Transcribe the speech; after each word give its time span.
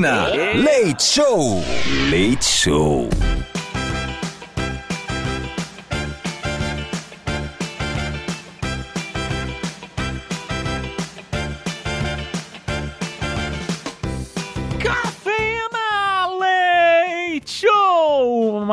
Cafeína. 0.00 0.28
Leite 0.54 1.02
Show. 1.02 1.62
Leite 2.10 2.44
Show. 2.44 3.08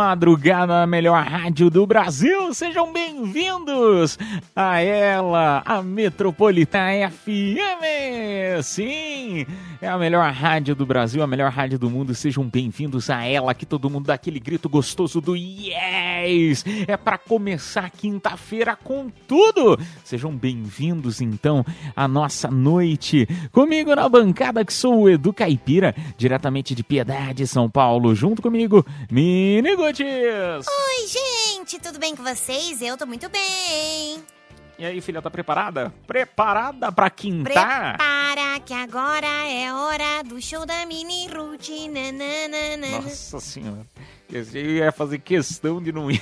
Madrugada 0.08 0.88
melhor 0.88 1.22
rádio 1.24 1.70
do 1.70 1.86
Brasil. 1.86 2.54
Sejam 2.54 2.94
bem-vindos 2.94 4.18
a 4.56 4.80
ela, 4.80 5.62
a 5.66 5.82
Metropolitana 5.82 7.10
FM. 7.10 8.62
Sim, 8.64 9.46
é 9.82 9.88
a 9.88 9.98
melhor 9.98 10.32
rádio 10.32 10.76
do 10.76 10.86
Brasil, 10.86 11.22
a 11.22 11.28
melhor 11.28 11.52
rádio 11.52 11.78
do 11.78 11.90
mundo. 11.90 12.14
Sejam 12.16 12.44
bem-vindos 12.44 13.10
a 13.10 13.24
ela, 13.24 13.54
que 13.54 13.66
todo 13.66 13.90
mundo 13.90 14.08
dá 14.08 14.14
aquele 14.14 14.40
grito 14.40 14.68
gostoso 14.68 15.22
do 15.22 15.36
yes! 15.36 16.64
É 16.88 16.98
para 16.98 17.18
começar 17.18 17.90
quinta-feira 17.90 18.76
com 18.76 19.10
tudo. 19.28 19.80
Sejam 20.04 20.36
bem-vindos 20.36 21.22
então 21.22 21.66
à 21.96 22.08
nossa 22.08 22.50
noite. 22.50 23.28
Comigo 23.52 23.96
na 23.96 24.08
bancada 24.10 24.66
que 24.66 24.74
sou 24.74 25.02
o 25.02 25.10
Edu 25.10 25.34
Caipira, 25.34 25.96
diretamente 26.18 26.74
de 26.74 26.84
Piedade, 26.84 27.48
São 27.48 27.70
Paulo, 27.70 28.16
junto 28.16 28.42
comigo, 28.42 28.86
Mini 29.12 29.76
Gutis. 29.76 30.66
Oi, 30.68 31.08
gente, 31.08 31.80
tudo 31.80 32.00
bem 32.00 32.16
com 32.16 32.24
vocês? 32.24 32.82
Eu 32.82 32.98
tô 32.98 33.06
muito 33.06 33.30
bem. 33.30 34.37
E 34.80 34.86
aí, 34.86 35.02
filha, 35.02 35.22
tá 35.22 35.30
preparada? 35.32 35.92
Preparada 36.06 36.92
pra 36.92 37.10
quintar? 37.10 37.98
Prepara 37.98 38.60
que 38.60 38.74
agora 38.74 39.28
é 39.50 39.74
hora 39.74 40.24
do 40.24 40.40
show 40.40 40.68
da 40.68 40.86
Mini 40.86 41.28
Ruth. 41.28 41.70
nananana. 41.90 43.02
Nossa 43.02 43.40
senhora. 43.40 43.88
Eu 44.32 44.44
ia 44.54 44.92
fazer 44.92 45.18
questão 45.20 45.82
de 45.82 45.92
não 45.92 46.12
ir. 46.12 46.22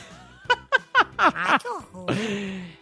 Ai, 1.17 1.59
que 1.59 1.67
horror. 1.67 2.05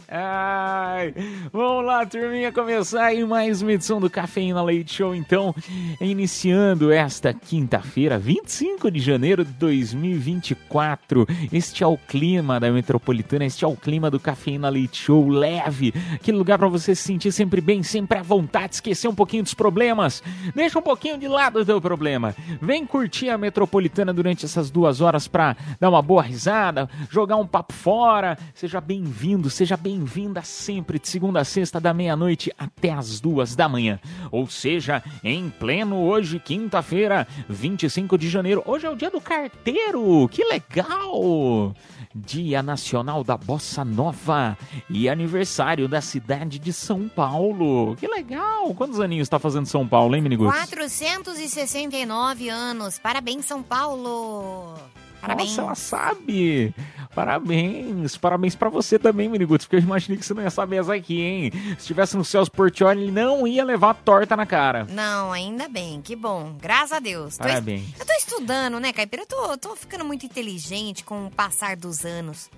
Vamos 1.52 1.86
lá, 1.88 2.06
turminha, 2.06 2.52
começar 2.52 3.06
aí 3.06 3.26
mais 3.26 3.64
uma 3.64 3.74
edição 3.74 4.00
do 4.00 4.12
Cafeína 4.12 4.62
Leite 4.62 4.94
Show, 4.94 5.16
então, 5.16 5.56
iniciando 6.00 6.92
esta 6.92 7.34
quinta-feira, 7.34 8.20
25 8.20 8.92
de 8.92 9.00
janeiro 9.00 9.44
de 9.44 9.52
2024. 9.54 11.26
Este 11.52 11.84
é 11.84 11.88
o 11.88 11.98
clima 11.98 12.60
da 12.60 12.70
Metropolitana, 12.72 13.46
este 13.46 13.66
é 13.66 13.68
o 13.68 13.76
clima 13.76 14.12
do 14.12 14.20
Cafeína 14.20 14.70
Leite 14.70 15.02
Show 15.02 15.28
leve, 15.28 15.92
aquele 16.14 16.38
lugar 16.38 16.60
para 16.60 16.68
você 16.68 16.94
se 16.94 17.02
sentir 17.02 17.32
sempre 17.32 17.60
bem, 17.60 17.82
sempre 17.82 18.20
à 18.20 18.22
vontade, 18.22 18.76
esquecer 18.76 19.08
um 19.08 19.16
pouquinho 19.16 19.42
dos 19.42 19.56
problemas. 19.56 20.22
Deixa 20.54 20.78
um 20.78 20.84
pouquinho 20.84 21.18
de 21.18 21.28
lado 21.28 21.60
o 21.60 21.66
teu 21.66 21.82
problema. 21.82 22.36
Vem 22.62 22.86
curtir 22.86 23.30
a 23.30 23.38
Metropolitana 23.38 24.14
durante 24.14 24.46
essas 24.46 24.70
duas 24.70 25.02
horas 25.02 25.28
para 25.28 25.58
dar 25.80 25.90
uma 25.90 26.04
boa 26.04 26.22
risada, 26.22 26.88
jogar 27.10 27.38
um 27.38 27.48
papo 27.48 27.74
fora. 27.74 28.38
Seja 28.54 28.80
bem-vindo, 28.80 29.50
seja 29.50 29.76
bem-vinda 30.04 30.42
sempre 30.42 31.00
de 31.00 31.08
segunda 31.08 31.40
a 31.40 31.46
sexta, 31.46 31.80
da 31.80 31.94
meia-noite 31.94 32.54
até 32.58 32.92
as 32.92 33.22
duas 33.22 33.56
da 33.56 33.70
manhã. 33.70 34.00
Ou 34.32 34.48
seja, 34.48 35.02
em 35.24 35.50
pleno 35.50 35.96
hoje, 36.02 36.40
quinta-feira, 36.40 37.26
25 37.48 38.18
de 38.18 38.30
janeiro. 38.30 38.62
Hoje 38.66 38.86
é 38.86 38.90
o 38.90 38.98
dia 38.98 39.10
do 39.10 39.22
carteiro, 39.22 40.28
que 40.30 40.44
legal! 40.44 41.74
Dia 42.14 42.62
Nacional 42.62 43.24
da 43.24 43.38
Bossa 43.38 43.86
Nova 43.86 44.58
e 44.90 45.08
aniversário 45.08 45.88
da 45.88 46.02
cidade 46.02 46.60
de 46.60 46.74
São 46.74 47.08
Paulo. 47.08 47.96
Que 47.96 48.08
legal! 48.08 48.74
Quantos 48.76 49.00
aninhos 49.00 49.26
está 49.26 49.40
fazendo 49.40 49.66
São 49.68 49.88
Paulo, 49.88 50.16
hein, 50.16 50.22
Miniguts? 50.22 50.54
469 50.54 52.50
anos. 52.50 53.00
Parabéns, 53.00 53.46
São 53.46 53.64
Paulo. 53.64 54.76
Parabéns. 55.24 55.50
Nossa, 55.56 55.62
ela 55.62 55.76
sabe! 55.76 56.76
Parabéns! 57.16 58.18
Parabéns 58.18 58.56
pra 58.56 58.70
você 58.70 59.00
também, 59.00 59.30
Miniguts, 59.30 59.66
porque 59.66 59.78
eu 59.78 59.80
imaginei 59.80 60.18
que 60.18 60.26
você 60.26 60.34
não 60.34 60.44
ia 60.44 60.50
saber 60.50 60.78
essa 60.82 60.94
aqui, 60.94 61.22
hein? 61.22 61.52
Se 61.54 61.78
estivesse 61.80 62.18
no 62.18 62.26
Celso 62.26 62.52
Portioli, 62.52 63.04
ele 63.04 63.12
não 63.12 63.48
ia 63.48 63.64
levar 63.64 63.94
torta 63.94 64.36
na 64.36 64.46
cara. 64.46 64.86
Não, 64.90 65.32
ainda 65.32 65.70
bem, 65.70 66.02
que 66.02 66.16
bom. 66.16 66.54
Graças 66.62 66.92
a 66.92 67.00
Deus. 67.00 67.38
Tô 67.38 67.46
es- 67.46 67.52
Parabéns. 67.52 67.84
Eu 68.00 68.06
tô 68.06 68.14
estudando, 68.14 68.80
né, 68.80 68.92
Caipira? 68.92 69.24
Eu 69.24 69.28
tô, 69.28 69.58
tô 69.58 69.76
ficando 69.76 70.04
muito 70.04 70.26
inteligente 70.26 71.04
com 71.04 71.28
o 71.28 71.32
passar 71.32 71.78
dos 71.78 72.04
anos. 72.04 72.50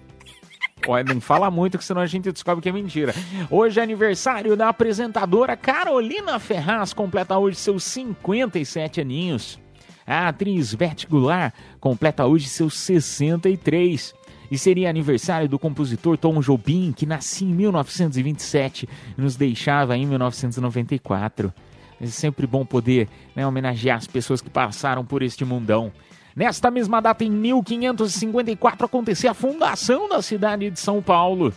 Olha, 0.87 1.13
não 1.13 1.21
fala 1.21 1.49
muito, 1.49 1.77
que 1.77 1.85
senão 1.85 2.01
a 2.01 2.05
gente 2.05 2.31
descobre 2.31 2.61
que 2.61 2.69
é 2.69 2.71
mentira. 2.71 3.13
Hoje 3.49 3.79
é 3.79 3.83
aniversário 3.83 4.55
da 4.55 4.69
apresentadora 4.69 5.55
Carolina 5.55 6.37
Ferraz, 6.39 6.93
completa 6.93 7.37
hoje 7.37 7.57
seus 7.57 7.83
57 7.83 9.01
aninhos. 9.01 9.59
A 10.05 10.27
atriz 10.27 10.75
Beth 10.75 11.07
Goulart 11.09 11.53
completa 11.79 12.25
hoje 12.25 12.47
seus 12.47 12.77
63. 12.77 14.13
E 14.51 14.57
seria 14.57 14.89
aniversário 14.89 15.49
do 15.49 15.57
compositor 15.57 16.17
Tom 16.17 16.39
Jobim, 16.39 16.93
que 16.95 17.05
nascia 17.05 17.47
em 17.47 17.53
1927 17.53 18.87
e 19.17 19.21
nos 19.21 19.35
deixava 19.35 19.97
em 19.97 20.05
1994. 20.05 21.51
É 21.99 22.05
sempre 22.05 22.45
bom 22.45 22.63
poder 22.63 23.09
né, 23.35 23.47
homenagear 23.47 23.97
as 23.97 24.05
pessoas 24.05 24.41
que 24.41 24.49
passaram 24.49 25.03
por 25.03 25.23
este 25.23 25.43
mundão. 25.43 25.91
Nesta 26.35 26.69
mesma 26.69 27.01
data, 27.01 27.23
em 27.23 27.31
1554, 27.31 28.85
acontecia 28.85 29.31
a 29.31 29.33
fundação 29.33 30.07
da 30.09 30.21
cidade 30.21 30.69
de 30.69 30.79
São 30.79 31.01
Paulo. 31.01 31.51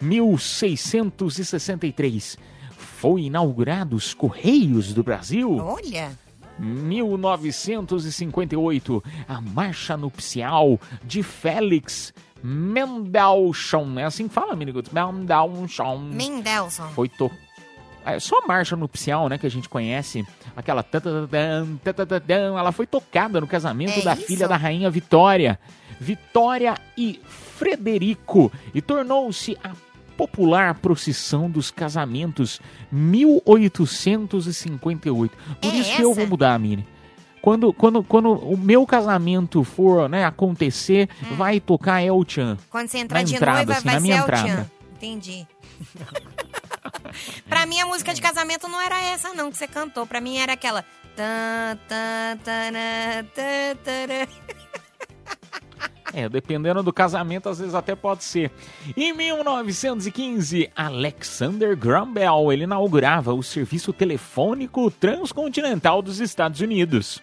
1663 0.00 2.38
foi 2.70 3.22
inaugurado 3.22 3.94
os 3.94 4.14
Correios 4.14 4.94
do 4.94 5.02
Brasil. 5.02 5.58
Olha, 5.58 6.10
1958, 6.58 9.04
a 9.28 9.40
marcha 9.40 9.96
nupcial 9.96 10.80
de 11.04 11.22
Félix 11.22 12.12
Mendelssohn. 12.42 13.98
É 13.98 14.04
assim 14.04 14.28
que 14.28 14.34
fala, 14.34 14.54
Miniguts? 14.54 14.92
Mendelssohn. 14.92 16.10
Mendelssohn. 16.12 16.90
Foi 16.90 17.08
to... 17.08 17.30
É 18.04 18.20
só 18.20 18.38
a 18.38 18.46
marcha 18.46 18.76
nupcial, 18.76 19.28
né, 19.28 19.36
que 19.36 19.46
a 19.46 19.50
gente 19.50 19.68
conhece. 19.68 20.24
Aquela... 20.56 20.84
Ela 22.28 22.70
foi 22.70 22.86
tocada 22.86 23.40
no 23.40 23.48
casamento 23.48 23.98
É 23.98 24.02
da 24.02 24.14
isso? 24.14 24.26
filha 24.26 24.46
da 24.46 24.56
rainha 24.56 24.88
Vitória. 24.88 25.58
Vitória 25.98 26.76
e 26.96 27.20
Frederico. 27.24 28.52
E 28.72 28.80
tornou-se 28.80 29.58
a 29.64 29.72
popular 30.16 30.74
procissão 30.74 31.50
dos 31.50 31.70
casamentos 31.70 32.60
1858. 32.90 35.36
Por 35.60 35.72
É 35.72 35.76
isso 35.76 35.94
que 35.96 36.02
eu 36.02 36.10
essa? 36.10 36.20
vou 36.20 36.28
mudar, 36.28 36.58
Mini. 36.58 36.86
Quando, 37.42 37.72
quando, 37.72 38.02
quando 38.02 38.32
o 38.32 38.56
meu 38.56 38.84
casamento 38.84 39.62
for 39.62 40.08
né, 40.08 40.24
acontecer, 40.24 41.08
vai 41.36 41.60
tocar 41.60 42.02
El 42.02 42.24
Chan. 42.26 42.58
Quando 42.68 42.88
você 42.88 42.98
entrar 42.98 43.20
Na 43.20 43.24
de 43.24 43.36
entrada, 43.36 43.56
noiva, 43.58 43.72
assim, 43.74 43.84
vai 43.84 43.94
na 43.94 44.00
ser 44.00 44.02
minha 44.02 44.16
El 44.16 44.22
entrada. 44.22 44.48
Chan. 44.48 44.66
Entendi. 44.96 45.46
pra 47.48 47.64
mim, 47.66 47.78
a 47.80 47.86
música 47.86 48.12
de 48.12 48.20
casamento 48.20 48.66
não 48.66 48.80
era 48.80 49.00
essa, 49.00 49.32
não, 49.32 49.50
que 49.50 49.56
você 49.56 49.68
cantou. 49.68 50.06
Pra 50.06 50.20
mim, 50.20 50.38
era 50.38 50.54
aquela... 50.54 50.84
É, 56.12 56.28
dependendo 56.28 56.82
do 56.82 56.92
casamento, 56.92 57.48
às 57.48 57.58
vezes 57.58 57.74
até 57.74 57.94
pode 57.94 58.24
ser. 58.24 58.50
Em 58.96 59.12
1915, 59.12 60.70
Alexander 60.74 61.76
Graham 61.76 62.12
Bell 62.12 62.52
ele 62.52 62.64
inaugurava 62.64 63.34
o 63.34 63.42
serviço 63.42 63.92
telefônico 63.92 64.90
transcontinental 64.90 66.00
dos 66.00 66.20
Estados 66.20 66.60
Unidos. 66.60 67.20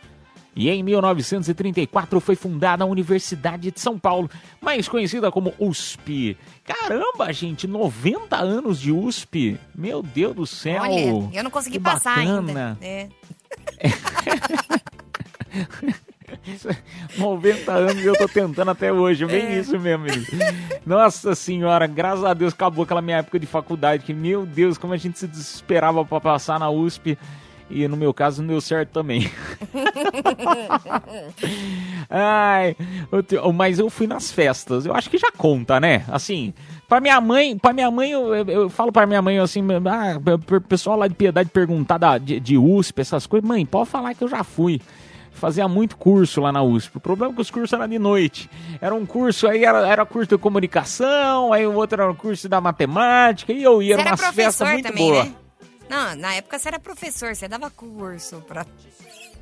E 0.55 0.69
em 0.69 0.83
1934 0.83 2.19
foi 2.19 2.35
fundada 2.35 2.83
a 2.83 2.87
Universidade 2.87 3.71
de 3.71 3.79
São 3.79 3.97
Paulo, 3.97 4.29
mais 4.61 4.87
conhecida 4.87 5.31
como 5.31 5.53
USP. 5.57 6.37
Caramba, 6.63 7.33
gente, 7.33 7.65
90 7.65 8.37
anos 8.37 8.79
de 8.79 8.91
USP. 8.91 9.59
Meu 9.73 10.03
Deus 10.03 10.35
do 10.35 10.45
céu. 10.45 10.83
Olha, 10.83 11.29
eu 11.33 11.43
não 11.43 11.49
consegui 11.49 11.77
que 11.77 11.83
passar 11.83 12.17
bacana. 12.17 12.77
ainda. 12.79 12.85
É. 12.85 13.09
90 17.17 17.71
anos 17.71 18.03
e 18.03 18.05
eu 18.05 18.15
tô 18.17 18.27
tentando 18.27 18.71
até 18.71 18.91
hoje, 18.91 19.25
bem 19.25 19.43
É. 19.45 19.59
isso 19.59 19.79
mesmo, 19.79 20.03
menino. 20.05 20.25
Nossa 20.85 21.33
senhora, 21.35 21.87
graças 21.87 22.23
a 22.25 22.33
Deus 22.33 22.53
acabou 22.53 22.83
aquela 22.83 23.01
minha 23.01 23.17
época 23.17 23.39
de 23.39 23.45
faculdade, 23.45 24.03
que 24.03 24.13
meu 24.13 24.45
Deus, 24.45 24.77
como 24.77 24.93
a 24.93 24.97
gente 24.97 25.17
se 25.19 25.27
desesperava 25.27 26.03
pra 26.05 26.19
passar 26.19 26.59
na 26.59 26.69
USP. 26.69 27.17
E 27.69 27.87
no 27.87 27.95
meu 27.97 28.13
caso 28.13 28.41
não 28.41 28.49
deu 28.49 28.61
certo 28.61 28.89
também. 28.89 29.31
Ai, 32.09 32.75
te- 33.27 33.37
mas 33.53 33.79
eu 33.79 33.89
fui 33.89 34.05
nas 34.05 34.31
festas. 34.31 34.85
Eu 34.85 34.93
acho 34.93 35.09
que 35.09 35.17
já 35.17 35.31
conta, 35.31 35.79
né? 35.79 36.03
Assim, 36.09 36.53
pra 36.87 36.99
minha 36.99 37.19
mãe, 37.19 37.57
para 37.57 37.73
minha 37.73 37.89
mãe 37.89 38.11
eu, 38.11 38.35
eu, 38.35 38.45
eu 38.45 38.69
falo 38.69 38.91
pra 38.91 39.05
minha 39.07 39.21
mãe 39.21 39.39
assim, 39.39 39.61
ah, 39.89 40.19
o 40.55 40.61
pessoal 40.61 40.97
lá 40.97 41.07
de 41.07 41.15
Piedade 41.15 41.49
perguntar 41.49 41.97
da, 41.97 42.17
de, 42.17 42.39
de 42.39 42.57
USP, 42.57 42.99
essas 43.01 43.25
coisas, 43.25 43.47
mãe, 43.47 43.65
pode 43.65 43.89
falar 43.89 44.13
que 44.13 44.23
eu 44.23 44.27
já 44.27 44.43
fui. 44.43 44.79
Fazia 45.33 45.67
muito 45.67 45.97
curso 45.97 46.39
lá 46.41 46.51
na 46.51 46.61
USP. 46.63 46.97
O 46.97 46.99
problema 46.99 47.33
é 47.33 47.35
que 47.35 47.41
os 47.41 47.51
cursos 47.51 47.73
eram 47.73 47.87
de 47.87 47.99
noite. 47.99 48.49
Era 48.79 48.95
um 48.95 49.05
curso, 49.05 49.47
aí 49.47 49.65
era, 49.65 49.87
era 49.87 50.05
curso 50.05 50.29
de 50.29 50.37
comunicação, 50.37 51.51
aí 51.51 51.65
o 51.67 51.73
outro 51.73 52.01
era 52.01 52.11
um 52.11 52.15
curso 52.15 52.47
da 52.47 52.61
matemática, 52.61 53.51
e 53.51 53.61
eu 53.63 53.81
ia 53.81 53.95
Você 53.95 54.01
era 54.01 54.09
umas 54.11 54.19
festas 54.21 54.35
professor 54.35 54.67
muito 54.67 54.87
também, 54.87 55.11
boas. 55.11 55.25
né? 55.25 55.35
Não, 55.89 56.15
na 56.15 56.33
época 56.35 56.57
você 56.57 56.67
era 56.69 56.79
professor, 56.79 57.35
você 57.35 57.47
dava 57.47 57.69
curso 57.69 58.41
pra 58.47 58.65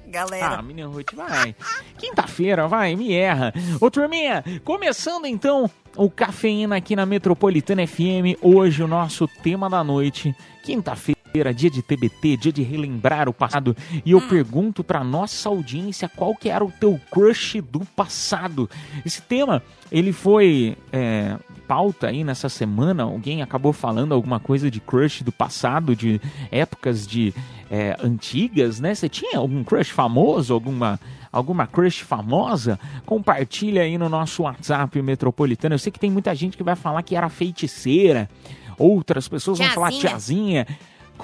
galera. 0.08 0.58
Ah, 0.58 0.62
menino 0.62 0.92
Ruth, 0.92 1.14
vai. 1.14 1.56
Quinta-feira, 1.98 2.68
vai, 2.68 2.96
me 2.96 3.14
erra. 3.14 3.54
Ô, 3.80 3.90
turminha, 3.90 4.44
começando 4.64 5.26
então 5.26 5.70
o 5.96 6.10
Cafeína 6.10 6.78
aqui 6.78 6.96
na 6.96 7.06
Metropolitana 7.06 7.86
FM. 7.88 8.36
Hoje 8.42 8.84
o 8.84 8.88
nosso 8.88 9.28
tema 9.42 9.70
da 9.70 9.84
noite, 9.84 10.36
quinta-feira, 10.64 11.21
dia 11.54 11.70
de 11.70 11.82
TBT, 11.82 12.38
dia 12.38 12.52
de 12.52 12.62
relembrar 12.62 13.30
o 13.30 13.34
passado. 13.34 13.76
E 14.06 14.12
eu 14.12 14.22
pergunto 14.22 14.84
pra 14.84 15.04
nossa 15.04 15.50
audiência 15.50 16.10
qual 16.10 16.36
que 16.36 16.50
era 16.50 16.64
o 16.64 16.72
teu 16.72 17.00
crush 17.10 17.62
do 17.62 17.82
passado. 17.82 18.70
Esse 19.06 19.22
tema, 19.22 19.64
ele 19.92 20.12
foi 20.12 20.78
é, 20.92 21.38
pauta 21.68 22.08
aí 22.08 22.24
nessa 22.24 22.50
semana. 22.50 23.04
Alguém 23.04 23.42
acabou 23.42 23.72
falando 23.72 24.14
alguma 24.14 24.40
coisa 24.40 24.70
de 24.70 24.80
crush 24.80 25.24
do 25.24 25.32
passado, 25.32 25.96
de 25.96 26.20
épocas 26.52 27.08
de 27.08 27.34
é, 27.70 27.96
antigas, 28.04 28.80
né? 28.80 28.94
Você 28.94 29.08
tinha 29.08 29.38
algum 29.38 29.64
crush 29.64 29.90
famoso, 29.90 30.54
alguma 30.54 31.00
alguma 31.32 31.66
crush 31.66 32.02
famosa? 32.02 32.78
Compartilha 33.06 33.84
aí 33.84 33.98
no 33.98 34.10
nosso 34.10 34.44
WhatsApp 34.44 35.02
metropolitano. 35.02 35.76
Eu 35.76 35.80
sei 35.80 35.92
que 35.92 36.00
tem 36.00 36.12
muita 36.12 36.36
gente 36.36 36.58
que 36.58 36.64
vai 36.64 36.76
falar 36.76 37.02
que 37.04 37.16
era 37.16 37.30
feiticeira, 37.30 38.30
outras 38.78 39.30
pessoas 39.30 39.60
vão 39.60 39.70
falar 39.70 39.92
Tiazinha. 39.92 40.68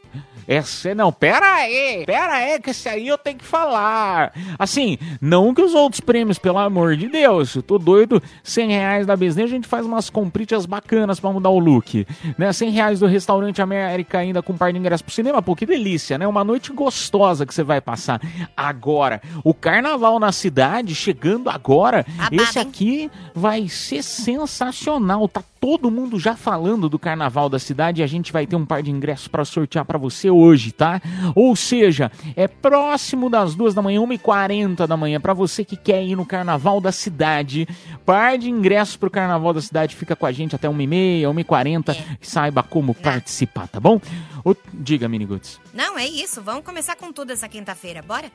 Essa 0.48 0.94
não, 0.94 1.12
pera 1.12 1.54
aí, 1.54 2.04
pera 2.06 2.34
aí, 2.34 2.60
que 2.60 2.70
esse 2.70 2.88
aí 2.88 3.08
eu 3.08 3.18
tenho 3.18 3.38
que 3.38 3.44
falar. 3.44 4.32
Assim, 4.58 4.96
não 5.20 5.52
que 5.52 5.60
os 5.60 5.74
outros 5.74 6.00
prêmios, 6.00 6.38
pelo 6.38 6.58
amor 6.58 6.96
de 6.96 7.08
Deus, 7.08 7.56
eu 7.56 7.62
tô 7.62 7.78
doido, 7.78 8.22
100 8.44 8.68
reais 8.68 9.06
da 9.06 9.16
Besnê, 9.16 9.42
a 9.42 9.48
gente 9.48 9.66
faz 9.66 9.84
umas 9.84 10.08
compritas 10.08 10.64
bacanas 10.64 11.18
pra 11.18 11.32
mudar 11.32 11.50
o 11.50 11.58
look, 11.58 12.06
né? 12.38 12.52
100 12.52 12.70
reais 12.70 13.00
do 13.00 13.06
Restaurante 13.06 13.60
América 13.60 14.18
ainda 14.18 14.40
com 14.40 14.52
um 14.52 14.56
par 14.56 14.72
de 14.72 14.78
ingressos 14.78 15.02
pro 15.02 15.12
cinema, 15.12 15.42
pô, 15.42 15.56
que 15.56 15.66
delícia, 15.66 16.16
né? 16.16 16.28
Uma 16.28 16.44
noite 16.44 16.72
gostosa 16.72 17.44
que 17.44 17.52
você 17.52 17.64
vai 17.64 17.80
passar. 17.80 18.20
Agora, 18.56 19.20
o 19.42 19.52
carnaval 19.52 20.20
na 20.20 20.30
cidade, 20.30 20.94
chegando 20.94 21.50
agora, 21.50 22.06
esse 22.30 22.58
aqui 22.58 23.10
vai 23.34 23.68
ser 23.68 24.02
sensacional, 24.02 25.26
tá 25.28 25.42
todo 25.60 25.90
mundo 25.90 26.20
já 26.20 26.36
falando 26.36 26.88
do 26.88 26.98
carnaval 26.98 27.48
da 27.48 27.58
cidade 27.58 28.00
e 28.00 28.04
a 28.04 28.06
gente 28.06 28.32
vai 28.32 28.46
ter 28.46 28.54
um 28.54 28.64
par 28.64 28.82
de 28.82 28.90
ingressos 28.90 29.26
para 29.26 29.44
sortear 29.44 29.84
para 29.84 29.98
você 29.98 30.05
hoje, 30.30 30.72
tá? 30.72 31.00
Ou 31.34 31.54
seja, 31.56 32.10
é 32.34 32.46
próximo 32.48 33.28
das 33.30 33.54
duas 33.54 33.74
da 33.74 33.82
manhã, 33.82 34.00
1h40 34.00 34.86
da 34.86 34.96
manhã, 34.96 35.20
para 35.20 35.34
você 35.34 35.64
que 35.64 35.76
quer 35.76 36.02
ir 36.04 36.16
no 36.16 36.24
carnaval 36.26 36.80
da 36.80 36.92
cidade. 36.92 37.66
Par 38.04 38.38
de 38.38 38.50
ingressos 38.50 38.96
pro 38.96 39.10
carnaval 39.10 39.52
da 39.52 39.60
cidade, 39.60 39.94
fica 39.96 40.14
com 40.16 40.26
a 40.26 40.32
gente 40.32 40.54
até 40.54 40.68
1h30, 40.68 41.22
1h40 41.22 41.90
É. 41.96 42.16
e 42.20 42.26
saiba 42.26 42.62
como 42.62 42.94
participar, 42.94 43.68
tá 43.68 43.80
bom? 43.80 44.00
Ô, 44.44 44.54
diga, 44.72 45.08
Miniguts. 45.08 45.60
Não, 45.74 45.98
é 45.98 46.06
isso. 46.06 46.40
Vamos 46.42 46.64
começar 46.64 46.96
com 46.96 47.12
tudo 47.12 47.32
essa 47.32 47.48
quinta-feira. 47.48 48.02
Bora? 48.02 48.30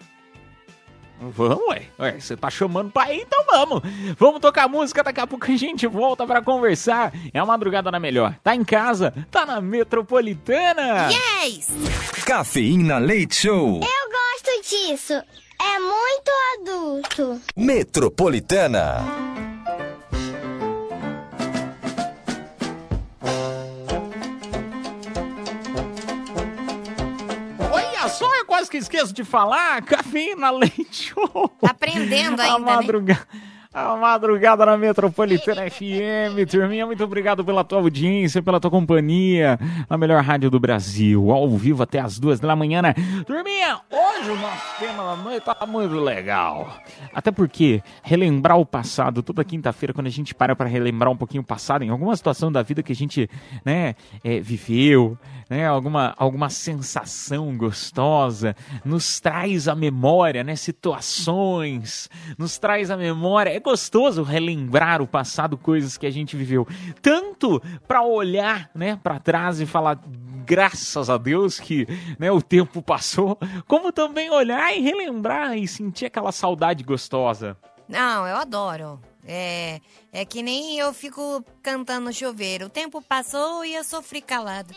Vamos, 1.21 1.59
ué. 1.69 1.83
Ué, 1.99 2.19
você 2.19 2.35
tá 2.35 2.49
chamando 2.49 2.91
pra 2.91 3.13
ir, 3.13 3.21
então 3.21 3.45
vamos. 3.45 3.81
Vamos 4.17 4.41
tocar 4.41 4.67
música, 4.67 5.03
daqui 5.03 5.19
a 5.19 5.27
pouco 5.27 5.45
a 5.51 5.55
gente 5.55 5.85
volta 5.85 6.25
pra 6.25 6.41
conversar. 6.41 7.13
É 7.31 7.37
a 7.37 7.45
madrugada 7.45 7.91
na 7.91 7.99
melhor. 7.99 8.35
Tá 8.43 8.55
em 8.55 8.63
casa? 8.63 9.13
Tá 9.29 9.45
na 9.45 9.61
Metropolitana? 9.61 11.09
Yes! 11.11 11.67
Cafeína 12.25 12.97
Leite 12.97 13.35
Show. 13.35 13.81
Eu 13.81 13.81
gosto 13.81 14.69
disso. 14.69 15.13
É 15.13 15.79
muito 15.79 16.31
adulto. 16.59 17.41
Metropolitana. 17.55 19.05
Só, 28.21 28.35
eu 28.35 28.45
quase 28.45 28.69
que 28.69 28.77
esqueço 28.77 29.11
de 29.13 29.23
falar. 29.23 29.81
Cafeína 29.83 30.51
Leite 30.51 31.11
Show. 31.11 31.49
Tá 31.59 31.71
aprendendo 31.71 32.39
a 32.39 32.43
ainda, 32.43 32.59
né? 32.59 32.65
madrugada. 32.65 33.27
A 33.73 33.95
madrugada 33.95 34.65
na 34.65 34.77
Metropolitana 34.77 35.69
FM. 35.71 36.45
Turminha, 36.49 36.85
muito 36.85 37.01
obrigado 37.05 37.43
pela 37.43 37.63
tua 37.63 37.79
audiência, 37.79 38.43
pela 38.43 38.59
tua 38.59 38.69
companhia. 38.69 39.57
A 39.89 39.97
melhor 39.97 40.21
rádio 40.21 40.51
do 40.51 40.59
Brasil, 40.59 41.31
ao 41.31 41.49
vivo 41.51 41.81
até 41.81 41.97
as 41.97 42.19
duas 42.19 42.37
da 42.37 42.53
manhã, 42.53 42.81
né? 42.81 42.93
Turminha, 43.25 43.79
hoje 43.89 44.29
o 44.29 44.35
nosso 44.35 44.77
tema 44.77 45.03
da 45.03 45.15
noite 45.15 45.45
tá 45.45 45.65
muito 45.65 45.95
legal. 45.95 46.69
Até 47.13 47.31
porque 47.31 47.81
relembrar 48.03 48.59
o 48.59 48.65
passado, 48.65 49.23
toda 49.23 49.41
quinta-feira, 49.45 49.93
quando 49.93 50.07
a 50.07 50.11
gente 50.11 50.35
para 50.35 50.53
para 50.53 50.67
relembrar 50.67 51.09
um 51.09 51.15
pouquinho 51.15 51.41
o 51.41 51.45
passado, 51.45 51.85
em 51.85 51.89
alguma 51.89 52.13
situação 52.17 52.51
da 52.51 52.61
vida 52.61 52.83
que 52.83 52.91
a 52.91 52.95
gente, 52.95 53.29
né, 53.63 53.95
é, 54.21 54.41
viveu, 54.41 55.17
né, 55.51 55.67
alguma, 55.67 56.13
alguma 56.17 56.49
sensação 56.49 57.57
gostosa, 57.57 58.55
nos 58.85 59.19
traz 59.19 59.67
a 59.67 59.75
memória, 59.75 60.45
né, 60.45 60.55
situações, 60.55 62.09
nos 62.37 62.57
traz 62.57 62.89
a 62.89 62.95
memória. 62.95 63.49
É 63.49 63.59
gostoso 63.59 64.23
relembrar 64.23 65.01
o 65.01 65.07
passado, 65.07 65.57
coisas 65.57 65.97
que 65.97 66.07
a 66.07 66.09
gente 66.09 66.37
viveu, 66.37 66.65
tanto 67.01 67.61
para 67.85 68.01
olhar, 68.01 68.71
né, 68.73 68.97
para 69.03 69.19
trás 69.19 69.59
e 69.59 69.65
falar 69.65 69.99
graças 70.45 71.09
a 71.09 71.17
Deus 71.17 71.59
que, 71.59 71.85
né, 72.17 72.31
o 72.31 72.41
tempo 72.41 72.81
passou, 72.81 73.37
como 73.67 73.91
também 73.91 74.29
olhar 74.29 74.73
e 74.73 74.79
relembrar 74.79 75.57
e 75.57 75.67
sentir 75.67 76.05
aquela 76.05 76.31
saudade 76.31 76.81
gostosa. 76.81 77.57
Não, 77.89 78.25
eu 78.25 78.37
adoro. 78.37 79.01
É, 79.25 79.79
é 80.11 80.25
que 80.25 80.41
nem 80.41 80.79
eu 80.79 80.93
fico 80.93 81.43
cantando 81.61 82.11
chuveiro. 82.11 82.65
O 82.65 82.69
tempo 82.69 83.01
passou 83.01 83.63
e 83.63 83.75
eu 83.75 83.83
sofri 83.83 84.21
calado. 84.21 84.73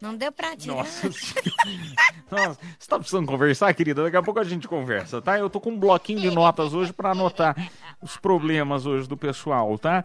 Não 0.00 0.14
deu 0.16 0.30
pra 0.30 0.56
tirar. 0.56 0.76
Nossa. 0.76 1.08
Nossa, 2.30 2.58
você 2.78 2.88
tá 2.88 2.98
precisando 2.98 3.26
conversar, 3.26 3.74
querida? 3.74 4.04
Daqui 4.04 4.16
a 4.16 4.22
pouco 4.22 4.38
a 4.38 4.44
gente 4.44 4.68
conversa, 4.68 5.20
tá? 5.20 5.38
Eu 5.38 5.50
tô 5.50 5.60
com 5.60 5.70
um 5.70 5.78
bloquinho 5.78 6.20
de 6.20 6.30
notas 6.30 6.72
hoje 6.72 6.92
pra 6.92 7.10
anotar 7.10 7.56
os 8.00 8.16
problemas 8.16 8.86
hoje 8.86 9.08
do 9.08 9.16
pessoal, 9.16 9.76
tá? 9.76 10.04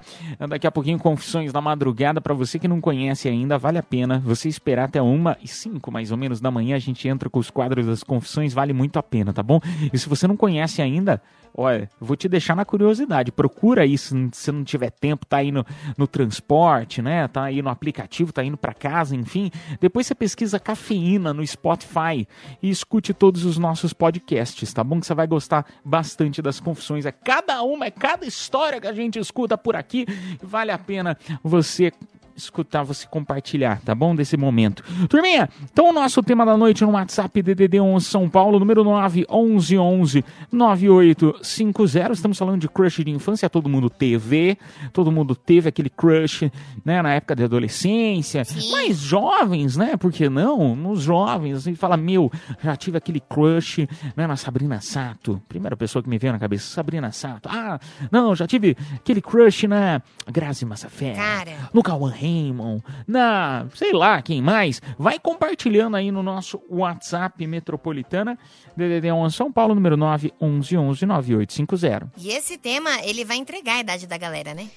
Daqui 0.49 0.65
a 0.65 0.71
pouquinho, 0.71 0.97
confissões 0.97 1.53
da 1.53 1.61
madrugada. 1.61 2.19
Pra 2.19 2.33
você 2.33 2.57
que 2.57 2.67
não 2.67 2.81
conhece 2.81 3.29
ainda, 3.29 3.57
vale 3.57 3.77
a 3.77 3.83
pena 3.83 4.19
você 4.25 4.49
esperar 4.49 4.85
até 4.85 5.01
uma 5.01 5.37
e 5.41 5.47
cinco, 5.47 5.91
mais 5.91 6.11
ou 6.11 6.17
menos, 6.17 6.41
da 6.41 6.49
manhã. 6.49 6.75
A 6.75 6.79
gente 6.79 7.07
entra 7.07 7.29
com 7.29 7.39
os 7.39 7.51
quadros 7.51 7.85
das 7.85 8.03
confissões, 8.03 8.53
vale 8.53 8.73
muito 8.73 8.97
a 8.97 9.03
pena, 9.03 9.31
tá 9.31 9.43
bom? 9.43 9.59
E 9.93 9.97
se 9.97 10.09
você 10.09 10.27
não 10.27 10.35
conhece 10.35 10.81
ainda, 10.81 11.21
olha, 11.55 11.89
vou 11.99 12.15
te 12.15 12.27
deixar 12.27 12.55
na 12.55 12.65
curiosidade. 12.65 13.31
Procura 13.31 13.85
isso, 13.85 14.15
se 14.33 14.51
não 14.51 14.63
tiver 14.63 14.91
tempo, 14.91 15.25
tá 15.25 15.37
aí 15.37 15.51
no, 15.51 15.65
no 15.97 16.07
transporte, 16.07 17.01
né? 17.01 17.27
Tá 17.27 17.43
aí 17.43 17.61
no 17.61 17.69
aplicativo, 17.69 18.33
tá 18.33 18.43
indo 18.43 18.57
para 18.57 18.73
casa, 18.73 19.15
enfim. 19.15 19.49
Depois 19.79 20.05
você 20.05 20.13
pesquisa 20.13 20.59
cafeína 20.59 21.33
no 21.33 21.45
Spotify 21.45 22.27
e 22.61 22.69
escute 22.69 23.13
todos 23.13 23.45
os 23.45 23.57
nossos 23.57 23.93
podcasts, 23.93 24.73
tá 24.73 24.83
bom? 24.83 24.99
Que 24.99 25.07
você 25.07 25.13
vai 25.13 25.27
gostar 25.27 25.65
bastante 25.83 26.41
das 26.41 26.59
confissões. 26.59 27.05
É 27.05 27.11
cada 27.11 27.61
uma, 27.63 27.85
é 27.85 27.91
cada 27.91 28.25
história 28.25 28.81
que 28.81 28.87
a 28.87 28.93
gente 28.93 29.17
escuta 29.17 29.57
por 29.57 29.75
aqui. 29.75 30.05
Vale 30.41 30.71
a 30.71 30.77
pena 30.77 31.17
você 31.43 31.91
escutar, 32.35 32.83
você 32.83 33.07
compartilhar, 33.07 33.79
tá 33.81 33.95
bom? 33.95 34.15
Desse 34.15 34.35
momento. 34.37 34.83
Turminha, 35.07 35.49
então 35.71 35.89
o 35.89 35.93
nosso 35.93 36.21
tema 36.21 36.45
da 36.45 36.57
noite 36.57 36.83
no 36.83 36.91
WhatsApp 36.91 37.41
DDD 37.41 37.79
11 37.79 38.05
São 38.05 38.29
Paulo, 38.29 38.59
número 38.59 38.83
911 38.83 40.23
9850. 40.51 42.13
Estamos 42.13 42.37
falando 42.37 42.61
de 42.61 42.67
crush 42.67 43.03
de 43.03 43.11
infância, 43.11 43.49
todo 43.49 43.69
mundo 43.69 43.89
teve, 43.89 44.57
todo 44.91 45.11
mundo 45.11 45.35
teve 45.35 45.69
aquele 45.69 45.89
crush, 45.89 46.51
né, 46.83 47.01
na 47.01 47.13
época 47.13 47.35
da 47.35 47.45
adolescência. 47.45 48.43
Sim. 48.43 48.71
Mas 48.71 48.97
jovens, 48.97 49.77
né? 49.77 49.95
Por 49.97 50.11
que 50.11 50.29
não? 50.29 50.75
Nos 50.75 51.01
jovens, 51.01 51.57
assim, 51.57 51.75
fala, 51.75 51.97
meu, 51.97 52.31
já 52.63 52.75
tive 52.75 52.97
aquele 52.97 53.19
crush, 53.19 53.87
né, 54.15 54.27
na 54.27 54.35
Sabrina 54.35 54.81
Sato. 54.81 55.41
Primeira 55.47 55.77
pessoa 55.77 56.03
que 56.03 56.09
me 56.09 56.17
veio 56.17 56.33
na 56.33 56.39
cabeça, 56.39 56.65
Sabrina 56.67 57.11
Sato. 57.11 57.49
Ah, 57.49 57.79
não, 58.11 58.35
já 58.35 58.47
tive 58.47 58.75
aquele 58.95 59.21
crush 59.21 59.67
na 59.67 60.01
Grazi 60.31 60.65
Massafé. 60.65 61.13
Cara. 61.13 61.69
No 61.73 61.81
Cauã 61.83 62.09
Raymond, 62.25 62.83
na, 63.07 63.67
sei 63.75 63.93
lá, 63.93 64.21
quem 64.21 64.41
mais, 64.41 64.81
vai 64.97 65.19
compartilhando 65.19 65.95
aí 65.95 66.11
no 66.11 66.23
nosso 66.23 66.59
WhatsApp 66.69 67.45
Metropolitana, 67.45 68.37
DDD 68.75 69.11
11 69.11 69.35
São 69.35 69.51
Paulo, 69.51 69.75
número 69.75 69.95
9 69.95 70.33
11 70.41 70.77
11 70.77 71.05
9850. 71.05 72.11
E 72.17 72.29
esse 72.29 72.57
tema, 72.57 72.89
ele 73.03 73.23
vai 73.23 73.37
entregar 73.37 73.75
a 73.75 73.79
idade 73.79 74.07
da 74.07 74.17
galera, 74.17 74.53
né? 74.53 74.67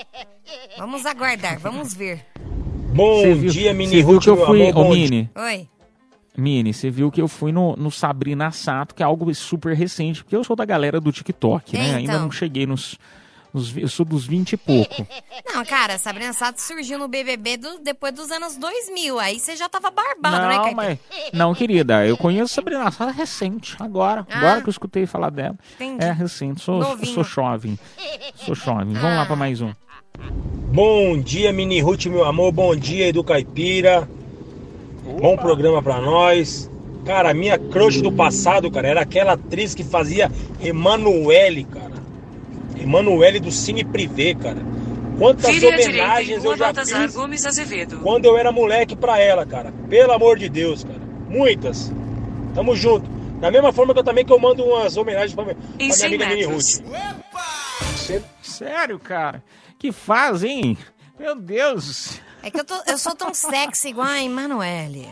vamos 0.78 1.04
aguardar, 1.04 1.58
vamos 1.58 1.92
ver. 1.92 2.24
Bom 2.94 3.34
viu, 3.34 3.50
dia, 3.50 3.74
Mini 3.74 4.00
Ruth, 4.00 4.22
que 4.22 4.30
eu 4.30 4.46
fui, 4.46 4.72
ô 4.72 4.88
Mini. 4.88 5.28
Oi. 5.34 5.68
Mini, 6.36 6.72
você 6.72 6.90
viu 6.90 7.10
que 7.10 7.20
eu 7.20 7.28
fui 7.28 7.50
no, 7.50 7.74
no 7.76 7.90
Sabrina 7.90 8.50
Sato, 8.50 8.94
que 8.94 9.02
é 9.02 9.06
algo 9.06 9.34
super 9.34 9.74
recente, 9.74 10.22
porque 10.22 10.36
eu 10.36 10.44
sou 10.44 10.54
da 10.54 10.64
galera 10.64 11.00
do 11.00 11.10
TikTok, 11.10 11.74
né? 11.74 11.80
É, 11.80 11.84
então. 11.88 11.98
Ainda 11.98 12.18
não 12.18 12.30
cheguei 12.30 12.66
nos 12.66 12.98
eu 13.76 13.88
sou 13.88 14.04
dos 14.04 14.26
20 14.26 14.52
e 14.52 14.56
pouco. 14.56 15.06
Não, 15.46 15.64
cara, 15.64 15.98
Sabrina 15.98 16.32
Sato 16.32 16.60
surgiu 16.60 16.98
no 16.98 17.08
BBB 17.08 17.56
do, 17.56 17.78
depois 17.78 18.12
dos 18.12 18.30
anos 18.30 18.56
2000. 18.56 19.18
Aí 19.18 19.38
você 19.38 19.56
já 19.56 19.68
tava 19.68 19.90
barbado, 19.90 20.36
não, 20.36 20.48
né, 20.48 20.56
Caipira? 20.56 20.74
Mas, 20.74 20.98
não, 21.32 21.54
querida, 21.54 22.06
eu 22.06 22.16
conheço 22.16 22.52
Sabrina 22.52 22.90
Sato 22.90 23.12
recente, 23.12 23.76
agora. 23.80 24.26
Ah, 24.30 24.38
agora 24.38 24.60
que 24.60 24.68
eu 24.68 24.70
escutei 24.70 25.06
falar 25.06 25.30
dela. 25.30 25.56
Entendi. 25.74 26.04
É 26.04 26.12
recente, 26.12 26.60
sou, 26.60 26.82
sou 27.06 27.24
jovem. 27.24 27.78
Sou 28.34 28.54
jovem. 28.54 28.92
Vamos 28.92 29.04
ah. 29.04 29.16
lá 29.20 29.26
para 29.26 29.36
mais 29.36 29.60
um. 29.62 29.72
Bom 30.72 31.18
dia, 31.18 31.52
Mini 31.52 31.80
Ruth, 31.80 32.06
meu 32.06 32.24
amor. 32.24 32.52
Bom 32.52 32.74
dia, 32.76 33.08
Edu 33.08 33.24
Caipira. 33.24 34.08
Opa. 35.06 35.20
Bom 35.20 35.36
programa 35.36 35.82
para 35.82 36.00
nós. 36.00 36.70
Cara, 37.04 37.30
a 37.30 37.34
minha 37.34 37.56
crush 37.56 38.02
do 38.02 38.10
passado, 38.10 38.70
cara, 38.70 38.88
era 38.88 39.00
aquela 39.02 39.34
atriz 39.34 39.74
que 39.74 39.84
fazia 39.84 40.30
Emanuele, 40.60 41.64
cara. 41.64 41.85
Emanuele 42.80 43.40
do 43.40 43.50
Cine 43.50 43.84
Privé, 43.84 44.34
cara. 44.34 44.58
Quantas 45.18 45.50
Vire 45.50 45.66
homenagens 45.66 46.44
eu 46.44 46.56
já 46.56 46.74
fiz 46.74 46.92
Argumes 46.92 47.46
Azevedo. 47.46 48.00
quando 48.00 48.26
eu 48.26 48.36
era 48.36 48.52
moleque 48.52 48.94
pra 48.94 49.18
ela, 49.18 49.46
cara. 49.46 49.72
Pelo 49.88 50.12
amor 50.12 50.38
de 50.38 50.48
Deus, 50.48 50.84
cara. 50.84 51.00
Muitas. 51.28 51.90
Tamo 52.54 52.76
junto. 52.76 53.08
Da 53.40 53.50
mesma 53.50 53.72
forma 53.72 53.92
que 53.92 54.00
eu 54.00 54.04
também 54.04 54.24
que 54.24 54.32
eu 54.32 54.38
mando 54.38 54.62
umas 54.64 54.96
homenagens 54.96 55.34
pra, 55.34 55.44
pra 55.44 55.54
minha 55.78 56.06
amiga 56.06 56.26
Mini 56.28 56.44
Ruth. 56.44 56.82
Sério, 58.42 58.98
cara? 58.98 59.42
Que 59.78 59.90
faz, 59.92 60.44
hein? 60.44 60.76
Meu 61.18 61.34
Deus. 61.34 62.20
É 62.42 62.50
que 62.50 62.60
eu, 62.60 62.64
tô, 62.64 62.74
eu 62.86 62.98
sou 62.98 63.14
tão 63.14 63.34
sexy 63.34 63.88
igual 63.88 64.06
a 64.06 64.22
Emanuele. 64.22 65.08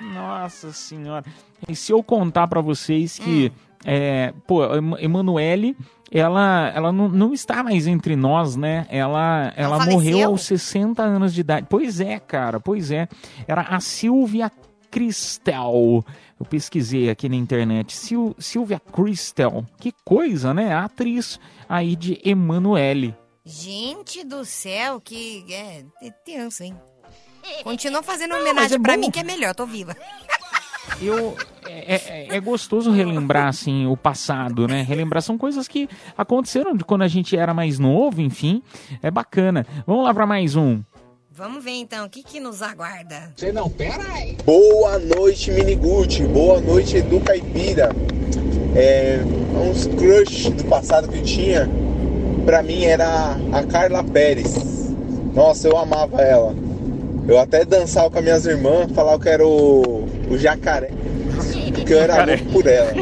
Nossa 0.00 0.72
senhora. 0.72 1.24
E 1.68 1.74
se 1.74 1.92
eu 1.92 2.02
contar 2.02 2.46
para 2.46 2.60
vocês 2.60 3.18
que, 3.18 3.52
hum. 3.54 3.78
é, 3.84 4.32
pô, 4.46 4.62
Emanuele 4.98 5.76
ela, 6.12 6.70
ela 6.74 6.92
não, 6.92 7.08
não 7.08 7.32
está 7.32 7.62
mais 7.62 7.86
entre 7.86 8.14
nós, 8.14 8.54
né? 8.54 8.86
Ela, 8.90 9.52
ela, 9.56 9.76
ela 9.76 9.86
morreu 9.86 10.28
aos 10.28 10.42
60 10.42 11.02
anos 11.02 11.32
de 11.32 11.40
idade. 11.40 11.66
Pois 11.70 12.00
é, 12.00 12.18
cara, 12.18 12.60
pois 12.60 12.90
é. 12.90 13.08
Era 13.48 13.62
a 13.62 13.80
Silvia 13.80 14.52
Cristel. 14.90 16.04
Eu 16.38 16.46
pesquisei 16.46 17.08
aqui 17.08 17.28
na 17.28 17.36
internet. 17.36 17.96
Sil, 17.96 18.36
Silvia 18.38 18.78
Cristel. 18.78 19.64
Que 19.78 19.92
coisa, 20.04 20.52
né? 20.52 20.74
A 20.74 20.84
atriz 20.84 21.40
aí 21.68 21.96
de 21.96 22.20
Emanuele. 22.24 23.16
Gente 23.44 24.22
do 24.22 24.44
céu, 24.44 25.00
que 25.00 25.44
é, 25.50 25.84
é 26.02 26.10
tenso, 26.10 26.62
hein? 26.62 26.76
Continua 27.64 28.02
fazendo 28.02 28.34
homenagem 28.34 28.76
é 28.76 28.80
para 28.80 28.96
mim 28.96 29.10
que 29.10 29.18
é 29.18 29.24
melhor, 29.24 29.54
tô 29.54 29.66
viva. 29.66 29.96
Eu 31.06 31.36
é, 31.66 31.94
é, 31.94 32.36
é, 32.36 32.40
gostoso 32.40 32.90
relembrar 32.90 33.48
assim 33.48 33.86
o 33.86 33.96
passado, 33.96 34.66
né? 34.66 34.82
Relembrar 34.82 35.22
são 35.22 35.38
coisas 35.38 35.68
que 35.68 35.88
aconteceram 36.16 36.76
de 36.76 36.84
quando 36.84 37.02
a 37.02 37.08
gente 37.08 37.36
era 37.36 37.54
mais 37.54 37.78
novo, 37.78 38.20
enfim, 38.20 38.62
é 39.02 39.10
bacana. 39.10 39.66
Vamos 39.86 40.04
lá 40.04 40.14
para 40.14 40.26
mais 40.26 40.56
um. 40.56 40.82
Vamos 41.30 41.64
ver 41.64 41.72
então, 41.72 42.04
o 42.04 42.10
que 42.10 42.22
que 42.22 42.38
nos 42.38 42.60
aguarda? 42.60 43.32
Você 43.34 43.52
não, 43.52 43.70
pera 43.70 44.04
aí. 44.12 44.36
Boa 44.44 44.98
noite, 44.98 45.50
Miniguti. 45.50 46.24
Boa 46.24 46.60
noite, 46.60 46.98
Edu 46.98 47.20
Caipira. 47.20 47.90
É, 48.76 49.20
uns 49.56 49.86
crush 49.86 50.50
do 50.50 50.64
passado 50.64 51.08
que 51.08 51.18
eu 51.18 51.22
tinha, 51.24 51.68
pra 52.44 52.62
mim 52.62 52.84
era 52.84 53.36
a 53.50 53.62
Carla 53.64 54.04
Pérez. 54.04 54.92
Nossa, 55.34 55.68
eu 55.68 55.78
amava 55.78 56.20
ela. 56.20 56.54
Eu 57.26 57.38
até 57.38 57.64
dançava 57.64 58.10
com 58.10 58.18
as 58.18 58.24
minhas 58.24 58.46
irmãs, 58.46 58.90
falava 58.92 59.18
que 59.20 59.28
era 59.28 59.46
o, 59.46 60.04
o 60.28 60.36
jacaré, 60.36 60.90
porque 61.72 61.94
eu 61.94 62.00
era 62.00 62.24
louco 62.24 62.44
por 62.46 62.66
ela. 62.66 62.92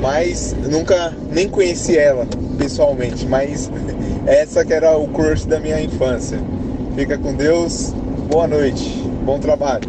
Mas 0.00 0.54
nunca 0.68 1.14
nem 1.30 1.48
conheci 1.48 1.96
ela 1.96 2.26
pessoalmente, 2.58 3.26
mas 3.26 3.70
essa 4.26 4.64
que 4.64 4.72
era 4.72 4.96
o 4.96 5.08
crush 5.08 5.46
da 5.46 5.58
minha 5.58 5.80
infância. 5.80 6.38
Fica 6.94 7.16
com 7.16 7.34
Deus, 7.34 7.94
boa 8.30 8.46
noite, 8.46 8.84
bom 9.24 9.38
trabalho. 9.38 9.88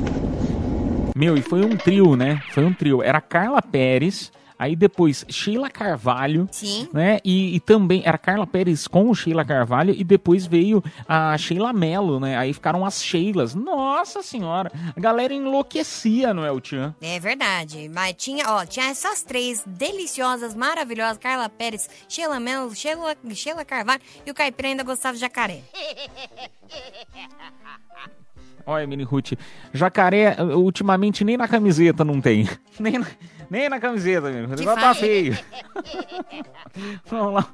Meu, 1.16 1.36
e 1.36 1.42
foi 1.42 1.66
um 1.66 1.76
trio, 1.76 2.16
né? 2.16 2.42
Foi 2.52 2.64
um 2.64 2.74
trio. 2.74 3.04
Era 3.04 3.20
Carla 3.20 3.62
Pérez, 3.62 4.32
Aí 4.60 4.76
depois 4.76 5.26
Sheila 5.30 5.70
Carvalho, 5.70 6.50
Sim. 6.52 6.90
né? 6.92 7.20
E, 7.24 7.56
e, 7.56 7.60
também 7.62 8.02
era 8.06 8.18
Carla 8.18 8.46
Pérez 8.46 8.90
com 8.90 9.10
o 9.10 9.16
Sheila 9.16 9.46
Carvalho 9.46 9.96
e 9.98 10.04
depois 10.04 10.46
veio 10.46 10.84
a 11.08 11.38
Sheila 11.38 11.72
Mello, 11.72 12.20
né? 12.20 12.38
Aí 12.38 12.54
ficaram 12.54 12.86
as 12.86 13.02
Sheilas. 13.02 13.56
Nossa 13.56 14.22
senhora, 14.22 14.70
a 14.94 15.00
galera 15.00 15.34
enlouquecia 15.34 16.34
no 16.34 16.46
El 16.46 16.60
Chan. 16.62 16.94
É 17.02 17.18
verdade, 17.22 17.90
mas 17.90 18.14
tinha, 18.18 18.50
ó, 18.50 18.66
tinha 18.66 18.88
essas 18.88 19.24
três 19.24 19.64
deliciosas, 19.66 20.54
maravilhosas, 20.54 21.18
Carla 21.18 21.48
Pérez, 21.48 21.90
Sheila 22.10 22.38
Mello, 22.38 22.76
Sheila, 22.76 23.16
Sheila 23.34 23.64
Carvalho 23.64 24.02
e 24.26 24.32
o 24.32 24.34
Caipira 24.34 24.68
ainda 24.68 24.84
gostava 24.84 25.14
de 25.16 25.22
jacaré. 25.22 25.64
Olha, 28.66 28.86
Mini 28.86 29.04
Ruth, 29.04 29.32
jacaré 29.74 30.36
ultimamente 30.56 31.24
nem 31.24 31.38
na 31.38 31.48
camiseta 31.48 32.06
não 32.06 32.22
tem. 32.22 32.48
Nem 32.80 33.00
na... 33.00 33.08
Nem 33.50 33.68
na 33.68 33.80
camiseta, 33.80 34.28
amigo. 34.28 34.54
O 34.54 34.76
tá 34.76 34.94
feio. 34.94 35.38
vamos 37.10 37.34
lá. 37.34 37.48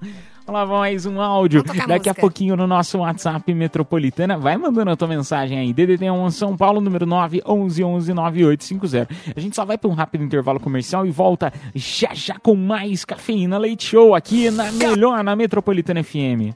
Vamos 0.46 0.62
lá, 0.62 0.66
mais 0.66 1.06
um 1.06 1.22
áudio. 1.22 1.64
Daqui 1.88 2.10
a, 2.10 2.12
a 2.12 2.16
pouquinho 2.16 2.56
no 2.56 2.68
nosso 2.68 3.00
WhatsApp 3.00 3.52
Metropolitana. 3.54 4.38
Vai 4.38 4.58
mandando 4.58 4.92
a 4.92 4.96
tua 4.96 5.08
mensagem 5.08 5.58
aí. 5.58 5.74
DDD 5.74 6.12
1 6.12 6.30
São 6.32 6.58
Paulo, 6.58 6.82
número 6.82 7.06
9 7.06 7.42
11 7.46 7.84
11 7.84 8.14
9850. 8.14 9.08
A 9.36 9.40
gente 9.40 9.56
só 9.56 9.64
vai 9.64 9.78
para 9.78 9.90
um 9.90 9.94
rápido 9.94 10.24
intervalo 10.24 10.60
comercial 10.60 11.06
e 11.06 11.12
volta 11.12 11.52
já 11.74 12.14
já 12.14 12.38
com 12.38 12.56
mais 12.56 13.06
Cafeína 13.06 13.58
Leite 13.58 13.88
Show 13.88 14.14
aqui 14.14 14.52
na 14.52 14.72
melhor, 14.72 15.24
na 15.24 15.36
Metropolitana 15.36 16.04
FM. 16.04 16.54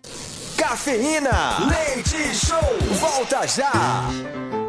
Cafeína 0.57 1.57
Leite 1.67 2.35
Show. 2.35 2.77
Volta 2.99 3.47
já. 3.47 4.68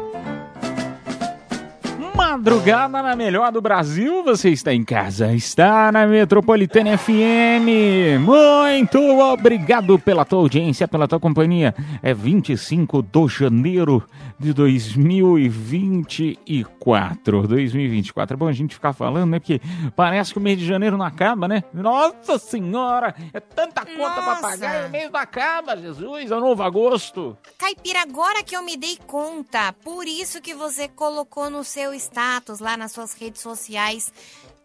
Madrugada 2.31 3.03
na 3.03 3.13
melhor 3.13 3.51
do 3.51 3.61
Brasil, 3.61 4.23
você 4.23 4.51
está 4.51 4.73
em 4.73 4.85
casa, 4.85 5.33
está 5.33 5.91
na 5.91 6.07
Metropolitana 6.07 6.97
FM. 6.97 8.21
Muito 8.21 8.99
obrigado 9.19 9.99
pela 9.99 10.23
tua 10.23 10.39
audiência, 10.39 10.87
pela 10.87 11.09
tua 11.09 11.19
companhia. 11.19 11.75
É 12.01 12.13
25 12.13 13.01
de 13.01 13.27
janeiro 13.27 14.01
de 14.41 14.53
2024. 14.53 17.47
2024. 17.47 18.33
É 18.33 18.37
bom 18.37 18.47
a 18.47 18.53
gente 18.53 18.73
ficar 18.73 18.93
falando, 18.93 19.29
né? 19.31 19.39
Porque 19.39 19.61
parece 19.95 20.33
que 20.33 20.39
o 20.39 20.41
mês 20.41 20.57
de 20.57 20.65
janeiro 20.65 20.97
não 20.97 21.05
acaba, 21.05 21.47
né? 21.47 21.63
Nossa 21.73 22.39
Senhora! 22.39 23.13
É 23.33 23.39
tanta 23.39 23.85
conta 23.85 24.21
para 24.21 24.35
pagar 24.37 24.83
e 24.83 24.87
o 24.87 24.91
mês 24.91 25.11
não 25.11 25.19
acaba, 25.19 25.77
Jesus! 25.77 26.31
É 26.31 26.35
o 26.35 26.39
novo 26.39 26.63
agosto. 26.63 27.37
Caipira, 27.57 28.01
agora 28.01 28.43
que 28.43 28.57
eu 28.57 28.63
me 28.63 28.75
dei 28.75 28.97
conta, 29.05 29.71
por 29.83 30.07
isso 30.07 30.41
que 30.41 30.55
você 30.55 30.87
colocou 30.87 31.47
no 31.49 31.63
seu 31.63 31.93
status 31.93 32.59
lá 32.59 32.75
nas 32.75 32.91
suas 32.91 33.13
redes 33.13 33.41
sociais 33.41 34.11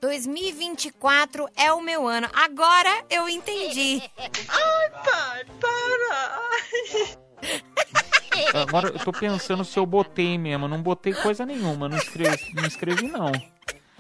2024 0.00 1.47
é 1.56 1.73
o 1.73 1.83
meu 1.83 2.06
ano. 2.06 2.28
Agora 2.33 3.04
eu 3.11 3.28
entendi. 3.28 4.00
Ai, 4.18 4.90
pai, 5.04 5.45
para. 5.61 7.25
Agora 8.55 8.88
eu 8.88 8.99
tô 8.99 9.12
pensando 9.12 9.64
se 9.64 9.78
eu 9.78 9.87
botei 9.87 10.37
mesmo. 10.38 10.69
Não 10.69 10.81
botei 10.81 11.14
coisa 11.14 11.45
nenhuma. 11.47 11.88
Não 11.88 11.97
escrevi, 11.97 12.55
não, 12.55 12.64
escrevi, 12.64 13.09
não. 13.09 13.33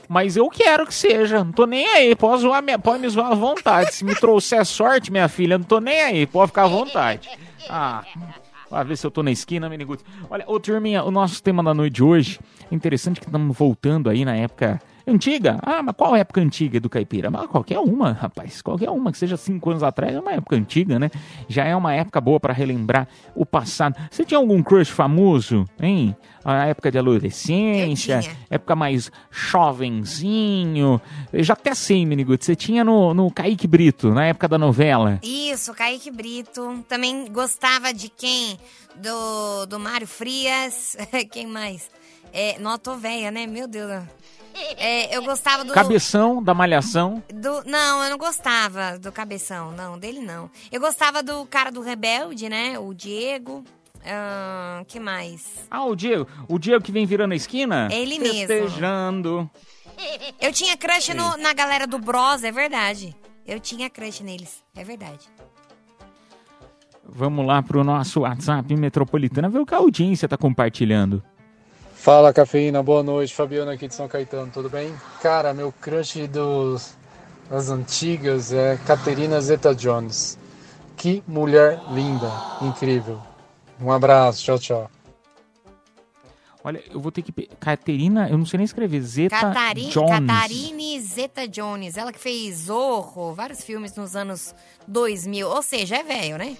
Mas 0.08 0.36
eu 0.36 0.48
quero 0.48 0.86
que 0.86 0.94
seja. 0.94 1.42
Não 1.42 1.52
tô 1.52 1.66
nem 1.66 1.86
aí. 1.86 2.14
Pode, 2.14 2.42
zoar 2.42 2.62
minha, 2.62 2.78
pode 2.78 3.00
me 3.00 3.08
zoar 3.08 3.32
à 3.32 3.34
vontade. 3.34 3.94
Se 3.94 4.04
me 4.04 4.14
trouxer 4.14 4.64
sorte, 4.64 5.10
minha 5.10 5.28
filha, 5.28 5.58
não 5.58 5.64
tô 5.64 5.80
nem 5.80 6.00
aí. 6.00 6.26
Pode 6.26 6.48
ficar 6.48 6.64
à 6.64 6.68
vontade. 6.68 7.28
Ah. 7.68 8.04
Vai 8.70 8.84
ver 8.84 8.96
se 8.96 9.06
eu 9.06 9.10
tô 9.10 9.22
na 9.22 9.30
esquina, 9.30 9.68
Meniguts. 9.68 10.04
Olha, 10.28 10.44
ô 10.46 10.58
turminha, 10.58 11.04
o 11.04 11.10
nosso 11.10 11.42
tema 11.42 11.62
da 11.62 11.72
noite 11.72 11.94
de 11.94 12.02
hoje 12.02 12.40
interessante 12.70 13.20
que 13.20 13.26
estamos 13.26 13.56
voltando 13.56 14.10
aí 14.10 14.24
na 14.24 14.34
época 14.34 14.80
Antiga? 15.08 15.60
Ah, 15.62 15.84
mas 15.84 15.94
qual 15.96 16.16
época 16.16 16.40
antiga 16.40 16.80
do 16.80 16.90
caipira? 16.90 17.30
Mas 17.30 17.46
qualquer 17.46 17.78
uma, 17.78 18.10
rapaz. 18.10 18.60
Qualquer 18.60 18.90
uma, 18.90 19.12
que 19.12 19.18
seja 19.18 19.36
cinco 19.36 19.70
anos 19.70 19.84
atrás, 19.84 20.12
é 20.12 20.18
uma 20.18 20.32
época 20.32 20.56
antiga, 20.56 20.98
né? 20.98 21.12
Já 21.48 21.64
é 21.64 21.76
uma 21.76 21.94
época 21.94 22.20
boa 22.20 22.40
para 22.40 22.52
relembrar 22.52 23.06
o 23.32 23.46
passado. 23.46 23.94
Você 24.10 24.24
tinha 24.24 24.36
algum 24.36 24.60
crush 24.64 24.90
famoso, 24.90 25.64
hein? 25.80 26.16
A 26.44 26.66
época 26.66 26.90
de 26.90 26.98
adolescência, 26.98 28.20
época 28.50 28.74
mais 28.74 29.12
jovenzinho. 29.30 31.00
Eu 31.32 31.44
já 31.44 31.52
até 31.52 31.72
sei, 31.72 32.04
Miniguts. 32.04 32.44
Você 32.44 32.56
tinha 32.56 32.82
no, 32.82 33.14
no 33.14 33.30
Kaique 33.30 33.68
Brito, 33.68 34.10
na 34.10 34.26
época 34.26 34.48
da 34.48 34.58
novela. 34.58 35.20
Isso, 35.22 35.72
Kaique 35.72 36.10
Brito. 36.10 36.84
Também 36.88 37.30
gostava 37.30 37.94
de 37.94 38.08
quem? 38.08 38.58
Do, 38.96 39.66
do 39.66 39.78
Mário 39.78 40.06
Frias. 40.06 40.96
quem 41.30 41.46
mais? 41.46 41.88
É, 42.32 42.58
não, 42.58 42.76
tô 42.76 42.96
velha, 42.96 43.30
né? 43.30 43.46
Meu 43.46 43.68
Deus. 43.68 44.02
É, 44.76 45.16
eu 45.16 45.22
gostava 45.22 45.64
do. 45.64 45.72
Cabeção 45.72 46.42
da 46.42 46.54
Malhação. 46.54 47.22
Do, 47.32 47.62
não, 47.64 48.02
eu 48.02 48.10
não 48.10 48.18
gostava 48.18 48.98
do 48.98 49.12
Cabeção, 49.12 49.72
não, 49.72 49.98
dele 49.98 50.20
não. 50.20 50.50
Eu 50.70 50.80
gostava 50.80 51.22
do 51.22 51.44
cara 51.46 51.70
do 51.70 51.80
Rebelde, 51.80 52.48
né? 52.48 52.78
O 52.78 52.94
Diego. 52.94 53.64
Uh, 53.96 54.84
que 54.86 55.00
mais? 55.00 55.66
Ah, 55.70 55.84
o 55.84 55.96
Diego. 55.96 56.28
O 56.48 56.58
Diego 56.58 56.82
que 56.82 56.92
vem 56.92 57.06
virando 57.06 57.32
a 57.32 57.36
esquina? 57.36 57.88
Ele 57.90 58.18
mesmo. 58.18 58.46
Festejando. 58.46 59.50
Eu 60.40 60.52
tinha 60.52 60.76
crush 60.76 61.12
no, 61.14 61.36
na 61.38 61.52
galera 61.52 61.86
do 61.86 61.98
Bros, 61.98 62.44
é 62.44 62.52
verdade. 62.52 63.16
Eu 63.46 63.58
tinha 63.58 63.90
crush 63.90 64.22
neles, 64.22 64.62
é 64.76 64.84
verdade. 64.84 65.26
Vamos 67.08 67.46
lá 67.46 67.62
pro 67.62 67.84
nosso 67.84 68.20
WhatsApp 68.20 68.74
Metropolitana 68.76 69.48
ver 69.48 69.60
o 69.60 69.66
que 69.66 69.74
a 69.74 69.78
audiência 69.78 70.28
tá 70.28 70.36
compartilhando. 70.36 71.22
Fala 71.96 72.32
cafeína, 72.32 72.82
boa 72.84 73.02
noite, 73.02 73.34
Fabiano 73.34 73.70
aqui 73.70 73.88
de 73.88 73.94
São 73.94 74.06
Caetano, 74.06 74.52
tudo 74.52 74.70
bem? 74.70 74.94
Cara, 75.20 75.52
meu 75.52 75.72
crush 75.72 76.28
dos, 76.28 76.94
das 77.50 77.68
antigas 77.68 78.52
é 78.52 78.78
Caterina 78.86 79.40
Zeta 79.40 79.74
Jones. 79.74 80.38
Que 80.96 81.22
mulher 81.26 81.80
linda, 81.90 82.30
incrível. 82.62 83.20
Um 83.80 83.90
abraço, 83.90 84.44
tchau, 84.44 84.58
tchau. 84.58 84.90
Olha, 86.62 86.82
eu 86.90 87.00
vou 87.00 87.10
ter 87.12 87.22
que. 87.22 87.32
Caterina, 87.60 88.28
eu 88.28 88.38
não 88.38 88.46
sei 88.46 88.58
nem 88.58 88.64
escrever. 88.64 89.00
Zeta 89.00 89.36
Catari... 89.36 89.86
Jones. 89.86 90.10
Catarine 90.10 91.00
Zeta 91.00 91.46
Jones. 91.46 91.96
Ela 91.96 92.12
que 92.12 92.18
fez 92.18 92.56
Zorro, 92.66 93.32
vários 93.34 93.62
filmes 93.62 93.94
nos 93.94 94.16
anos 94.16 94.54
2000. 94.86 95.48
Ou 95.48 95.62
seja, 95.62 95.96
é 95.96 96.02
velho, 96.02 96.38
né? 96.38 96.56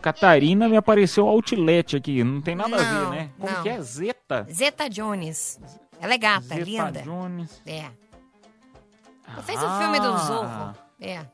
Catarina 0.00 0.68
me 0.68 0.76
apareceu 0.76 1.26
Outlet 1.28 1.96
aqui. 1.96 2.24
Não 2.24 2.40
tem 2.40 2.54
nada 2.54 2.70
não, 2.70 2.78
a 2.78 3.10
ver, 3.10 3.10
né? 3.10 3.30
Como 3.38 3.52
não. 3.52 3.62
que 3.62 3.68
é? 3.68 3.80
Zeta? 3.80 4.46
Zeta 4.50 4.88
Jones. 4.88 5.60
Ela 6.00 6.14
é 6.14 6.18
gata, 6.18 6.42
Zeta 6.42 6.64
linda. 6.64 7.02
Jones. 7.02 7.62
É. 7.66 7.86
Ela 9.28 9.42
fez 9.42 9.62
o 9.62 9.78
filme 9.78 10.00
do 10.00 10.18
Zorro. 10.18 10.74
É. 11.00 11.24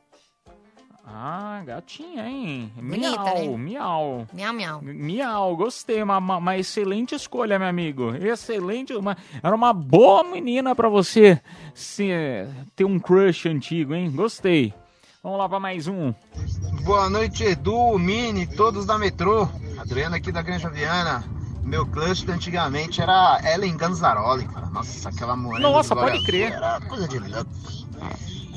Ah, 1.11 1.63
gatinha, 1.65 2.29
hein? 2.29 2.71
Bonita, 2.77 3.19
miau, 3.19 3.35
né? 3.35 3.57
miau. 3.57 4.27
Miau, 4.31 4.53
miau. 4.53 4.83
Miau, 4.83 5.57
gostei. 5.57 6.03
Uma, 6.03 6.19
uma, 6.19 6.37
uma 6.37 6.59
excelente 6.59 7.15
escolha, 7.15 7.59
meu 7.59 7.67
amigo. 7.67 8.15
Excelente. 8.15 8.93
Uma, 8.93 9.17
era 9.43 9.55
uma 9.55 9.73
boa 9.73 10.23
menina 10.23 10.75
pra 10.75 10.89
você 10.89 11.41
se, 11.73 12.11
ter 12.77 12.85
um 12.85 12.99
crush 12.99 13.49
antigo, 13.49 13.95
hein? 13.95 14.11
Gostei. 14.11 14.75
Vamos 15.23 15.39
lá 15.39 15.49
pra 15.49 15.59
mais 15.59 15.89
um. 15.89 16.15
Boa 16.85 17.11
noite, 17.11 17.43
Edu, 17.43 17.99
Mini, 17.99 18.47
todos 18.47 18.87
da 18.87 18.97
metrô. 18.97 19.49
Adriano 19.77 20.15
aqui 20.15 20.31
da 20.31 20.43
Granja 20.43 20.71
Viana. 20.71 21.25
Meu 21.65 21.85
crush 21.85 22.25
antigamente 22.29 23.03
era 23.03 23.41
Ellen 23.45 23.77
Ganzaroli, 23.77 24.47
cara. 24.47 24.67
Nossa, 24.67 25.09
aquela 25.09 25.37
mulher. 25.37 25.61
Nossa, 25.61 25.97
pode 25.97 26.25
crer. 26.25 26.53
Era 26.53 26.81
coisa 26.83 27.09
de 27.09 27.19
louco. 27.19 27.51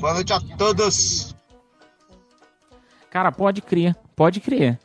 Boa 0.00 0.14
noite 0.14 0.32
a 0.32 0.40
todos. 0.56 1.34
Cara, 3.10 3.32
pode 3.32 3.60
crer, 3.60 3.96
pode 4.14 4.40
crer. 4.40 4.78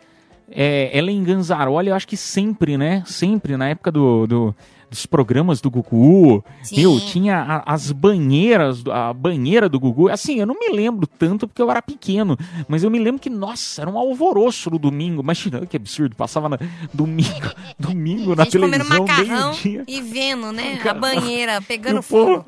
É, 0.49 0.97
Ellen 0.97 1.23
Ganzaroli, 1.23 1.89
eu 1.89 1.95
acho 1.95 2.07
que 2.07 2.17
sempre, 2.17 2.77
né? 2.77 3.03
Sempre, 3.05 3.57
na 3.57 3.69
época 3.69 3.91
do, 3.91 4.25
do 4.27 4.55
dos 4.89 5.05
programas 5.05 5.59
do 5.59 5.69
Gugu. 5.69 6.41
Sim. 6.63 6.97
Tinha 7.11 7.39
a- 7.39 7.73
as 7.73 7.91
banheiras, 7.91 8.81
a 8.87 9.11
banheira 9.11 9.67
do 9.67 9.77
Gugu. 9.77 10.07
Assim, 10.07 10.39
eu 10.39 10.45
não 10.45 10.57
me 10.57 10.69
lembro 10.69 11.05
tanto 11.05 11.45
porque 11.45 11.61
eu 11.61 11.69
era 11.69 11.81
pequeno, 11.81 12.37
mas 12.69 12.83
eu 12.85 12.89
me 12.89 12.97
lembro 12.97 13.19
que, 13.19 13.29
nossa, 13.29 13.81
era 13.81 13.91
um 13.91 13.97
alvoroço 13.97 14.69
no 14.69 14.79
domingo. 14.79 15.21
Imagina 15.21 15.65
que 15.65 15.75
absurdo, 15.75 16.15
passava 16.15 16.47
na, 16.47 16.57
domingo, 16.93 17.51
domingo 17.77 18.33
na 18.33 18.45
televisão, 18.45 19.05
meio-dia. 19.05 19.83
e 19.85 20.01
vendo, 20.01 20.53
né? 20.53 20.79
A 20.89 20.93
banheira 20.93 21.61
pegando 21.61 21.99
o 21.99 22.03
povo, 22.03 22.25
fogo. 22.35 22.45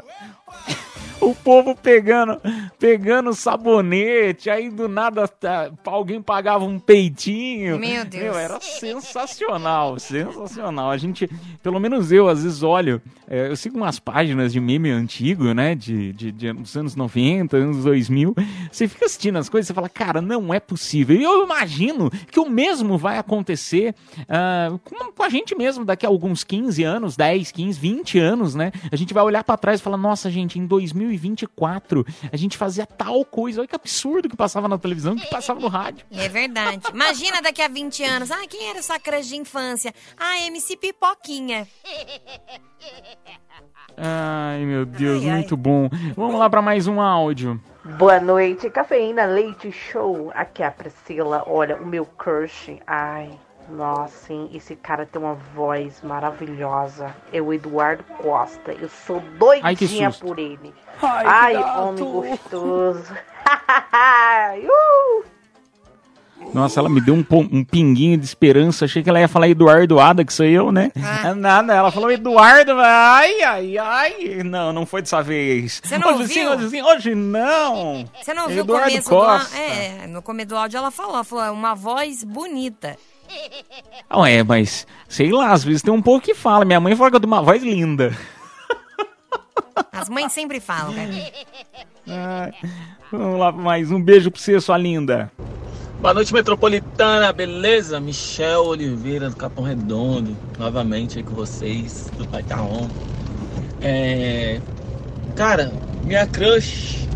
O 1.21 1.36
povo 1.36 1.75
pegando, 1.75 2.39
pegando 2.79 3.34
sabonete, 3.34 4.49
aí 4.49 4.69
do 4.69 4.88
nada 4.88 5.27
tá, 5.27 5.71
alguém 5.86 6.21
pagava 6.21 6.65
um 6.65 6.79
peitinho. 6.79 7.79
Meu 7.79 8.05
Deus. 8.05 8.36
era 8.36 8.60
sensacional, 8.62 9.99
sensacional. 9.99 10.91
A 10.91 10.97
gente, 10.97 11.29
pelo 11.62 11.79
menos 11.79 12.12
eu, 12.12 12.27
às 12.27 12.43
vezes 12.43 12.63
olho, 12.63 13.01
é, 13.27 13.47
eu 13.47 13.55
sigo 13.55 13.77
umas 13.77 13.99
páginas 13.99 14.51
de 14.51 14.60
meme 14.60 14.89
antigo, 14.89 15.53
né, 15.53 15.75
de, 15.75 16.13
de, 16.13 16.32
de 16.32 16.53
dos 16.53 16.75
anos 16.75 16.95
90, 16.95 17.58
anos 17.58 17.84
2000. 17.84 18.36
Você 18.71 18.88
fica 18.88 19.05
assistindo 19.05 19.38
as 19.38 19.49
coisas 19.49 19.69
e 19.69 19.73
fala, 19.73 19.89
cara, 19.89 20.21
não 20.21 20.53
é 20.53 20.60
possível. 20.60 21.15
E 21.15 21.23
eu 21.23 21.43
imagino 21.43 22.10
que 22.32 22.39
o 22.39 22.49
mesmo 22.49 22.97
vai 22.97 23.17
acontecer 23.17 23.93
ah, 24.27 24.71
com, 24.84 25.12
com 25.12 25.23
a 25.23 25.29
gente 25.29 25.55
mesmo 25.55 25.86
daqui 25.86 26.05
a 26.05 26.10
alguns 26.10 26.43
15 26.43 26.84
anos, 26.84 27.15
10, 27.15 27.51
15, 27.51 27.79
20 27.79 28.19
anos, 28.19 28.55
né? 28.55 28.71
A 28.91 28.95
gente 28.95 29.13
vai 29.13 29.23
olhar 29.23 29.43
pra 29.43 29.58
trás 29.58 29.79
e 29.79 29.84
falar, 29.84 29.97
nossa, 29.97 30.29
gente, 30.29 30.60
em 30.60 30.65
2024 31.10 32.06
a 32.32 32.38
gente 32.38 32.58
fazia 32.58 32.86
tal 32.86 33.26
coisa. 33.26 33.62
Olha 33.62 33.67
que 33.67 33.76
absurdo 33.76 34.30
que 34.30 34.36
passava 34.38 34.67
na 34.67 34.78
televisão, 34.78 35.15
que 35.15 35.28
passava 35.28 35.60
no 35.60 35.67
rádio. 35.67 36.06
É 36.12 36.30
verdade. 36.30 36.82
Imagina 36.93 37.41
daqui 37.41 37.62
a 37.62 37.67
20 37.67 38.04
anos. 38.04 38.32
Ah, 38.32 38.45
quem 38.48 38.69
era 38.69 38.82
sua 38.82 39.00
crush 39.00 39.28
de 39.28 39.36
infância? 39.36 39.93
Ah, 40.17 40.39
MC 40.48 40.78
Pipoquinha. 40.78 41.67
Ai, 43.98 44.63
meu 44.65 44.86
Deus, 44.86 45.24
Ai, 45.24 45.30
ai. 45.30 45.36
muito 45.38 45.58
bom. 45.58 45.89
Vamos 46.15 46.39
lá 46.39 46.50
pra 46.50 46.62
mais 46.62 46.88
um 46.88 47.02
áudio. 47.02 47.62
Boa 47.98 48.19
noite, 48.19 48.69
cafeína, 48.69 49.26
leite 49.26 49.72
show. 49.72 50.32
Aqui 50.36 50.62
é 50.63 50.67
a 50.67 50.72
Priscila. 50.72 51.43
Olha, 51.48 51.76
o 51.78 51.86
meu 51.86 52.06
crush. 52.06 52.78
Ai, 52.86 53.30
nossa, 53.69 54.34
hein? 54.34 54.49
Esse 54.53 54.75
cara 54.75 55.05
tem 55.05 55.21
uma 55.21 55.36
voz 55.36 56.01
maravilhosa. 56.01 57.15
É 57.32 57.41
o 57.41 57.53
Eduardo 57.53 58.03
Costa. 58.21 58.71
Eu 58.71 58.89
sou 58.89 59.21
Ai, 59.62 59.75
doidinha 59.75 60.12
susto. 60.12 60.25
por 60.25 60.39
ele. 60.39 60.73
Ai, 61.01 61.55
Ai, 61.55 61.79
homem 61.79 62.03
gostoso. 62.03 63.13
uh! 64.65 65.39
Nossa, 66.53 66.79
ela 66.79 66.89
me 66.89 66.99
deu 66.99 67.13
um, 67.13 67.25
um 67.51 67.63
pinguinho 67.63 68.17
de 68.17 68.25
esperança. 68.25 68.86
Achei 68.86 69.03
que 69.03 69.10
ela 69.10 69.19
ia 69.19 69.27
falar 69.27 69.49
Eduardo 69.49 69.99
Ada, 69.99 70.25
que 70.25 70.34
sou 70.34 70.45
eu, 70.45 70.71
né? 70.71 70.91
Ah. 70.95 71.36
Nada, 71.36 71.73
ela 71.73 71.91
falou 71.91 72.12
Eduardo. 72.12 72.73
Ai, 72.77 73.41
ai, 73.41 73.77
ai. 73.77 74.43
Não, 74.43 74.73
não 74.73 74.86
foi 74.86 75.01
dessa 75.01 75.21
vez. 75.21 75.82
Você 75.84 75.97
não 75.97 76.15
hoje 76.15 76.34
sim, 76.34 76.47
hoje 76.47 76.69
sim, 76.69 76.82
hoje 76.82 77.15
não. 77.15 78.05
Você 78.21 78.34
não 78.34 78.43
ouviu 78.43 78.63
Eduardo 78.63 78.88
o 78.88 78.89
começo 78.89 79.10
Costa. 79.10 79.55
do 79.55 79.62
áudio? 79.62 79.73
É, 80.03 80.08
no 80.08 80.21
começo 80.21 80.49
do 80.49 80.58
áudio 80.58 80.77
ela 80.77 80.91
falou, 80.91 81.15
ela 81.15 81.23
falou, 81.23 81.45
é 81.45 81.51
uma 81.51 81.75
voz 81.75 82.23
bonita. 82.23 82.97
Não 84.10 84.26
é, 84.26 84.44
mas 84.44 84.88
sei 85.08 85.32
lá, 85.32 85.52
às 85.52 85.63
vezes 85.63 85.82
tem 85.82 85.94
um 85.94 86.02
pouco 86.02 86.26
que 86.26 86.34
fala. 86.34 86.65
Minha 86.65 86.80
mãe 86.80 86.96
fala 86.96 87.10
que 87.10 87.15
eu 87.15 87.20
tenho 87.20 87.34
uma 87.34 87.42
voz 87.42 87.62
linda. 87.63 88.15
As 89.92 90.10
mães 90.10 90.32
sempre 90.32 90.60
falam, 90.60 90.94
cara. 90.94 91.10
Ai, 92.08 92.54
vamos 93.12 93.39
lá, 93.39 93.52
mais 93.52 93.92
um 93.92 94.02
beijo 94.02 94.32
pra 94.32 94.39
você, 94.39 94.60
sua 94.60 94.78
linda. 94.78 95.32
Boa 96.02 96.13
noite, 96.13 96.34
metropolitana, 96.34 97.34
beleza? 97.34 98.00
Michel 98.00 98.65
Oliveira 98.68 99.30
do 99.30 99.36
Capão 99.36 99.65
Redondo, 99.65 100.36
novamente 100.58 101.18
aí 101.18 101.24
com 101.24 101.34
vocês, 101.36 102.10
do 102.18 102.26
Pai 102.26 102.42
Tá. 102.44 102.58
É. 103.82 104.62
Cara, 105.36 105.74
minha 106.04 106.26
crush 106.26 107.08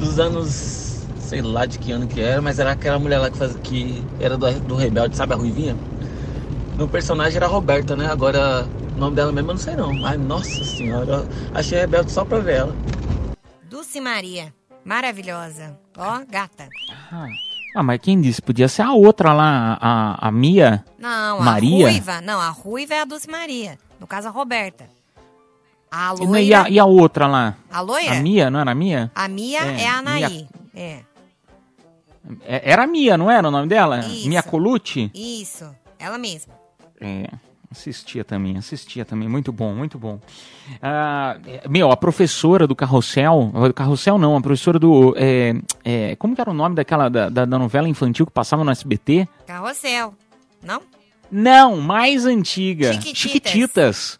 dos 0.00 0.18
anos. 0.18 0.87
Sei 1.28 1.42
lá 1.42 1.66
de 1.66 1.78
que 1.78 1.92
ano 1.92 2.06
que 2.08 2.20
era, 2.20 2.40
mas 2.40 2.58
era 2.58 2.72
aquela 2.72 2.98
mulher 2.98 3.18
lá 3.18 3.30
que, 3.30 3.36
faz, 3.36 3.54
que 3.62 4.02
era 4.18 4.36
do, 4.38 4.50
do 4.60 4.74
Rebelde, 4.76 5.14
sabe 5.14 5.34
a 5.34 5.36
Ruivinha? 5.36 5.76
No 6.76 6.88
personagem 6.88 7.36
era 7.36 7.46
a 7.46 7.48
Roberta, 7.48 7.94
né? 7.94 8.10
Agora 8.10 8.66
o 8.96 8.98
nome 8.98 9.14
dela 9.16 9.30
mesmo 9.30 9.50
eu 9.50 9.54
não 9.54 9.60
sei 9.60 9.76
não. 9.76 10.06
Ai, 10.06 10.16
nossa 10.16 10.64
senhora, 10.64 11.26
achei 11.54 11.80
Rebelde 11.80 12.10
só 12.10 12.24
pra 12.24 12.38
ver 12.38 12.56
ela. 12.56 12.76
Dulce 13.68 14.00
Maria. 14.00 14.54
Maravilhosa. 14.84 15.76
Ó, 15.98 16.20
gata. 16.30 16.66
Ah, 17.74 17.82
mas 17.82 18.00
quem 18.00 18.18
disse? 18.20 18.40
Podia 18.40 18.68
ser 18.68 18.82
a 18.82 18.92
outra 18.92 19.34
lá, 19.34 19.76
a, 19.80 20.28
a 20.28 20.32
Mia. 20.32 20.82
Não, 20.98 21.40
Maria? 21.40 21.86
a 21.88 21.90
ruiva. 21.90 22.20
Não, 22.22 22.40
a 22.40 22.48
ruiva 22.48 22.94
é 22.94 23.00
a 23.02 23.04
Dulce 23.04 23.28
Maria. 23.30 23.78
No 24.00 24.06
caso, 24.06 24.28
a 24.28 24.30
Roberta. 24.30 24.84
A 25.90 26.14
E, 26.18 26.24
loira. 26.26 26.62
a, 26.64 26.68
e 26.70 26.78
a 26.78 26.84
outra 26.86 27.26
lá? 27.26 27.54
A 27.70 27.80
loira? 27.80 28.12
A 28.12 28.20
Mia, 28.22 28.50
não 28.50 28.60
era 28.60 28.70
a 28.70 28.74
Mia? 28.74 29.10
A 29.14 29.28
Mia 29.28 29.60
É, 29.60 29.82
é, 29.82 29.88
a 29.88 29.98
Anaí. 29.98 30.20
Mia- 30.22 30.48
É. 30.74 31.00
É- 32.44 32.70
Era 32.72 32.84
a 32.84 32.86
Mia, 32.86 33.16
não 33.16 33.30
era 33.30 33.46
o 33.46 33.50
nome 33.50 33.68
dela? 33.68 34.00
Isso. 34.00 34.28
Mia 34.28 34.42
Colucci? 34.42 35.10
Isso. 35.14 35.68
Ela 35.98 36.18
mesma. 36.18 36.54
É, 37.00 37.28
assistia 37.70 38.24
também, 38.24 38.56
assistia 38.56 39.04
também. 39.04 39.28
Muito 39.28 39.52
bom, 39.52 39.74
muito 39.74 39.98
bom. 39.98 40.20
Ah, 40.82 41.36
meu, 41.68 41.90
a 41.90 41.96
professora 41.96 42.66
do 42.66 42.74
Carrossel, 42.74 43.52
do 43.68 43.74
Carrossel 43.74 44.18
não, 44.18 44.36
a 44.36 44.40
professora 44.40 44.78
do... 44.78 45.14
é, 45.16 45.54
é, 45.84 46.16
como 46.16 46.34
que 46.34 46.40
era 46.40 46.50
o 46.50 46.54
nome 46.54 46.74
daquela, 46.74 47.08
da, 47.08 47.28
da- 47.28 47.44
da 47.44 47.58
novela 47.58 47.88
infantil 47.88 48.26
que 48.26 48.32
passava 48.32 48.64
no 48.64 48.70
SBT? 48.70 49.28
Carrossel. 49.46 50.14
Não? 50.62 50.82
Não, 51.30 51.76
mais 51.80 52.26
antiga. 52.26 52.92
Chiquititas. 52.94 53.18
Chiquititas. 53.20 54.18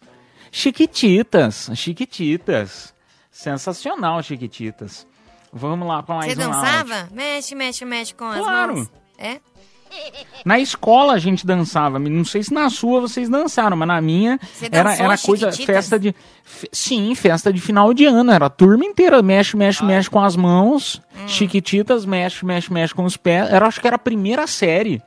Chiquititas. 0.51 1.69
Chiquititas. 1.75 2.93
Sensacional, 3.31 4.21
Chiquititas. 4.21 5.07
Vamos 5.51 5.87
lá 5.87 6.03
para 6.03 6.15
mais 6.15 6.33
Você 6.33 6.39
dançava? 6.39 7.09
Mexe, 7.11 7.55
mexe, 7.55 7.85
mexe 7.85 8.13
com 8.13 8.25
as 8.25 8.37
Claro. 8.39 8.75
mãos. 8.77 8.89
É? 9.17 9.39
Na 10.45 10.59
escola 10.59 11.13
a 11.13 11.17
gente 11.17 11.45
dançava. 11.47 11.97
Não 11.97 12.23
sei 12.23 12.43
se 12.43 12.53
na 12.53 12.69
sua 12.69 13.01
vocês 13.01 13.27
dançaram, 13.27 13.75
mas 13.75 13.87
na 13.87 13.99
minha 13.99 14.39
Você 14.53 14.69
era, 14.71 14.93
era 14.93 15.17
coisa, 15.17 15.51
festa 15.51 15.97
de. 15.97 16.13
fe- 16.43 16.69
sim, 16.71 17.15
festa 17.15 17.51
de 17.51 17.59
final 17.59 17.91
de 17.91 18.05
ano. 18.05 18.31
Era 18.31 18.45
a 18.45 18.49
turma 18.51 18.85
inteira. 18.85 19.21
Mexe, 19.23 19.57
mexe, 19.57 19.83
mexe 19.83 20.07
com 20.07 20.19
as 20.21 20.35
mãos. 20.35 21.01
Hum. 21.19 21.27
Chiquititas, 21.27 22.05
mexe, 22.05 22.45
mexe, 22.45 22.71
mexe 22.71 22.93
com 22.93 23.03
os 23.03 23.17
pés. 23.17 23.49
Era, 23.51 23.65
acho 23.65 23.81
que 23.81 23.87
era 23.87 23.95
a 23.95 23.99
primeira 23.99 24.45
série. 24.45 25.01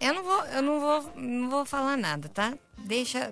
Eu 0.00 0.14
não 0.14 0.22
vou, 0.24 0.44
eu 0.46 0.62
não 0.62 0.80
vou, 0.80 1.12
não 1.16 1.50
vou 1.50 1.64
falar 1.66 1.96
nada, 1.98 2.28
tá? 2.32 2.54
Deixa. 2.78 3.30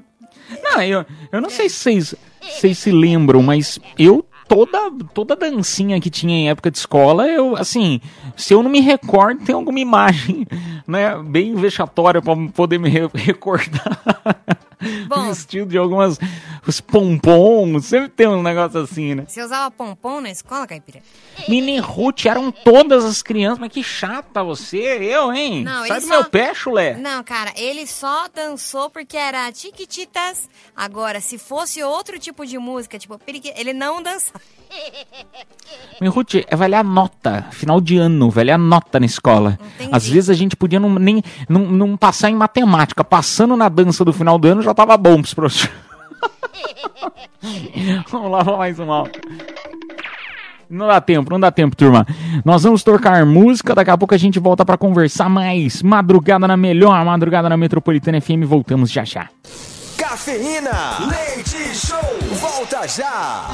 Não, 0.63 0.83
eu, 0.83 1.05
eu 1.31 1.41
não 1.41 1.49
sei 1.51 1.69
se 1.71 1.77
vocês, 1.77 2.15
vocês 2.43 2.79
se 2.79 2.91
lembram, 2.91 3.43
mas 3.43 3.79
eu, 3.99 4.27
toda, 4.53 4.91
toda 5.15 5.35
dancinha 5.35 5.99
que 5.99 6.11
tinha 6.11 6.37
em 6.37 6.51
época 6.51 6.71
de 6.71 6.77
escola, 6.77 7.27
eu, 7.27 7.57
assim, 7.57 8.03
se 8.37 8.53
eu 8.53 8.63
não 8.63 8.71
me 8.71 8.81
recordo, 8.81 9.43
tem 9.45 9.55
alguma 9.55 9.81
imagem, 9.81 10.47
né, 10.87 11.17
bem 11.23 11.55
vexatória 11.55 12.21
pra 12.21 12.37
poder 12.53 12.79
me 12.79 12.91
re- 12.91 13.09
recordar. 15.03 15.29
Vestido 15.29 15.67
de 15.71 15.79
algumas 15.79 16.19
os 16.67 16.81
pompons, 16.81 17.87
sempre 17.87 18.09
tem 18.09 18.29
um 18.29 18.43
negócio 18.43 18.81
assim, 18.81 19.15
né? 19.15 19.25
Você 19.27 19.43
usava 19.43 19.71
pompom 19.71 20.21
na 20.21 20.31
escola, 20.31 20.67
Caipira? 20.67 21.01
Mini 21.49 21.79
Ruth, 21.81 22.27
eram 22.27 22.53
todas 22.53 23.05
as 23.05 23.21
crianças, 23.23 23.59
mas 23.59 23.71
que 23.73 23.83
chata 23.83 24.45
você, 24.45 24.79
eu, 24.79 25.33
hein? 25.33 25.65
Não, 25.65 25.87
Sai 25.87 26.01
do 26.01 26.07
só- 26.07 26.15
meu 26.21 26.25
pé, 26.25 26.55
chulé. 26.55 26.95
Não, 26.97 27.23
cara, 27.25 27.53
ele 27.57 27.87
só 27.87 28.29
dançou 28.33 28.89
porque 28.91 29.17
era 29.17 29.51
Tiquititas. 29.51 30.49
Agora, 30.77 31.21
se 31.21 31.37
fosse 31.37 31.83
outro 31.83 32.19
tipo 32.19 32.47
de 32.47 32.59
música, 32.59 32.99
tipo 32.99 33.19
ele 33.57 33.73
não 33.73 34.03
dançava. 34.03 34.41
Ruth, 36.09 36.35
é 36.47 36.57
valer 36.57 36.83
nota, 36.83 37.47
final 37.51 37.81
de 37.81 37.97
ano, 37.97 38.31
valer 38.31 38.59
nota 38.59 38.99
na 38.99 39.07
escola. 39.07 39.59
Entendi. 39.77 39.91
Às 39.93 40.09
vezes 40.09 40.31
a 40.31 40.35
gente 40.35 40.57
podia 40.57 40.81
não, 40.81 40.95
nem 40.99 41.23
não, 41.49 41.61
não 41.61 41.97
passar 41.97 42.31
em 42.31 42.35
matemática, 42.35 43.05
passando 43.05 43.57
na 43.57 43.69
dança 43.69 44.05
do 44.05 44.13
final 44.13 44.39
do 44.39 44.49
ano 44.49 44.63
já 44.63 44.72
tava 44.75 44.97
bom 44.97 45.17
pros 45.21 45.35
professores. 45.35 45.75
Vamos 48.11 48.31
lá, 48.31 48.43
vamos 48.43 48.59
mais 48.59 48.79
um 48.79 48.93
áudio. 48.93 49.21
Não 50.71 50.87
dá 50.87 51.01
tempo, 51.03 51.31
não 51.31 51.39
dá 51.39 51.51
tempo, 51.51 51.77
turma. 51.77 52.07
Nós 52.45 52.63
vamos 52.63 52.83
tocar 52.83 53.27
música, 53.27 53.75
daqui 53.75 53.91
a 53.91 53.99
pouco 53.99 54.15
a 54.15 54.19
gente 54.19 54.39
volta 54.39 54.65
pra 54.65 54.79
conversar 54.79 55.29
mais. 55.29 55.83
Madrugada 55.83 56.49
na 56.49 56.57
melhor, 56.57 57.05
madrugada 57.05 57.47
na 57.49 57.59
Metropolitana 57.59 58.21
FM, 58.21 58.45
voltamos 58.47 58.91
já 58.91 59.05
já. 59.05 59.29
Cafeína. 59.99 60.71
Leite 61.01 61.75
Show. 61.75 61.99
Volta 62.41 62.89
já. 62.89 63.49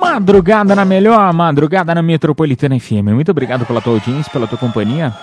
Madrugada 0.00 0.74
na 0.74 0.84
melhor, 0.84 1.32
madrugada 1.32 1.94
na 1.94 2.02
Metropolitana 2.02 2.78
FM. 2.78 3.12
Muito 3.14 3.30
obrigado 3.30 3.64
pela 3.64 3.80
tua 3.80 3.94
audiência, 3.94 4.32
pela 4.32 4.48
tua 4.48 4.58
companhia. 4.58 5.14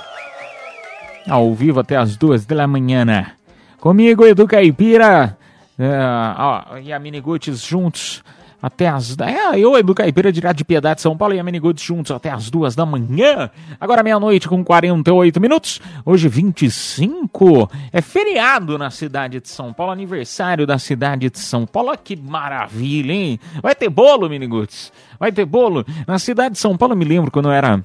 Ao 1.27 1.53
vivo 1.53 1.79
até 1.79 1.95
as 1.95 2.15
duas 2.17 2.45
da 2.45 2.67
manhã. 2.67 3.05
né? 3.05 3.31
Comigo, 3.79 4.25
Edu 4.25 4.47
Caipira. 4.47 5.37
é, 5.79 5.89
ó, 6.37 6.77
e 6.77 6.93
a 6.93 6.99
Miniguts 6.99 7.61
juntos 7.65 8.23
até 8.61 8.87
as. 8.87 9.17
É, 9.19 9.57
eu, 9.57 9.75
Edu 9.75 9.95
Caipira, 9.95 10.31
direto 10.31 10.57
de 10.57 10.63
Piedade, 10.65 11.01
São 11.01 11.17
Paulo, 11.17 11.33
e 11.33 11.39
a 11.39 11.43
Miniguts 11.43 11.83
juntos 11.83 12.11
até 12.11 12.29
as 12.29 12.49
duas 12.51 12.75
da 12.75 12.85
manhã. 12.85 13.49
Agora 13.79 14.03
meia-noite 14.03 14.47
com 14.47 14.63
48 14.63 15.41
minutos. 15.41 15.81
Hoje, 16.05 16.27
25. 16.27 17.69
É 17.91 18.01
feriado 18.01 18.77
na 18.77 18.91
cidade 18.91 19.39
de 19.39 19.49
São 19.49 19.73
Paulo, 19.73 19.91
aniversário 19.91 20.67
da 20.67 20.77
cidade 20.77 21.29
de 21.29 21.39
São 21.39 21.65
Paulo. 21.65 21.89
Olha 21.89 21.97
que 21.97 22.15
maravilha, 22.15 23.11
hein? 23.13 23.39
Vai 23.63 23.73
ter 23.73 23.89
bolo, 23.89 24.29
Miniguts? 24.29 24.93
Vai 25.19 25.31
ter 25.31 25.45
bolo? 25.45 25.83
Na 26.05 26.19
cidade 26.19 26.53
de 26.53 26.59
São 26.59 26.77
Paulo, 26.77 26.93
eu 26.93 26.97
me 26.97 27.05
lembro 27.05 27.31
quando 27.31 27.49
eu 27.49 27.53
era 27.53 27.81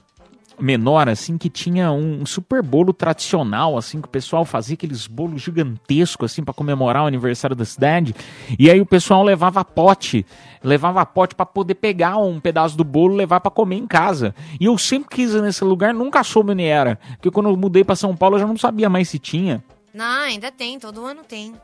menor, 0.58 1.08
assim, 1.08 1.36
que 1.38 1.48
tinha 1.48 1.90
um 1.90 2.24
super 2.24 2.62
bolo 2.62 2.92
tradicional, 2.92 3.76
assim, 3.76 4.00
que 4.00 4.08
o 4.08 4.10
pessoal 4.10 4.44
fazia 4.44 4.74
aqueles 4.74 5.06
bolos 5.06 5.42
gigantescos, 5.42 6.32
assim, 6.32 6.42
para 6.42 6.54
comemorar 6.54 7.04
o 7.04 7.06
aniversário 7.06 7.56
da 7.56 7.64
cidade. 7.64 8.14
E 8.58 8.70
aí 8.70 8.80
o 8.80 8.86
pessoal 8.86 9.22
levava 9.22 9.64
pote, 9.64 10.24
levava 10.62 11.04
pote 11.04 11.34
para 11.34 11.46
poder 11.46 11.74
pegar 11.74 12.16
um 12.16 12.40
pedaço 12.40 12.76
do 12.76 12.84
bolo 12.84 13.14
e 13.14 13.18
levar 13.18 13.40
para 13.40 13.50
comer 13.50 13.76
em 13.76 13.86
casa. 13.86 14.34
E 14.60 14.66
eu 14.66 14.76
sempre 14.78 15.16
quis 15.16 15.32
ir 15.32 15.42
nesse 15.42 15.64
lugar, 15.64 15.92
nunca 15.92 16.22
soube 16.22 16.52
onde 16.52 16.64
era. 16.64 16.96
Porque 17.12 17.30
quando 17.30 17.48
eu 17.48 17.56
mudei 17.56 17.84
para 17.84 17.96
São 17.96 18.16
Paulo, 18.16 18.36
eu 18.36 18.40
já 18.40 18.46
não 18.46 18.56
sabia 18.56 18.88
mais 18.88 19.08
se 19.08 19.18
tinha. 19.18 19.62
Não, 19.92 20.22
ainda 20.22 20.50
tem, 20.50 20.78
todo 20.78 21.04
ano 21.04 21.22
tem. 21.24 21.54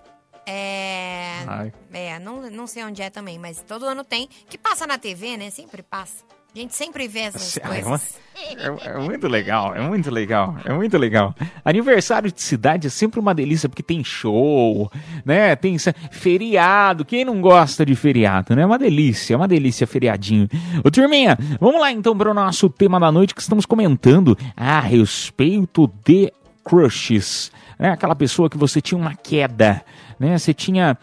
É. 0.46 1.44
Ai. 1.46 1.72
É, 1.92 2.18
não, 2.18 2.50
não 2.50 2.66
sei 2.66 2.85
onde 2.85 3.00
é 3.02 3.11
também, 3.11 3.38
mas 3.38 3.62
todo 3.62 3.85
ano 3.87 4.02
tem. 4.02 4.28
Que 4.48 4.59
passa 4.59 4.87
na 4.87 4.98
TV, 4.98 5.37
né? 5.37 5.50
Sempre 5.50 5.83
passa. 5.83 6.24
A 6.54 6.58
gente 6.58 6.74
sempre 6.76 7.08
vê 7.08 7.20
essas 7.20 7.58
Ah, 7.62 7.68
é, 7.74 7.82
coisas. 7.82 8.14
é- 8.46 8.88
é 8.90 8.98
muito 8.98 9.26
legal, 9.26 9.74
é 9.74 9.80
muito 9.80 10.10
legal, 10.10 10.54
é 10.64 10.72
muito 10.72 10.98
legal. 10.98 11.34
Aniversário 11.64 12.30
de 12.30 12.42
cidade 12.42 12.86
é 12.88 12.90
sempre 12.90 13.18
uma 13.18 13.34
delícia, 13.34 13.68
porque 13.70 13.82
tem 13.82 14.04
show, 14.04 14.90
né? 15.24 15.56
Tem 15.56 15.76
feriado. 16.10 17.04
Quem 17.06 17.24
não 17.24 17.40
gosta 17.40 17.86
de 17.86 17.94
feriado, 17.94 18.54
né? 18.54 18.62
É 18.62 18.66
uma 18.66 18.78
delícia, 18.78 19.32
é 19.32 19.36
uma 19.36 19.48
delícia 19.48 19.86
feriadinho. 19.86 20.46
Ô, 20.84 20.90
turminha, 20.90 21.38
vamos 21.58 21.80
lá 21.80 21.90
então 21.90 22.16
para 22.16 22.30
o 22.30 22.34
nosso 22.34 22.68
tema 22.68 23.00
da 23.00 23.10
noite 23.10 23.34
que 23.34 23.40
estamos 23.40 23.64
comentando 23.64 24.36
a 24.54 24.78
respeito 24.80 25.90
de 26.04 26.30
crushes. 26.62 27.50
Né? 27.78 27.90
Aquela 27.90 28.14
pessoa 28.14 28.50
que 28.50 28.58
você 28.58 28.80
tinha 28.80 28.98
uma 28.98 29.14
queda, 29.14 29.82
né? 30.18 30.36
Você 30.38 30.52
tinha 30.52 30.96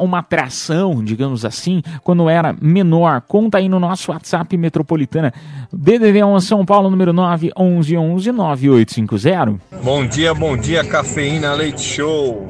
uma 0.00 0.18
atração, 0.18 1.02
digamos 1.02 1.44
assim, 1.44 1.82
quando 2.02 2.28
era 2.28 2.54
menor. 2.60 3.22
Conta 3.22 3.58
aí 3.58 3.68
no 3.68 3.80
nosso 3.80 4.12
WhatsApp 4.12 4.56
Metropolitana. 4.56 5.32
DDD1 5.74 6.40
São 6.40 6.64
Paulo, 6.64 6.90
número 6.90 7.12
911 7.12 8.32
9850. 8.32 9.60
Bom 9.82 10.06
dia, 10.06 10.34
bom 10.34 10.56
dia, 10.56 10.84
Cafeína 10.84 11.54
Leite 11.54 11.82
Show. 11.82 12.48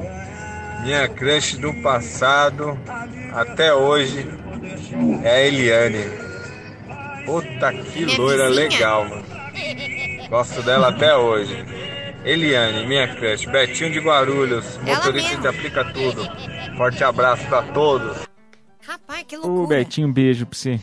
Minha 0.83 1.07
crush 1.07 1.57
do 1.57 1.73
passado 1.81 2.77
até 3.33 3.73
hoje 3.73 4.27
é 5.23 5.29
a 5.29 5.41
Eliane. 5.41 6.05
Puta 7.25 7.73
que 7.73 8.05
loira 8.05 8.47
legal, 8.49 9.09
mano. 9.09 9.25
Gosto 10.29 10.61
dela 10.61 10.89
até 10.89 11.15
hoje. 11.15 11.65
Eliane, 12.25 12.85
minha 12.87 13.07
crush. 13.15 13.45
Betinho 13.45 13.91
de 13.91 13.99
Guarulhos, 13.99 14.77
motorista 14.79 15.37
de 15.37 15.47
aplica 15.47 15.85
tudo. 15.85 16.27
Forte 16.75 17.03
abraço 17.03 17.45
pra 17.47 17.61
todos. 17.61 18.17
Rapaz, 18.81 19.23
que 19.27 19.37
Ô, 19.37 19.65
Betinho, 19.67 20.07
um 20.07 20.11
beijo 20.13 20.45
pra 20.45 20.57
você. 20.57 20.79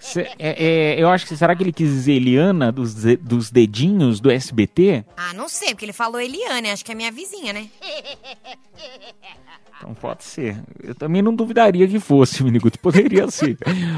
Cê- 0.00 0.30
é- 0.38 0.64
é, 0.64 1.02
eu 1.02 1.08
acho 1.10 1.26
que 1.26 1.36
será 1.36 1.54
que 1.54 1.62
ele 1.62 1.72
quis 1.72 1.88
dizer 1.90 2.12
Eliana 2.14 2.70
dos, 2.72 2.94
dos 3.20 3.50
dedinhos 3.50 4.20
do 4.20 4.30
SBT? 4.30 5.04
Ah, 5.16 5.34
não 5.34 5.48
sei, 5.48 5.68
porque 5.70 5.84
ele 5.84 5.92
falou 5.92 6.20
Eliane, 6.20 6.70
acho 6.70 6.84
que 6.84 6.92
é 6.92 6.94
minha 6.94 7.10
vizinha, 7.12 7.52
né? 7.52 7.68
Então 9.78 9.94
pode 9.94 10.24
ser. 10.24 10.60
Eu 10.82 10.94
também 10.94 11.22
não 11.22 11.34
duvidaria 11.34 11.86
que 11.86 12.00
fosse, 12.00 12.42
Miniguto. 12.44 12.78
Poderia 12.80 13.30
ser. 13.30 13.56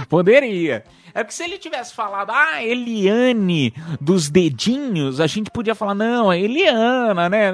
Poderia. 0.09 0.85
É 1.13 1.25
porque 1.25 1.35
se 1.35 1.43
ele 1.43 1.59
tivesse 1.59 1.93
falado, 1.93 2.31
ah, 2.31 2.63
Eliane 2.63 3.75
dos 4.01 4.29
dedinhos, 4.29 5.21
a 5.21 5.27
gente 5.27 5.51
podia 5.51 5.75
falar, 5.75 5.95
não, 5.95 6.33
é 6.33 6.39
Eliana, 6.39 7.29
né? 7.29 7.53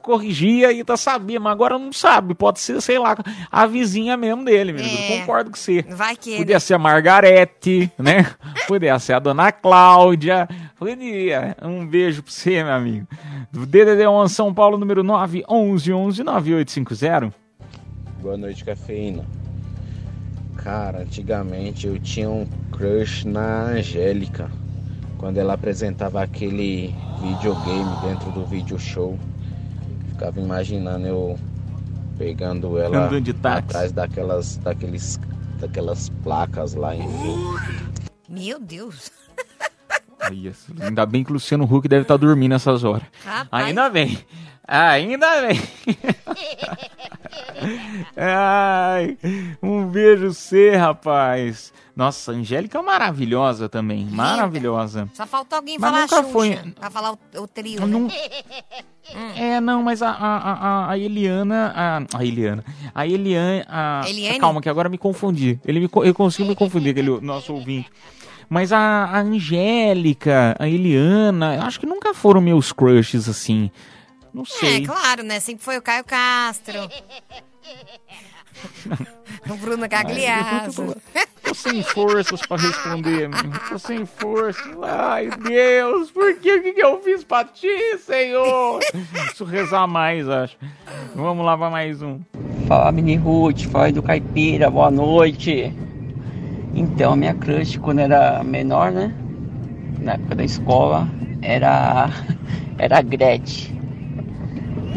Corrigia 0.00 0.70
e 0.70 0.84
tá 0.84 0.96
sabia, 0.96 1.40
mas 1.40 1.52
agora 1.52 1.78
não 1.78 1.92
sabe. 1.92 2.34
Pode 2.34 2.60
ser, 2.60 2.80
sei 2.80 2.98
lá, 2.98 3.16
a 3.50 3.66
vizinha 3.66 4.16
mesmo 4.16 4.44
dele, 4.44 4.72
Miniguto. 4.72 5.02
É. 5.02 5.18
Concordo 5.18 5.50
com 5.50 5.56
você. 5.56 5.82
Vai 5.82 6.14
que 6.14 6.36
Podia 6.36 6.60
ser 6.60 6.74
a 6.74 6.78
Margarete, 6.78 7.90
né? 7.98 8.26
Podia 8.68 8.98
ser 8.98 9.14
a 9.14 9.18
dona 9.18 9.50
Cláudia. 9.50 10.48
Podia. 10.78 11.56
Um 11.62 11.86
beijo 11.86 12.22
pra 12.22 12.30
você, 12.30 12.62
meu 12.62 12.72
amigo. 12.72 13.08
DDD1 13.52 14.28
São 14.28 14.52
Paulo, 14.52 14.78
número 14.78 15.02
9 15.02 15.44
11 15.48 15.92
11 15.92 16.22
9850. 16.22 17.45
Boa 18.26 18.36
noite, 18.36 18.64
cafeína. 18.64 19.24
Cara, 20.56 21.02
antigamente 21.02 21.86
eu 21.86 21.96
tinha 21.96 22.28
um 22.28 22.44
crush 22.72 23.24
na 23.24 23.66
Angélica. 23.66 24.50
Quando 25.16 25.38
ela 25.38 25.54
apresentava 25.54 26.20
aquele 26.20 26.92
videogame 27.20 27.88
dentro 28.02 28.32
do 28.32 28.44
video 28.44 28.80
show. 28.80 29.16
Ficava 30.08 30.40
imaginando 30.40 31.06
eu 31.06 31.38
pegando 32.18 32.76
ela 32.80 33.08
atrás 33.44 33.92
daquelas, 33.92 34.56
daqueles, 34.56 35.20
daquelas 35.60 36.08
placas 36.24 36.74
lá, 36.74 36.96
enfim. 36.96 37.36
Meu 38.28 38.58
Deus. 38.58 39.12
Ainda 40.80 41.06
bem 41.06 41.22
que 41.22 41.30
o 41.30 41.34
Luciano 41.34 41.62
Huck 41.64 41.86
deve 41.86 42.02
estar 42.02 42.16
dormindo 42.16 42.50
nessas 42.50 42.82
horas. 42.82 43.06
Rapaz. 43.24 43.66
Ainda 43.66 43.88
bem. 43.88 44.18
Ainda 44.68 45.26
bem. 45.46 45.60
Ai, 48.16 49.16
um 49.62 49.86
beijo 49.86 50.32
você, 50.32 50.74
rapaz. 50.76 51.72
Nossa, 51.94 52.32
Angélica 52.32 52.78
é 52.78 52.82
maravilhosa 52.82 53.68
também. 53.68 54.06
Maravilhosa. 54.10 55.08
Só 55.14 55.26
faltou 55.26 55.56
alguém 55.56 55.78
Mas 55.78 55.90
falar 55.90 56.02
nunca 56.02 56.16
Xuxa, 56.16 56.32
foi- 56.32 56.56
pra 56.78 56.90
falar 56.90 57.12
o, 57.12 57.18
o 57.42 57.46
trio, 57.48 57.86
Não- 57.86 58.06
né? 58.06 58.14
É, 59.36 59.60
não, 59.60 59.82
mas 59.82 60.02
a, 60.02 60.10
a, 60.10 60.90
a- 60.90 60.98
Eliana. 60.98 61.72
A, 61.74 62.18
a 62.18 62.24
Eliana. 62.24 62.64
A 62.94 63.06
Eliane. 63.06 63.64
A, 63.68 64.02
Eliane? 64.06 64.38
Calma, 64.40 64.60
que 64.60 64.68
agora 64.68 64.88
me 64.88 64.98
confundi. 64.98 65.60
Ele 65.64 65.80
me, 65.80 65.88
eu 66.04 66.12
consigo 66.14 66.48
me 66.48 66.56
confundir, 66.56 66.90
aquele 66.90 67.20
nosso 67.20 67.54
ouvinte. 67.54 67.88
Mas 68.48 68.72
a, 68.72 68.78
a 68.78 69.20
Angélica, 69.20 70.54
a 70.58 70.68
Eliana, 70.68 71.54
eu 71.56 71.62
acho 71.62 71.80
que 71.80 71.86
nunca 71.86 72.12
foram 72.14 72.40
meus 72.40 72.72
crushes 72.72 73.28
assim. 73.28 73.70
Não 74.32 74.42
É, 74.42 74.46
sei. 74.46 74.86
claro, 74.86 75.22
né? 75.22 75.40
Sempre 75.40 75.64
foi 75.64 75.76
o 75.78 75.82
Caio 75.82 76.04
Castro. 76.04 76.74
o 79.48 79.54
Bruno 79.56 79.88
Gagliasso. 79.88 80.96
Tô 81.42 81.54
sem 81.54 81.82
forças 81.82 82.40
pra 82.44 82.56
responder, 82.56 83.28
meu. 83.28 83.38
Tô 83.68 83.78
sem 83.78 84.04
força. 84.04 84.60
Ai, 84.82 85.30
Deus, 85.30 86.10
por 86.10 86.34
que, 86.36 86.56
o 86.56 86.62
que 86.62 86.72
que 86.72 86.84
eu 86.84 87.00
fiz 87.02 87.22
pra 87.22 87.44
ti, 87.44 87.98
Senhor? 87.98 88.80
Preciso 89.12 89.44
rezar 89.44 89.86
mais, 89.86 90.28
acho. 90.28 90.56
Vamos 91.14 91.44
lá 91.46 91.56
pra 91.56 91.70
mais 91.70 92.02
um. 92.02 92.20
Fala 92.66 92.90
Mini 92.90 93.14
Ruth, 93.16 93.62
fala 93.66 93.92
do 93.92 94.02
Caipira, 94.02 94.68
boa 94.70 94.90
noite. 94.90 95.72
Então, 96.74 97.12
a 97.12 97.16
minha 97.16 97.34
crush 97.34 97.76
quando 97.78 98.00
era 98.00 98.42
menor, 98.42 98.90
né? 98.90 99.14
Na 100.00 100.14
época 100.14 100.34
da 100.34 100.44
escola, 100.44 101.08
era, 101.42 102.10
era 102.76 102.98
a 102.98 103.02
Gretchen. 103.02 103.75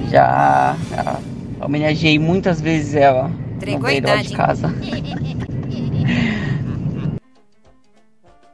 Já, 0.10 0.76
já 0.90 1.20
homenageei 1.66 2.18
muitas 2.18 2.62
vezes 2.62 2.96
ela 2.96 3.30
Entregou 3.56 3.90
no 3.90 3.92
idade, 3.92 4.30
de 4.30 4.36
casa. 4.36 4.74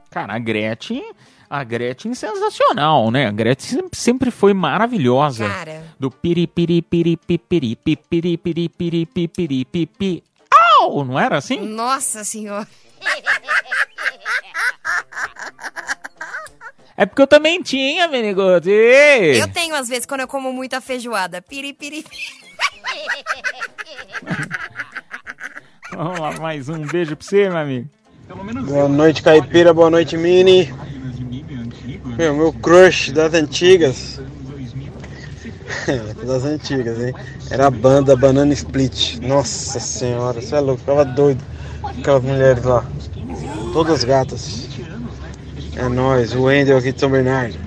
Cara, 0.09 0.33
a 0.35 0.39
Gretchen. 0.39 1.03
A 1.47 1.63
Gretchen 1.63 2.15
sensacional, 2.15 3.11
né? 3.11 3.27
A 3.27 3.31
Gretchen 3.31 3.87
sempre- 3.93 4.31
foi 4.31 4.51
maravilhosa. 4.53 5.47
Cara. 5.47 5.83
Do 5.99 6.09
piripiri 6.09 6.81
piripiri 6.81 7.37
piripiri 7.47 8.37
piripiri 8.37 9.05
piripiri 9.05 9.65
pipi. 9.65 10.23
Au! 10.79 11.05
Não 11.05 11.19
era 11.19 11.37
assim? 11.37 11.59
Nossa 11.59 12.23
senhora. 12.23 12.67
É 16.97 17.05
porque 17.05 17.21
eu 17.21 17.27
também 17.27 17.61
tinha, 17.61 18.07
Menigote. 18.07 18.69
Eu 18.69 19.47
tenho, 19.51 19.75
às 19.75 19.89
vezes, 19.89 20.05
quando 20.05 20.21
eu 20.21 20.27
como 20.27 20.53
muita 20.53 20.79
feijoada. 20.79 21.41
Piri, 21.41 21.73
piri. 21.73 22.05
Vamos 25.91 26.19
lá, 26.19 26.31
mais 26.39 26.67
um 26.69 26.85
beijo 26.85 27.15
pra 27.15 27.25
você, 27.25 27.49
meu 27.49 27.57
amigo. 27.57 27.89
Boa 28.65 28.87
noite, 28.89 29.21
Caipira. 29.21 29.73
Boa 29.73 29.89
noite, 29.89 30.17
Mini. 30.17 30.73
Meu, 32.17 32.35
meu 32.35 32.53
crush 32.53 33.11
das 33.11 33.33
antigas. 33.33 34.19
das 36.25 36.43
antigas, 36.45 36.99
hein? 36.99 37.13
Era 37.49 37.67
a 37.67 37.71
banda 37.71 38.15
Banana 38.15 38.53
Split. 38.53 39.19
Nossa 39.19 39.79
senhora, 39.79 40.41
você 40.41 40.55
é 40.55 40.59
louco, 40.59 40.79
ficava 40.79 41.05
doido. 41.05 41.43
Aquelas 41.83 42.23
mulheres 42.23 42.63
lá. 42.63 42.85
Todas 43.73 44.03
gatas. 44.03 44.67
É 45.75 45.89
nóis, 45.89 46.33
o 46.33 46.43
Wendel 46.43 46.77
aqui 46.77 46.91
de 46.91 46.99
São 46.99 47.09
Bernardo. 47.09 47.57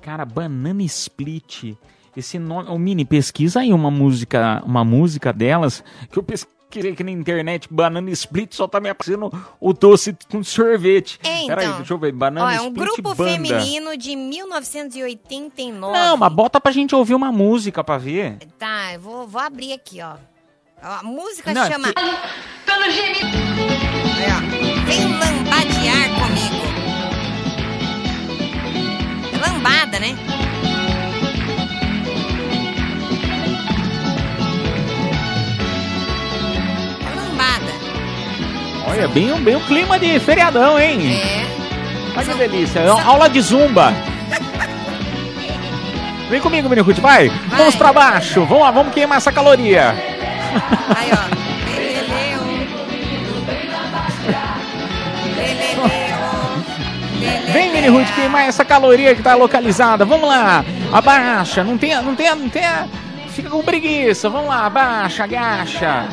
Cara, 0.00 0.24
Banana 0.24 0.82
Split. 0.82 1.74
Esse 2.16 2.38
nome, 2.38 2.68
ô 2.68 2.78
Mini, 2.78 3.04
pesquisa 3.04 3.60
aí 3.60 3.72
uma 3.72 3.90
música, 3.90 4.62
uma 4.66 4.84
música 4.84 5.32
delas, 5.32 5.82
que 6.10 6.18
eu 6.18 6.22
pesquisei 6.22 6.92
aqui 6.92 7.02
na 7.04 7.10
internet, 7.10 7.68
Banana 7.70 8.10
Split, 8.10 8.52
só 8.54 8.66
tá 8.68 8.80
me 8.80 8.90
aparecendo 8.90 9.32
o 9.60 9.72
doce 9.72 10.14
com 10.30 10.42
sorvete. 10.42 11.18
É, 11.22 11.46
Peraí, 11.46 11.66
então. 11.66 11.78
deixa 11.78 11.94
eu 11.94 11.98
ver, 11.98 12.12
Banana 12.12 12.46
Ó, 12.46 12.50
é 12.50 12.60
um 12.60 12.66
Split 12.68 12.84
grupo 12.86 13.14
banda. 13.14 13.30
feminino 13.30 13.96
de 13.96 14.14
1989. 14.16 15.92
Não, 15.98 16.16
mas 16.16 16.32
bota 16.32 16.60
pra 16.60 16.72
gente 16.72 16.94
ouvir 16.94 17.14
uma 17.14 17.32
música 17.32 17.82
pra 17.82 17.96
ver. 17.96 18.38
Tá, 18.58 18.92
eu 18.92 19.00
vou, 19.00 19.26
vou 19.26 19.40
abrir 19.40 19.72
aqui, 19.72 20.02
ó. 20.02 20.16
A 20.82 21.02
música 21.02 21.54
Não, 21.54 21.64
é 21.64 21.70
chama... 21.70 21.88
Pelo 22.66 22.90
gemido. 22.90 23.26
Aí, 24.18 24.26
ó. 24.32 24.84
Vem 24.84 25.06
lambadear 25.06 26.08
comigo. 26.18 26.62
É 29.32 29.48
lambada, 29.48 30.00
né? 30.00 30.16
É 37.04 37.14
lambada. 37.20 37.72
Olha, 38.88 39.08
bem, 39.08 39.32
um- 39.32 39.40
bem 39.42 39.56
um 39.56 39.60
clima 39.66 39.98
de 39.98 40.18
feriadão, 40.20 40.78
hein? 40.78 41.00
É. 41.14 41.42
Olha 42.16 42.26
que 42.26 42.34
delícia, 42.34 42.80
é 42.80 42.92
uma 42.92 43.02
aula 43.04 43.28
de 43.28 43.40
zumba. 43.40 43.92
Vem 46.28 46.40
comigo, 46.40 46.68
Mini 46.68 46.80
Ruth, 46.82 46.98
vai. 46.98 47.28
Vamos 47.56 47.74
pra 47.74 47.92
baixo, 47.92 48.44
vamos 48.44 48.62
lá, 48.64 48.70
vamos 48.70 48.92
queimar 48.94 49.18
essa 49.18 49.32
caloria. 49.32 50.11
Aí, 50.96 51.10
ó. 51.12 51.42
Vem, 57.52 57.72
Mini 57.72 57.88
Ruth, 57.88 58.14
queimar 58.14 58.48
essa 58.48 58.64
caloria 58.64 59.14
que 59.14 59.22
tá 59.22 59.34
localizada. 59.34 60.04
Vamos 60.04 60.28
lá, 60.28 60.64
abaixa, 60.92 61.62
não 61.62 61.76
tenha, 61.76 62.00
não 62.02 62.14
tenha, 62.16 62.34
não 62.34 62.48
tenha, 62.48 62.88
fica 63.28 63.50
com 63.50 63.62
preguiça. 63.62 64.28
Vamos 64.30 64.48
lá, 64.48 64.66
abaixa, 64.66 65.24
agacha. 65.24 66.08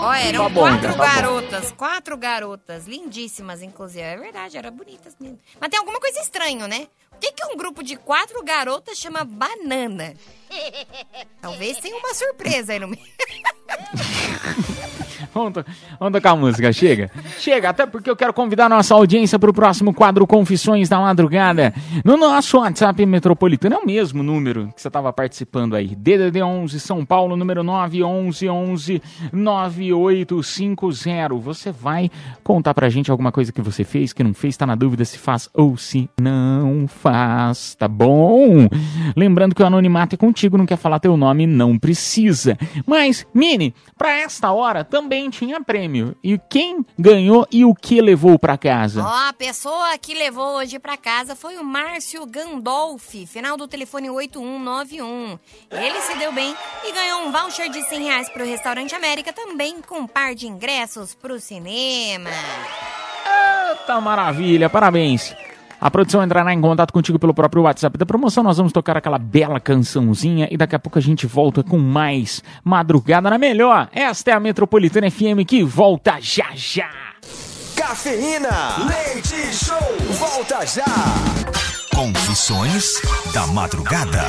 Ó, 0.00 0.14
eram 0.14 0.44
Tá 0.44 0.48
bom, 0.48 0.60
quatro 0.60 0.78
então, 0.78 0.92
tá 0.96 1.14
garotas, 1.14 1.72
quatro 1.72 2.16
garotas, 2.16 2.86
lindíssimas, 2.86 3.62
inclusive. 3.62 4.04
É 4.04 4.16
verdade, 4.16 4.56
eram 4.56 4.70
bonitas 4.70 5.16
mesmo. 5.20 5.38
Mas 5.60 5.68
tem 5.70 5.78
alguma 5.78 5.98
coisa 5.98 6.20
estranha, 6.20 6.68
né? 6.68 6.86
Por 7.18 7.20
que, 7.20 7.32
que 7.32 7.44
um 7.46 7.56
grupo 7.56 7.82
de 7.82 7.96
quatro 7.96 8.44
garotas 8.44 8.96
chama 8.96 9.24
banana? 9.24 10.14
Talvez 11.42 11.78
tenha 11.78 11.96
uma 11.96 12.14
surpresa 12.14 12.72
aí 12.72 12.78
no 12.78 12.86
meio. 12.86 13.02
Vamos, 15.34 15.52
to- 15.52 15.64
vamos 16.00 16.12
tocar 16.12 16.30
a 16.32 16.36
música, 16.36 16.72
chega? 16.72 17.10
Chega, 17.38 17.68
até 17.70 17.86
porque 17.86 18.10
eu 18.10 18.16
quero 18.16 18.32
convidar 18.32 18.68
nossa 18.68 18.94
audiência 18.94 19.38
para 19.38 19.50
o 19.50 19.52
próximo 19.52 19.92
quadro 19.94 20.26
Confissões 20.26 20.88
da 20.88 20.98
Madrugada. 20.98 21.72
No 22.04 22.16
nosso 22.16 22.58
WhatsApp 22.58 23.04
Metropolitano, 23.06 23.76
é 23.76 23.78
o 23.78 23.86
mesmo 23.86 24.22
número 24.22 24.68
que 24.74 24.80
você 24.80 24.88
estava 24.88 25.12
participando 25.12 25.76
aí. 25.76 25.94
DDD 25.94 26.42
11 26.42 26.80
São 26.80 27.04
Paulo, 27.04 27.36
número 27.36 27.62
911 27.62 29.00
9850. 29.32 31.34
Você 31.42 31.70
vai 31.72 32.10
contar 32.42 32.74
pra 32.74 32.88
gente 32.88 33.10
alguma 33.10 33.30
coisa 33.32 33.52
que 33.52 33.60
você 33.60 33.84
fez, 33.84 34.12
que 34.12 34.22
não 34.24 34.34
fez, 34.34 34.56
tá 34.56 34.66
na 34.66 34.74
dúvida 34.74 35.04
se 35.04 35.18
faz 35.18 35.48
ou 35.54 35.76
se 35.76 36.08
não 36.20 36.86
faz, 36.88 37.74
tá 37.74 37.88
bom? 37.88 38.68
Lembrando 39.16 39.54
que 39.54 39.62
o 39.62 39.66
anonimato 39.66 40.14
é 40.14 40.18
contigo, 40.18 40.56
não 40.58 40.66
quer 40.66 40.76
falar 40.76 40.98
teu 41.00 41.16
nome, 41.16 41.46
não 41.46 41.78
precisa. 41.78 42.56
Mas, 42.86 43.26
Mini, 43.34 43.74
pra 43.96 44.12
esta 44.20 44.52
hora 44.52 44.84
também 44.84 45.17
tinha 45.30 45.62
prêmio. 45.62 46.14
E 46.22 46.38
quem 46.50 46.84
ganhou 46.98 47.46
e 47.50 47.64
o 47.64 47.74
que 47.74 48.00
levou 48.02 48.38
pra 48.38 48.58
casa? 48.58 49.02
Ó, 49.02 49.28
a 49.28 49.32
pessoa 49.32 49.96
que 49.96 50.12
levou 50.12 50.56
hoje 50.56 50.78
pra 50.78 50.98
casa 50.98 51.34
foi 51.34 51.56
o 51.56 51.64
Márcio 51.64 52.26
Gandolfi, 52.26 53.26
final 53.26 53.56
do 53.56 53.66
telefone 53.66 54.10
8191. 54.10 55.38
Ele 55.70 56.00
se 56.02 56.18
deu 56.18 56.32
bem 56.32 56.54
e 56.84 56.92
ganhou 56.92 57.22
um 57.22 57.32
voucher 57.32 57.70
de 57.70 57.82
100 57.82 58.04
reais 58.04 58.28
pro 58.28 58.44
Restaurante 58.44 58.94
América, 58.94 59.32
também 59.32 59.80
com 59.80 60.00
um 60.00 60.06
par 60.06 60.34
de 60.34 60.46
ingressos 60.46 61.14
pro 61.14 61.40
cinema. 61.40 62.30
Tá 63.86 64.00
maravilha, 64.00 64.68
parabéns. 64.68 65.34
A 65.80 65.90
produção 65.90 66.22
entrará 66.22 66.52
em 66.52 66.60
contato 66.60 66.92
contigo 66.92 67.18
pelo 67.18 67.32
próprio 67.32 67.62
WhatsApp 67.62 67.96
da 67.96 68.04
promoção. 68.04 68.42
Nós 68.42 68.56
vamos 68.56 68.72
tocar 68.72 68.96
aquela 68.96 69.18
bela 69.18 69.60
cançãozinha 69.60 70.48
e 70.50 70.56
daqui 70.56 70.74
a 70.74 70.78
pouco 70.78 70.98
a 70.98 71.02
gente 71.02 71.26
volta 71.26 71.62
com 71.62 71.78
mais 71.78 72.42
Madrugada 72.64 73.30
na 73.30 73.38
Melhor. 73.38 73.88
Esta 73.92 74.32
é 74.32 74.34
a 74.34 74.40
Metropolitana 74.40 75.10
FM 75.10 75.46
que 75.46 75.62
volta 75.62 76.18
já 76.20 76.48
já. 76.54 76.90
Cafeína, 77.76 78.48
leite 78.86 79.54
show, 79.54 79.76
volta 80.18 80.66
já. 80.66 80.84
Confissões 81.94 83.00
da 83.32 83.46
Madrugada. 83.46 84.24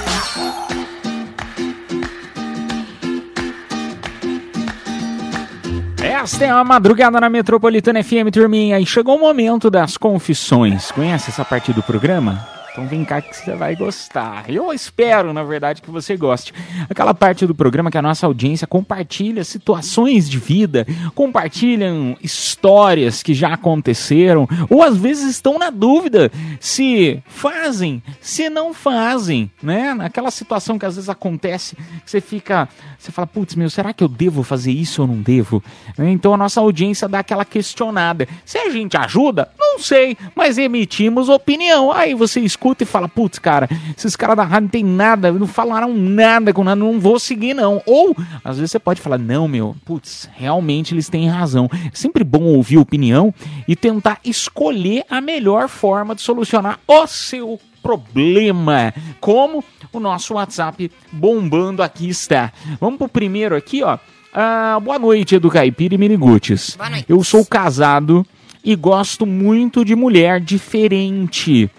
Esta 6.22 6.44
é 6.44 6.50
a 6.50 6.66
madrugada 6.66 7.18
na 7.18 7.30
Metropolitana 7.30 8.04
FM, 8.04 8.30
turminha. 8.30 8.78
E 8.78 8.86
chegou 8.86 9.16
o 9.16 9.22
momento 9.22 9.70
das 9.70 9.96
confissões. 9.96 10.92
Conhece 10.92 11.30
essa 11.30 11.46
parte 11.46 11.72
do 11.72 11.82
programa? 11.82 12.59
Então 12.72 12.88
vem 12.88 13.04
cá 13.04 13.22
que 13.22 13.36
você 13.36 13.56
vai 13.56 13.76
gostar. 13.76 14.50
Eu 14.50 14.72
espero, 14.72 15.34
na 15.34 15.44
verdade, 15.44 15.82
que 15.82 15.90
você 15.90 16.16
goste. 16.16 16.54
Aquela 16.90 17.14
parte 17.14 17.46
do 17.46 17.56
programa 17.56 17.92
que 17.92 17.98
a 17.98 18.02
nossa 18.02 18.26
audiência 18.26 18.68
compartilha 18.68 19.44
situações 19.44 20.30
de 20.30 20.38
vida, 20.38 20.86
compartilham 21.16 22.16
histórias 22.22 23.24
que 23.24 23.34
já 23.34 23.54
aconteceram, 23.54 24.48
ou 24.70 24.84
às 24.84 24.96
vezes 24.96 25.30
estão 25.32 25.58
na 25.58 25.70
dúvida 25.70 26.32
se 26.60 27.22
fazem, 27.26 28.02
se 28.22 28.50
não 28.50 28.74
fazem, 28.74 29.52
né? 29.62 29.94
Naquela 29.94 30.32
situação 30.32 30.78
que 30.78 30.86
às 30.86 30.96
vezes 30.96 31.10
acontece, 31.10 31.76
você 32.06 32.22
fica, 32.22 32.70
você 32.98 33.12
fala, 33.12 33.28
putz, 33.28 33.56
meu, 33.56 33.70
será 33.70 33.92
que 33.94 34.04
eu 34.04 34.08
devo 34.08 34.44
fazer 34.44 34.72
isso 34.72 35.02
ou 35.02 35.08
não 35.08 35.22
devo? 35.22 35.64
Então 35.98 36.34
a 36.34 36.38
nossa 36.38 36.62
audiência 36.62 37.08
dá 37.08 37.20
aquela 37.20 37.44
questionada. 37.44 38.28
Se 38.46 38.58
a 38.58 38.70
gente 38.70 38.96
ajuda, 38.96 39.50
não 39.58 39.80
sei, 39.80 40.16
mas 40.36 40.58
emitimos 40.58 41.30
opinião. 41.30 41.92
Aí 41.92 42.14
você 42.14 42.40
escuta 42.40 42.59
e 42.82 42.86
fala, 42.86 43.08
putz, 43.08 43.40
cara, 43.40 43.70
esses 43.98 44.16
caras 44.16 44.38
da 44.38 44.44
rádio 44.44 44.64
não 44.64 44.70
tem 44.70 44.84
nada, 44.84 45.32
não 45.32 45.48
falaram 45.48 45.94
nada 45.94 46.54
com 46.54 46.64
nada, 46.64 46.76
não 46.76 47.00
vou 47.00 47.20
seguir 47.20 47.54
não. 47.54 47.82
Ou, 47.86 48.16
às 48.44 48.58
vezes 48.58 48.72
você 48.72 48.80
pode 48.80 49.02
falar, 49.02 49.18
não, 49.18 49.48
meu, 49.48 49.76
putz, 49.86 50.30
realmente 50.34 50.94
eles 50.94 51.10
têm 51.10 51.28
razão. 51.28 51.70
É 51.74 51.92
sempre 51.94 52.24
bom 52.24 52.44
ouvir 52.44 52.78
opinião 52.78 53.34
e 53.68 53.76
tentar 53.76 54.20
escolher 54.24 55.04
a 55.10 55.22
melhor 55.22 55.68
forma 55.68 56.14
de 56.14 56.22
solucionar 56.22 56.80
o 56.88 57.08
seu 57.08 57.60
problema. 57.82 58.94
Como 59.20 59.64
o 59.92 60.00
nosso 60.00 60.34
WhatsApp 60.36 60.92
bombando 61.12 61.82
aqui 61.82 62.10
está. 62.10 62.52
Vamos 62.80 62.98
pro 62.98 63.08
primeiro 63.08 63.56
aqui, 63.56 63.84
ó. 63.84 63.98
Ah, 64.34 64.80
boa 64.82 65.00
noite, 65.00 65.36
Edu 65.36 65.50
Caipira 65.50 65.96
e 65.96 65.98
Miniguts. 65.98 66.78
Eu 67.08 67.24
sou 67.24 67.44
casado 67.44 68.26
e 68.64 68.76
gosto 68.76 69.26
muito 69.26 69.84
de 69.84 69.96
mulher 69.96 70.40
diferente. 70.40 71.70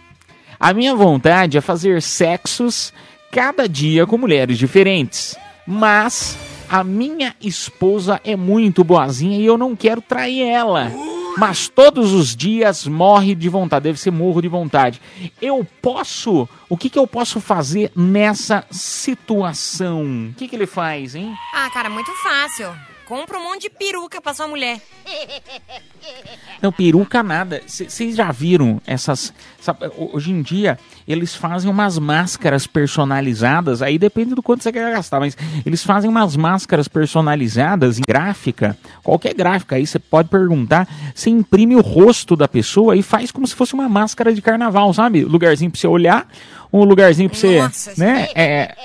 A 0.61 0.75
minha 0.75 0.95
vontade 0.95 1.57
é 1.57 1.61
fazer 1.63 2.03
sexos 2.03 2.93
cada 3.33 3.67
dia 3.67 4.07
com 4.07 4.19
mulheres 4.19 4.59
diferentes. 4.59 5.35
Mas 5.67 6.37
a 6.69 6.85
minha 6.85 7.35
esposa 7.41 8.21
é 8.23 8.37
muito 8.37 8.85
boazinha 8.85 9.39
e 9.39 9.47
eu 9.47 9.57
não 9.57 9.75
quero 9.75 10.03
trair 10.03 10.43
ela. 10.43 10.93
Mas 11.39 11.67
todos 11.67 12.13
os 12.13 12.37
dias 12.37 12.87
morre 12.87 13.35
de 13.35 13.49
vontade, 13.49 13.85
deve 13.85 13.99
ser 13.99 14.11
morro 14.11 14.43
de 14.43 14.49
vontade. 14.49 15.01
Eu 15.41 15.67
posso. 15.81 16.47
O 16.69 16.77
que, 16.77 16.91
que 16.91 16.99
eu 16.99 17.07
posso 17.07 17.41
fazer 17.41 17.91
nessa 17.97 18.63
situação? 18.71 20.29
O 20.31 20.35
que, 20.35 20.47
que 20.47 20.55
ele 20.57 20.67
faz, 20.67 21.15
hein? 21.15 21.33
Ah, 21.55 21.71
cara, 21.73 21.89
muito 21.89 22.13
fácil. 22.23 22.71
Compra 23.11 23.41
um 23.41 23.43
monte 23.43 23.63
de 23.63 23.71
peruca 23.71 24.21
pra 24.21 24.33
sua 24.33 24.47
mulher. 24.47 24.81
Não, 26.63 26.71
peruca 26.71 27.25
nada. 27.25 27.61
Vocês 27.67 28.15
já 28.15 28.31
viram 28.31 28.81
essas. 28.87 29.35
Sabe, 29.61 29.91
hoje 29.97 30.31
em 30.31 30.41
dia, 30.41 30.79
eles 31.09 31.35
fazem 31.35 31.69
umas 31.69 31.99
máscaras 31.99 32.69
personalizadas. 32.69 33.83
Aí 33.83 33.99
depende 33.99 34.37
do 34.37 34.41
quanto 34.41 34.63
você 34.63 34.71
quer 34.71 34.93
gastar, 34.93 35.19
mas 35.19 35.37
eles 35.67 35.83
fazem 35.83 36.09
umas 36.09 36.37
máscaras 36.37 36.87
personalizadas 36.87 37.99
em 37.99 38.03
gráfica. 38.07 38.79
Qualquer 39.03 39.35
gráfica 39.35 39.75
aí 39.75 39.89
você 39.89 39.99
pode 39.99 40.29
perguntar. 40.29 40.87
Você 41.13 41.31
imprime 41.31 41.75
o 41.75 41.81
rosto 41.81 42.37
da 42.37 42.47
pessoa 42.47 42.95
e 42.95 43.03
faz 43.03 43.33
como 43.33 43.45
se 43.45 43.57
fosse 43.57 43.75
uma 43.75 43.89
máscara 43.89 44.33
de 44.33 44.41
carnaval, 44.41 44.95
sabe? 44.95 45.25
Lugarzinho 45.25 45.73
pra 45.73 45.81
você 45.81 45.89
olhar, 45.89 46.29
um 46.73 46.85
lugarzinho 46.85 47.29
pra 47.29 47.37
você. 47.37 47.61
Nossa, 47.61 47.93
né? 47.99 48.29
É, 48.37 48.77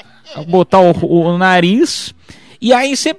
botar 0.47 0.79
o, 0.79 0.93
o 1.05 1.37
nariz. 1.37 2.11
E 2.61 2.73
aí 2.73 2.95
você, 2.95 3.15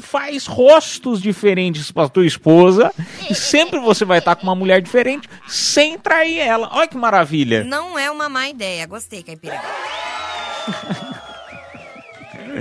faz 0.00 0.46
rostos 0.46 1.20
diferentes 1.20 1.90
pra 1.90 2.08
tua 2.08 2.26
esposa. 2.26 2.92
E 3.28 3.34
sempre 3.34 3.78
você 3.80 4.04
vai 4.04 4.18
estar 4.18 4.36
com 4.36 4.44
uma 4.44 4.54
mulher 4.54 4.80
diferente 4.80 5.28
sem 5.48 5.98
trair 5.98 6.38
ela. 6.38 6.70
Olha 6.72 6.88
que 6.88 6.96
maravilha. 6.96 7.64
Não 7.64 7.98
é 7.98 8.10
uma 8.10 8.28
má 8.28 8.48
ideia. 8.48 8.86
Gostei, 8.86 9.22
Caipira. 9.22 9.60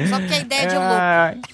Só 0.10 0.20
porque 0.20 0.34
a 0.34 0.40
ideia 0.40 0.62
é 0.62 0.66
de 0.66 0.76
louco. 0.76 1.54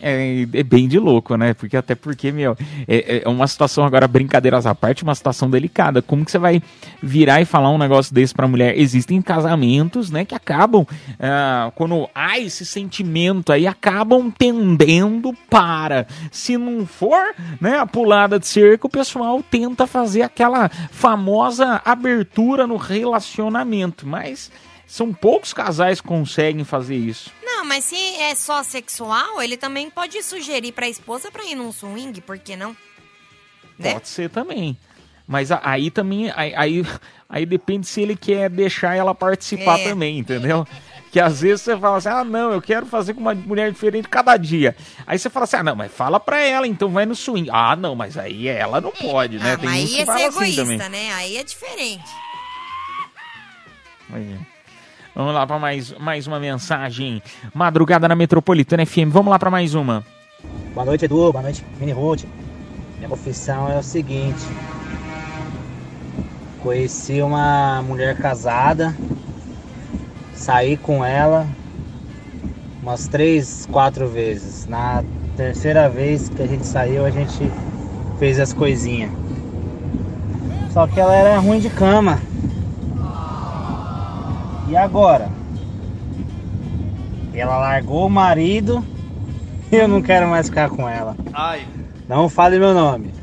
É, 0.00 0.46
é 0.52 0.62
bem 0.62 0.86
de 0.86 0.98
louco, 0.98 1.36
né? 1.36 1.54
Porque 1.54 1.76
até 1.76 1.94
porque, 1.94 2.30
meu, 2.30 2.56
é, 2.86 3.22
é 3.24 3.28
uma 3.28 3.46
situação 3.46 3.84
agora, 3.84 4.06
brincadeiras 4.06 4.66
à 4.66 4.74
parte, 4.74 5.02
uma 5.02 5.14
situação 5.14 5.50
delicada. 5.50 6.00
Como 6.00 6.24
que 6.24 6.30
você 6.30 6.38
vai 6.38 6.62
virar 7.02 7.40
e 7.40 7.44
falar 7.44 7.70
um 7.70 7.78
negócio 7.78 8.14
desse 8.14 8.34
pra 8.34 8.46
mulher? 8.46 8.78
Existem 8.78 9.20
casamentos, 9.20 10.10
né, 10.10 10.24
que 10.24 10.34
acabam, 10.34 10.86
ah, 11.18 11.72
quando 11.74 12.08
há 12.14 12.38
esse 12.38 12.64
sentimento 12.64 13.52
aí, 13.52 13.66
acabam 13.66 14.30
tendendo 14.30 15.34
para. 15.50 16.06
Se 16.30 16.56
não 16.56 16.86
for, 16.86 17.34
né, 17.60 17.78
a 17.78 17.86
pulada 17.86 18.38
de 18.38 18.46
cerco, 18.46 18.86
o 18.86 18.90
pessoal 18.90 19.42
tenta 19.42 19.86
fazer 19.86 20.22
aquela 20.22 20.68
famosa 20.90 21.80
abertura 21.84 22.66
no 22.66 22.76
relacionamento. 22.76 24.06
Mas 24.06 24.50
são 24.86 25.12
poucos 25.12 25.52
casais 25.52 26.00
que 26.00 26.08
conseguem 26.08 26.64
fazer 26.64 26.96
isso. 26.96 27.30
Não, 27.58 27.64
mas 27.64 27.86
se 27.86 27.96
é 27.96 28.32
só 28.36 28.62
sexual, 28.62 29.42
ele 29.42 29.56
também 29.56 29.90
pode 29.90 30.22
sugerir 30.22 30.70
pra 30.70 30.88
esposa 30.88 31.28
pra 31.28 31.44
ir 31.44 31.56
num 31.56 31.72
swing, 31.72 32.20
por 32.20 32.38
que 32.38 32.54
não? 32.54 32.70
Né? 33.76 33.94
Pode 33.94 34.06
ser 34.06 34.30
também. 34.30 34.78
Mas 35.26 35.50
aí 35.50 35.90
também, 35.90 36.32
aí, 36.36 36.54
aí, 36.54 36.86
aí 37.28 37.44
depende 37.44 37.84
se 37.88 38.00
ele 38.00 38.14
quer 38.14 38.48
deixar 38.48 38.94
ela 38.94 39.12
participar 39.12 39.80
É. 39.80 39.88
também, 39.88 40.18
entendeu? 40.20 40.64
Que 41.10 41.18
às 41.18 41.40
vezes 41.40 41.62
você 41.62 41.76
fala 41.76 41.96
assim, 41.96 42.08
ah, 42.08 42.22
não, 42.22 42.52
eu 42.52 42.62
quero 42.62 42.86
fazer 42.86 43.12
com 43.14 43.20
uma 43.20 43.34
mulher 43.34 43.72
diferente 43.72 44.08
cada 44.08 44.36
dia. 44.36 44.76
Aí 45.04 45.18
você 45.18 45.28
fala 45.28 45.42
assim, 45.42 45.56
ah, 45.56 45.62
não, 45.64 45.74
mas 45.74 45.92
fala 45.92 46.20
pra 46.20 46.40
ela, 46.40 46.64
então 46.66 46.88
vai 46.90 47.06
no 47.06 47.16
swing. 47.16 47.50
Ah, 47.50 47.74
não, 47.74 47.96
mas 47.96 48.16
aí 48.16 48.46
ela 48.46 48.80
não 48.80 48.92
pode, 48.92 49.38
né? 49.40 49.56
Tem 49.56 49.68
uns 49.68 49.74
Aí 49.74 50.00
é 50.00 50.04
ser 50.04 50.10
assim 50.12 50.22
egoísta, 50.26 50.62
também. 50.62 50.78
né? 50.90 51.12
Aí 51.14 51.36
é 51.36 51.42
diferente. 51.42 52.08
Aí. 54.12 54.38
Vamos 55.18 55.34
lá 55.34 55.44
pra 55.44 55.58
mais, 55.58 55.92
mais 55.98 56.28
uma 56.28 56.38
mensagem. 56.38 57.20
Madrugada 57.52 58.06
na 58.06 58.14
Metropolitana 58.14 58.86
FM. 58.86 59.10
Vamos 59.10 59.32
lá 59.32 59.36
pra 59.36 59.50
mais 59.50 59.74
uma. 59.74 60.04
Boa 60.72 60.86
noite, 60.86 61.06
Edu. 61.06 61.32
Boa 61.32 61.42
noite, 61.42 61.64
Mini 61.80 61.90
Ruth. 61.90 62.22
Minha 62.98 63.08
confissão 63.08 63.68
é 63.68 63.76
o 63.76 63.82
seguinte: 63.82 64.46
conheci 66.62 67.20
uma 67.20 67.82
mulher 67.82 68.16
casada, 68.16 68.94
saí 70.34 70.76
com 70.76 71.04
ela 71.04 71.48
umas 72.80 73.08
três, 73.08 73.66
quatro 73.72 74.06
vezes. 74.06 74.68
Na 74.68 75.02
terceira 75.36 75.88
vez 75.88 76.28
que 76.28 76.40
a 76.40 76.46
gente 76.46 76.64
saiu, 76.64 77.04
a 77.04 77.10
gente 77.10 77.50
fez 78.20 78.38
as 78.38 78.52
coisinhas. 78.52 79.10
Só 80.70 80.86
que 80.86 81.00
ela 81.00 81.16
era 81.16 81.38
ruim 81.40 81.58
de 81.58 81.70
cama. 81.70 82.20
E 84.68 84.76
agora? 84.76 85.30
Ela 87.32 87.56
largou 87.58 88.06
o 88.06 88.10
marido 88.10 88.84
e 89.72 89.76
eu 89.76 89.88
não 89.88 90.02
quero 90.02 90.28
mais 90.28 90.48
ficar 90.48 90.68
com 90.68 90.88
ela. 90.88 91.16
Ai. 91.32 91.66
Não 92.08 92.28
fale 92.28 92.58
meu 92.58 92.74
nome. 92.74 93.17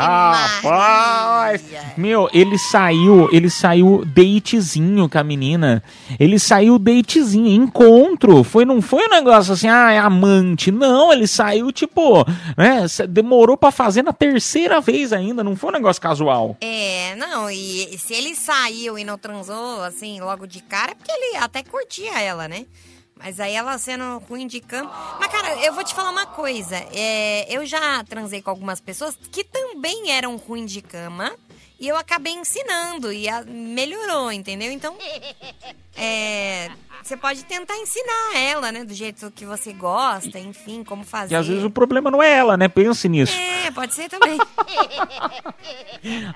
Rapaz! 0.00 1.62
Meu, 1.96 2.28
ele 2.32 2.58
saiu, 2.58 3.28
ele 3.32 3.50
saiu 3.50 4.04
datezinho 4.04 5.08
com 5.08 5.18
a 5.18 5.24
menina. 5.24 5.82
Ele 6.18 6.38
saiu 6.38 6.78
datezinho, 6.78 7.48
encontro. 7.48 8.42
Foi, 8.44 8.64
não 8.64 8.80
foi 8.80 9.06
um 9.06 9.10
negócio 9.10 9.52
assim, 9.52 9.68
ah, 9.68 9.92
é 9.92 9.98
amante. 9.98 10.70
Não, 10.70 11.12
ele 11.12 11.26
saiu 11.26 11.70
tipo, 11.72 12.24
né? 12.56 12.86
Demorou 13.08 13.56
pra 13.56 13.70
fazer 13.70 14.02
na 14.02 14.12
terceira 14.12 14.80
vez 14.80 15.12
ainda, 15.12 15.44
não 15.44 15.56
foi 15.56 15.70
um 15.70 15.74
negócio 15.74 16.00
casual. 16.00 16.56
É, 16.60 17.14
não, 17.16 17.50
e 17.50 17.96
se 17.98 18.14
ele 18.14 18.34
saiu 18.34 18.98
e 18.98 19.04
não 19.04 19.18
transou, 19.18 19.82
assim, 19.82 20.20
logo 20.20 20.46
de 20.46 20.60
cara, 20.62 20.92
é 20.92 20.94
porque 20.94 21.12
ele 21.12 21.36
até 21.36 21.62
curtia 21.62 22.20
ela, 22.20 22.48
né? 22.48 22.66
Mas 23.22 23.38
aí 23.38 23.54
ela 23.54 23.78
sendo 23.78 24.18
ruim 24.28 24.46
de 24.46 24.60
cama. 24.60 24.90
Mas, 25.20 25.30
cara, 25.30 25.54
eu 25.64 25.72
vou 25.72 25.84
te 25.84 25.94
falar 25.94 26.10
uma 26.10 26.26
coisa. 26.26 26.76
É, 26.92 27.46
eu 27.48 27.64
já 27.64 28.02
transei 28.04 28.42
com 28.42 28.50
algumas 28.50 28.80
pessoas 28.80 29.16
que 29.30 29.44
também 29.44 30.10
eram 30.10 30.36
ruins 30.36 30.72
de 30.72 30.82
cama. 30.82 31.32
E 31.82 31.88
eu 31.88 31.96
acabei 31.96 32.32
ensinando 32.32 33.12
e 33.12 33.28
a- 33.28 33.42
melhorou, 33.44 34.30
entendeu? 34.30 34.70
Então, 34.70 34.94
é, 35.96 36.70
você 37.02 37.16
pode 37.16 37.44
tentar 37.44 37.76
ensinar 37.76 38.36
ela, 38.36 38.70
né? 38.70 38.84
Do 38.84 38.94
jeito 38.94 39.32
que 39.34 39.44
você 39.44 39.72
gosta, 39.72 40.38
enfim, 40.38 40.84
como 40.84 41.02
fazer. 41.02 41.34
E 41.34 41.36
às 41.36 41.46
vezes 41.48 41.64
o 41.64 41.70
problema 41.70 42.08
não 42.08 42.22
é 42.22 42.32
ela, 42.32 42.56
né? 42.56 42.68
Pense 42.68 43.08
nisso. 43.08 43.36
É, 43.36 43.70
pode 43.72 43.94
ser 43.94 44.08
também. 44.08 44.38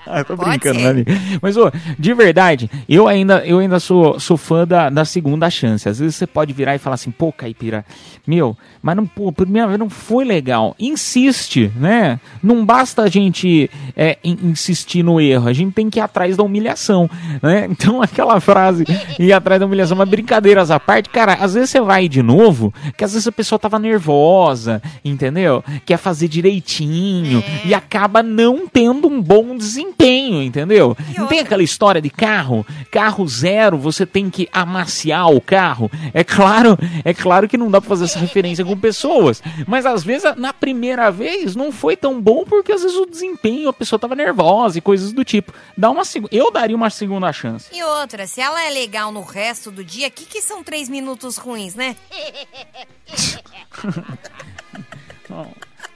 Ah, 0.05 0.23
tô 0.23 0.37
Pode 0.37 0.49
brincando, 0.49 0.79
né? 0.79 1.03
Mas, 1.41 1.57
ô, 1.57 1.69
de 1.99 2.13
verdade, 2.13 2.69
eu 2.87 3.05
ainda, 3.07 3.45
eu 3.45 3.59
ainda 3.59 3.79
sou, 3.81 4.17
sou 4.19 4.37
fã 4.37 4.65
da, 4.65 4.89
da 4.89 5.03
segunda 5.03 5.49
chance. 5.49 5.89
Às 5.89 5.99
vezes 5.99 6.15
você 6.15 6.25
pode 6.25 6.53
virar 6.53 6.75
e 6.75 6.79
falar 6.79 6.93
assim, 6.93 7.11
pô, 7.11 7.33
Caipira, 7.33 7.85
meu, 8.25 8.57
mas 8.81 8.95
não, 8.95 9.05
pô, 9.05 9.29
primeira 9.31 9.67
vez 9.67 9.77
não 9.79 9.89
foi 9.89 10.23
legal. 10.23 10.73
Insiste, 10.79 11.69
né? 11.75 12.17
Não 12.41 12.65
basta 12.65 13.03
a 13.03 13.09
gente 13.09 13.69
é, 13.95 14.17
in- 14.23 14.37
insistir 14.43 15.03
no 15.03 15.19
erro, 15.19 15.36
a 15.45 15.53
gente 15.53 15.73
tem 15.73 15.89
que 15.89 15.99
ir 15.99 16.01
atrás 16.01 16.37
da 16.37 16.43
humilhação, 16.43 17.09
né? 17.41 17.67
Então, 17.77 18.01
aquela 18.01 18.39
frase, 18.39 18.83
ir 19.19 19.31
atrás 19.31 19.59
da 19.59 19.65
humilhação, 19.65 19.95
é 19.95 19.99
uma 19.99 20.05
brincadeira 20.05 20.37
brincadeiras 20.37 20.71
à 20.71 20.79
parte, 20.79 21.09
cara, 21.09 21.33
às 21.33 21.53
vezes 21.53 21.69
você 21.69 21.81
vai 21.81 22.07
de 22.07 22.21
novo, 22.21 22.73
que 22.95 23.03
às 23.03 23.13
vezes 23.13 23.27
a 23.27 23.31
pessoa 23.31 23.57
tava 23.57 23.79
nervosa, 23.79 24.81
entendeu? 25.03 25.63
Quer 25.85 25.97
fazer 25.97 26.27
direitinho 26.27 27.43
e 27.65 27.73
acaba 27.73 28.21
não 28.21 28.67
tendo 28.67 29.07
um 29.07 29.21
bom 29.21 29.57
desempenho, 29.57 30.41
entendeu? 30.41 30.95
Não 31.17 31.27
tem 31.27 31.39
aquela 31.39 31.63
história 31.63 32.01
de 32.01 32.09
carro, 32.09 32.65
carro 32.91 33.27
zero, 33.27 33.77
você 33.77 34.05
tem 34.05 34.29
que 34.29 34.47
amaciar 34.51 35.31
o 35.31 35.41
carro. 35.41 35.89
É 36.13 36.23
claro, 36.23 36.77
é 37.03 37.13
claro 37.13 37.47
que 37.47 37.57
não 37.57 37.71
dá 37.71 37.81
pra 37.81 37.89
fazer 37.89 38.05
essa 38.05 38.19
referência 38.19 38.63
com 38.63 38.77
pessoas, 38.77 39.41
mas 39.65 39.85
às 39.85 40.03
vezes 40.03 40.35
na 40.37 40.53
primeira 40.53 41.09
vez 41.11 41.55
não 41.55 41.71
foi 41.71 41.95
tão 41.95 42.21
bom 42.21 42.43
porque 42.45 42.71
às 42.71 42.81
vezes 42.81 42.97
o 42.97 43.05
desempenho, 43.05 43.69
a 43.69 43.73
pessoa 43.73 43.99
tava 43.99 44.15
nervosa 44.15 44.77
e 44.77 44.81
coisas 44.81 45.11
do 45.11 45.25
tipo. 45.27 45.53
Dá 45.77 45.91
uma 45.91 46.01
eu 46.31 46.49
daria 46.51 46.75
uma 46.75 46.89
segunda 46.89 47.31
chance. 47.31 47.69
E 47.71 47.83
outra, 47.83 48.25
se 48.25 48.41
ela 48.41 48.63
é 48.63 48.69
legal 48.69 49.11
no 49.11 49.21
resto 49.21 49.69
do 49.69 49.83
dia, 49.83 50.07
o 50.07 50.11
que, 50.11 50.25
que 50.25 50.41
são 50.41 50.63
três 50.63 50.89
minutos 50.89 51.37
ruins, 51.37 51.75
né? 51.75 51.95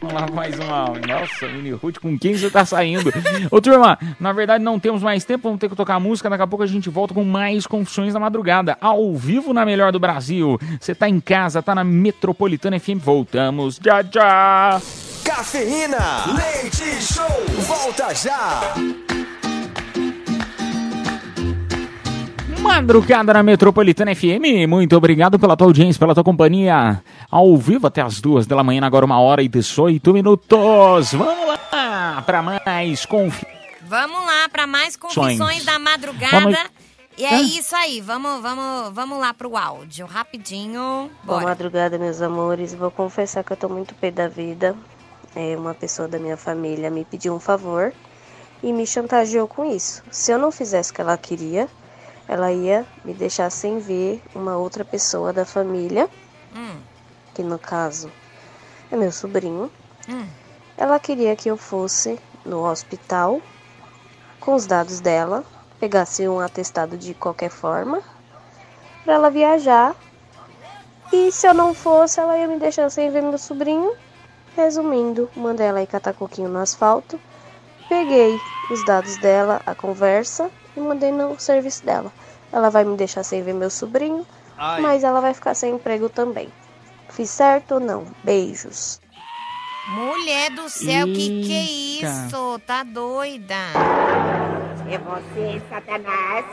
Vamos 0.01 0.19
lá, 0.19 0.27
mais 0.27 0.57
uma. 0.57 0.87
Nossa, 1.07 1.47
Mini 1.47 1.71
Ruth, 1.71 1.99
com 1.99 2.17
quem 2.17 2.35
você 2.35 2.49
tá 2.49 2.65
saindo? 2.65 3.11
Ô, 3.51 3.61
turma, 3.61 3.99
na 4.19 4.33
verdade 4.33 4.63
não 4.63 4.79
temos 4.79 5.03
mais 5.03 5.23
tempo, 5.23 5.43
vamos 5.43 5.59
ter 5.59 5.69
que 5.69 5.75
tocar 5.75 5.99
música. 5.99 6.27
Daqui 6.27 6.41
a 6.41 6.47
pouco 6.47 6.63
a 6.63 6.67
gente 6.67 6.89
volta 6.89 7.13
com 7.13 7.23
mais 7.23 7.67
Confissões 7.67 8.13
da 8.13 8.19
Madrugada, 8.19 8.77
ao 8.81 9.15
vivo 9.15 9.53
na 9.53 9.63
Melhor 9.63 9.91
do 9.91 9.99
Brasil. 9.99 10.59
Você 10.79 10.95
tá 10.95 11.07
em 11.07 11.19
casa, 11.19 11.61
tá 11.61 11.75
na 11.75 11.83
Metropolitana 11.83 12.79
FM. 12.79 12.97
Voltamos. 12.97 13.79
Já, 13.83 14.01
já. 14.01 14.81
Cafeína, 15.23 16.25
leite 16.35 16.99
show, 17.01 17.45
volta 17.59 18.13
já. 18.15 18.73
Madrugada 22.61 23.33
na 23.33 23.43
Metropolitana 23.43 24.13
FM. 24.15 24.67
Muito 24.67 24.95
obrigado 24.95 25.37
pela 25.39 25.57
tua 25.57 25.67
audiência, 25.67 25.99
pela 25.99 26.13
tua 26.13 26.23
companhia. 26.23 27.01
Ao 27.29 27.55
vivo 27.57 27.87
até 27.87 28.01
as 28.01 28.21
duas 28.21 28.45
da 28.45 28.61
manhã, 28.63 28.81
agora 28.85 29.05
uma 29.05 29.19
hora 29.19 29.41
e 29.41 29.47
18 29.47 30.13
minutos. 30.13 31.13
Vamos 31.13 31.47
lá 31.47 32.21
para 32.25 32.41
mais 32.41 33.05
confissões. 33.05 33.61
Vamos 33.83 34.25
lá 34.25 34.47
para 34.49 34.65
mais 34.67 34.95
confissões 34.95 35.37
Sonhos. 35.37 35.65
da 35.65 35.77
madrugada. 35.79 36.39
Vamos- 36.39 36.59
E 37.17 37.25
é 37.25 37.35
Hã? 37.35 37.41
isso 37.41 37.75
aí, 37.75 37.99
vamos, 37.99 38.41
vamos, 38.41 38.93
vamos 38.93 39.19
lá 39.19 39.33
pro 39.33 39.57
áudio, 39.57 40.05
rapidinho. 40.05 41.09
Boa 41.23 41.39
Bora. 41.39 41.45
madrugada, 41.49 41.97
meus 41.99 42.21
amores. 42.21 42.73
Vou 42.73 42.89
confessar 42.89 43.43
que 43.43 43.51
eu 43.51 43.57
tô 43.57 43.67
muito 43.67 43.93
pé 43.95 44.09
da 44.11 44.27
vida. 44.29 44.75
É, 45.35 45.55
uma 45.57 45.73
pessoa 45.73 46.07
da 46.07 46.17
minha 46.17 46.37
família 46.37 46.89
me 46.89 47.03
pediu 47.03 47.33
um 47.35 47.39
favor 47.39 47.91
e 48.63 48.71
me 48.71 48.87
chantageou 48.87 49.45
com 49.47 49.65
isso. 49.65 50.01
Se 50.09 50.31
eu 50.31 50.39
não 50.39 50.51
fizesse 50.51 50.91
o 50.91 50.93
que 50.95 51.01
ela 51.01 51.17
queria, 51.17 51.67
ela 52.31 52.49
ia 52.49 52.87
me 53.03 53.13
deixar 53.13 53.49
sem 53.49 53.77
ver 53.77 54.23
uma 54.33 54.55
outra 54.55 54.85
pessoa 54.85 55.33
da 55.33 55.43
família, 55.43 56.09
Hum, 56.55 56.79
que 57.33 57.43
no 57.43 57.59
caso 57.59 58.09
é 58.89 58.95
meu 58.95 59.11
sobrinho. 59.11 59.69
hum. 60.07 60.25
Ela 60.77 60.97
queria 60.97 61.35
que 61.35 61.49
eu 61.51 61.57
fosse 61.57 62.17
no 62.45 62.65
hospital 62.65 63.41
com 64.39 64.55
os 64.55 64.65
dados 64.65 65.01
dela, 65.01 65.43
pegasse 65.77 66.25
um 66.25 66.39
atestado 66.39 66.97
de 66.97 67.13
qualquer 67.13 67.49
forma, 67.49 68.01
para 69.03 69.15
ela 69.15 69.29
viajar. 69.29 69.93
E 71.11 71.33
se 71.33 71.45
eu 71.45 71.53
não 71.53 71.73
fosse, 71.73 72.17
ela 72.17 72.37
ia 72.37 72.47
me 72.47 72.57
deixar 72.57 72.89
sem 72.89 73.11
ver 73.11 73.21
meu 73.21 73.37
sobrinho. 73.37 73.93
Resumindo, 74.55 75.29
mandei 75.35 75.67
ela 75.67 75.81
ir 75.81 75.87
catar 75.87 76.13
coquinho 76.13 76.47
no 76.47 76.59
asfalto, 76.59 77.19
peguei 77.89 78.39
os 78.69 78.85
dados 78.85 79.17
dela, 79.17 79.61
a 79.65 79.75
conversa 79.75 80.49
e 80.75 80.79
mandei 80.79 81.11
no 81.11 81.39
serviço 81.39 81.85
dela. 81.85 82.11
Ela 82.51 82.69
vai 82.69 82.83
me 82.83 82.97
deixar 82.97 83.23
sem 83.23 83.43
ver 83.43 83.53
meu 83.53 83.69
sobrinho, 83.69 84.25
Ai. 84.57 84.81
mas 84.81 85.03
ela 85.03 85.21
vai 85.21 85.33
ficar 85.33 85.53
sem 85.53 85.75
emprego 85.75 86.09
também. 86.09 86.49
Fiz 87.09 87.29
certo 87.29 87.75
ou 87.75 87.79
não? 87.79 88.05
Beijos. 88.23 88.99
Mulher 89.89 90.51
do 90.51 90.69
céu, 90.69 91.07
que 91.07 91.43
que 91.43 91.53
é 91.53 91.63
Eita. 91.63 92.07
isso? 92.27 92.59
Tá 92.65 92.83
doida? 92.83 93.55
É 94.89 94.97
você, 94.97 95.61
Satanás. 95.69 96.45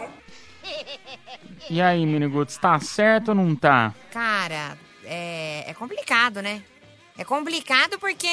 E 1.71 1.81
aí, 1.81 2.05
Miniguts, 2.07 2.57
tá 2.57 2.79
certo 2.81 3.29
ou 3.31 3.35
não 3.35 3.55
tá? 3.55 3.95
Cara, 4.11 4.77
é, 5.05 5.65
é 5.71 5.75
complicado, 5.75 6.41
né? 6.43 6.63
É 7.17 7.25
complicado 7.25 7.99
porque 7.99 8.27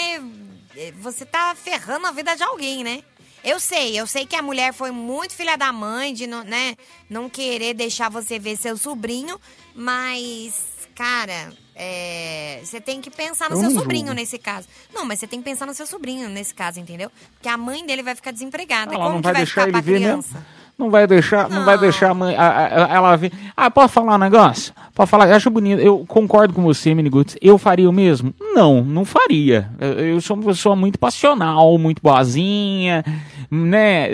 é, 0.76 0.92
você 0.94 1.26
tá 1.26 1.54
ferrando 1.56 2.08
a 2.08 2.12
vida 2.12 2.36
de 2.36 2.44
alguém, 2.44 2.84
né? 2.84 3.04
Eu 3.46 3.60
sei, 3.60 3.98
eu 4.00 4.08
sei 4.08 4.26
que 4.26 4.36
a 4.36 4.42
mulher 4.42 4.74
foi 4.74 4.90
muito 4.92 5.34
filha 5.36 5.56
da 5.56 5.72
mãe 5.72 6.14
de 6.14 6.26
não, 6.26 6.44
né, 6.44 6.76
não 7.10 7.30
querer 7.30 7.76
deixar 7.76 8.10
você 8.10 8.40
ver 8.40 8.58
seu 8.58 8.76
sobrinho, 8.76 9.40
mas, 9.74 10.64
cara, 10.96 11.54
é, 11.76 12.60
você 12.64 12.82
tem 12.82 13.00
que 13.02 13.12
pensar 13.12 13.50
no 13.50 13.56
Eu 13.58 13.62
seu 13.62 13.72
sobrinho 13.72 14.08
julgo. 14.08 14.20
nesse 14.20 14.40
caso. 14.40 14.68
Não, 14.94 15.06
mas 15.06 15.20
você 15.20 15.28
tem 15.28 15.40
que 15.40 15.46
pensar 15.46 15.66
no 15.68 15.74
seu 15.76 15.86
sobrinho 15.86 16.28
nesse 16.28 16.54
caso, 16.56 16.80
entendeu? 16.80 17.12
Porque 17.36 17.48
a 17.48 17.56
mãe 17.58 17.86
dele 17.86 18.02
vai 18.02 18.16
ficar 18.16 18.32
desempregada. 18.32 18.94
Ela 18.96 19.04
Como 19.04 19.16
não 19.16 19.22
que 19.22 19.26
vai 19.26 19.34
vai 19.34 19.42
deixar 19.44 19.66
ficar 19.68 19.78
ele 19.78 19.86
ver 19.86 20.00
criança? 20.00 20.34
mesmo. 20.34 20.55
Não 20.78 20.90
vai 20.90 21.08
deixar, 21.08 21.50
não, 21.50 21.64
vai 21.64 21.78
deixar 21.78 22.12
a 22.12 22.14
mãe, 22.14 22.36
a- 22.36 22.86
a- 22.86 22.94
ela 22.94 23.16
ver. 23.16 23.32
Ah, 23.56 23.72
pode 23.72 23.94
falar 23.94 24.16
um 24.16 24.18
negócio? 24.18 24.74
Pode 24.94 25.10
falar, 25.10 25.30
eu 25.30 25.36
acho 25.36 25.50
bonito. 25.50 25.80
Eu 25.82 26.06
concordo 26.06 26.54
com 26.54 26.62
você, 26.64 26.94
Miniguts. 26.94 27.38
Eu 27.42 27.58
faria 27.58 27.90
o 27.90 27.94
mesmo? 27.94 28.34
Não, 28.54 28.84
não 28.84 29.06
faria. 29.06 29.70
Eu, 29.80 30.20
sou 30.20 30.36
uma 30.36 30.44
pessoa 30.48 30.76
muito 30.76 31.00
passional, 31.00 31.78
muito 31.78 32.02
boazinha, 32.02 33.06
né? 33.50 34.10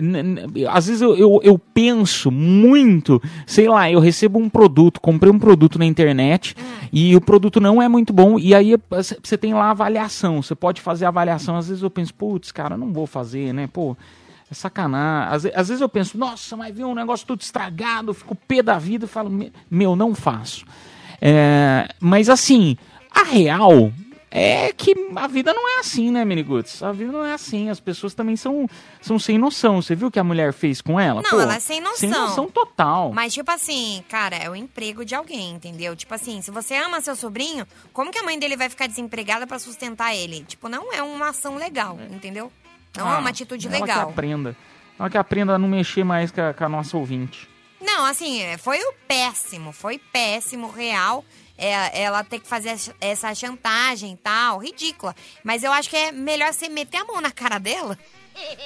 Às 0.70 0.86
vezes 0.88 1.02
eu, 1.02 1.16
eu, 1.18 1.40
eu 1.44 1.58
penso 1.58 2.30
muito, 2.30 3.20
sei 3.48 3.68
lá, 3.68 3.90
eu 3.90 4.00
recebo 4.00 4.38
um 4.38 4.50
produto, 4.50 5.02
comprei 5.02 5.32
um 5.32 5.40
produto 5.40 5.80
na 5.80 5.86
internet 5.86 6.56
e 6.94 7.16
o 7.16 7.22
produto 7.22 7.60
não 7.60 7.82
é 7.82 7.88
muito 7.88 8.14
bom. 8.14 8.38
E 8.38 8.54
aí 8.54 8.76
você 8.90 9.38
tem 9.38 9.54
lá 9.54 9.72
avaliação, 9.72 10.42
você 10.44 10.54
pode 10.54 10.80
fazer 10.80 11.06
avaliação. 11.06 11.56
Às 11.58 11.70
vezes 11.70 11.82
eu 11.84 11.90
penso, 11.90 12.14
putz, 12.14 12.52
cara, 12.52 12.78
não 12.78 12.94
vou 12.94 13.08
fazer, 13.08 13.52
né? 13.52 13.68
Pô. 13.72 13.96
É 14.52 14.54
sacanagem. 14.54 15.34
Às, 15.34 15.46
às 15.46 15.68
vezes 15.70 15.80
eu 15.82 15.88
penso, 15.88 16.18
nossa, 16.18 16.58
mas 16.58 16.76
viu 16.76 16.88
um 16.90 16.94
negócio 16.94 17.26
tudo 17.26 17.40
estragado, 17.42 18.14
fico 18.14 18.36
pé 18.36 18.62
da 18.62 18.78
vida 18.78 19.06
e 19.06 19.08
falo, 19.08 19.30
"Me- 19.30 19.54
meu, 19.70 19.96
não 19.96 20.14
faço. 20.14 20.66
É, 21.22 21.88
mas 22.00 22.28
assim, 22.30 22.76
a 23.10 23.24
real 23.24 23.94
é 24.34 24.72
que 24.74 24.94
a 25.16 25.28
vida 25.28 25.54
não 25.54 25.78
é 25.78 25.80
assim, 25.80 26.10
né, 26.10 26.24
Miniguts? 26.26 26.82
A 26.82 26.92
vida 26.92 27.12
não 27.12 27.24
é 27.26 27.34
assim. 27.34 27.70
As 27.70 27.80
pessoas 27.82 28.14
também 28.14 28.36
são, 28.38 28.66
são 29.02 29.20
sem 29.20 29.38
noção. 29.38 29.82
Você 29.82 29.94
viu 29.96 30.08
o 30.08 30.12
que 30.12 30.20
a 30.20 30.24
mulher 30.24 30.52
fez 30.54 30.82
com 30.82 30.98
ela? 31.00 31.22
Não, 31.22 31.30
Pô, 31.32 31.42
ela 31.42 31.56
é 31.56 31.60
sem 31.60 31.80
noção. 31.82 31.98
Sem 31.98 32.10
noção 32.10 32.48
total. 32.50 33.12
Mas, 33.14 33.34
tipo 33.34 33.52
assim, 33.52 34.04
cara, 34.10 34.36
é 34.38 34.50
o 34.50 34.56
emprego 34.56 35.04
de 35.06 35.14
alguém, 35.16 35.52
entendeu? 35.52 35.96
Tipo 35.96 36.14
assim, 36.16 36.42
se 36.42 36.50
você 36.50 36.76
ama 36.76 37.02
seu 37.02 37.16
sobrinho, 37.16 37.68
como 37.94 38.10
que 38.12 38.20
a 38.20 38.24
mãe 38.24 38.40
dele 38.40 38.56
vai 38.58 38.70
ficar 38.70 38.88
desempregada 38.88 39.46
pra 39.46 39.60
sustentar 39.60 40.16
ele? 40.16 40.44
Tipo, 40.46 40.68
não 40.70 40.92
é 40.94 41.04
uma 41.04 41.30
ação 41.30 41.56
legal, 41.58 41.98
entendeu? 42.10 42.52
Não 42.98 43.10
é 43.12 43.16
Ah, 43.16 43.20
uma 43.20 43.30
atitude 43.30 43.68
ela 43.68 43.80
legal. 43.80 44.06
que 44.08 44.12
aprenda. 44.12 44.56
Ela 45.00 45.10
que 45.10 45.18
aprenda 45.18 45.54
a 45.56 45.58
não 45.58 45.68
mexer 45.68 46.04
mais 46.04 46.32
com 46.32 46.42
a, 46.42 46.54
com 46.54 46.64
a 46.66 46.70
nossa 46.70 46.96
ouvinte. 46.98 47.50
Não, 47.80 48.06
assim, 48.06 48.42
é, 48.42 48.58
foi 48.58 48.80
o 48.80 48.94
péssimo, 49.08 49.72
foi 49.72 49.98
péssimo, 49.98 50.70
real. 50.70 51.26
É, 51.58 52.02
ela 52.04 52.24
ter 52.24 52.40
que 52.40 52.48
fazer 52.48 52.70
essa- 52.70 52.96
essa 53.00 53.36
chantagem 53.36 54.14
e 54.14 54.18
tal, 54.18 54.58
ridícula. 54.60 55.16
Mas 55.44 55.64
eu 55.64 55.72
acho 55.72 55.90
que 55.90 55.96
é 55.98 56.12
melhor 56.12 56.52
você 56.54 56.68
meter 56.70 56.98
a 56.98 57.06
mão 57.06 57.22
na 57.22 57.32
cara 57.32 57.60
dela 57.60 57.98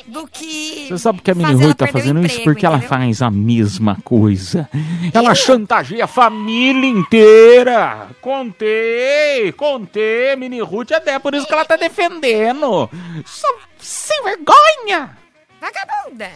do 0.07 0.28
que. 0.28 0.88
Você 0.88 0.97
sabe 0.97 1.22
que 1.22 1.32
a 1.32 1.36
Mini 1.36 1.53
Rui 1.53 1.63
ela 1.66 1.74
tá 1.76 1.88
fazendo 1.88 2.20
isso? 2.20 2.36
emprego, 2.36 2.43
Porque 2.43 2.66
ela 2.66 2.78
entendeu? 2.78 2.97
faz 2.97 3.22
a 3.22 3.32
mesma 3.32 3.97
coisa. 4.03 4.70
Ela 5.13 5.36
chantageia 5.36 6.05
a 6.05 6.07
família 6.07 6.89
inteira. 6.89 8.07
Contei, 8.22 9.51
contei, 9.53 10.36
Mini 10.36 10.61
Ruth, 10.61 10.91
até 10.91 11.18
por 11.20 11.34
isso 11.34 11.47
que 11.47 11.53
ela 11.53 11.66
tá 11.66 11.76
defendendo. 11.76 12.89
Só 13.26 13.47
sem 13.78 14.24
vergonha. 14.24 15.18
Vagabunda! 15.59 16.30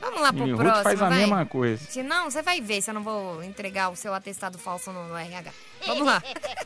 Vamos 0.00 0.20
lá 0.20 0.32
pro 0.32 0.44
Ruth 0.46 0.56
próximo, 0.56 0.82
faz 0.82 1.02
a 1.02 1.08
vai. 1.08 1.18
mesma 1.18 1.46
coisa. 1.46 1.84
Se 1.88 2.02
não, 2.02 2.30
você 2.30 2.42
vai 2.42 2.60
ver 2.60 2.82
se 2.82 2.90
eu 2.90 2.94
não 2.94 3.02
vou 3.02 3.42
entregar 3.42 3.90
o 3.90 3.96
seu 3.96 4.12
atestado 4.12 4.58
falso 4.58 4.92
no, 4.92 5.08
no 5.08 5.16
RH. 5.16 5.50
Vamos 5.86 6.06
lá. 6.06 6.22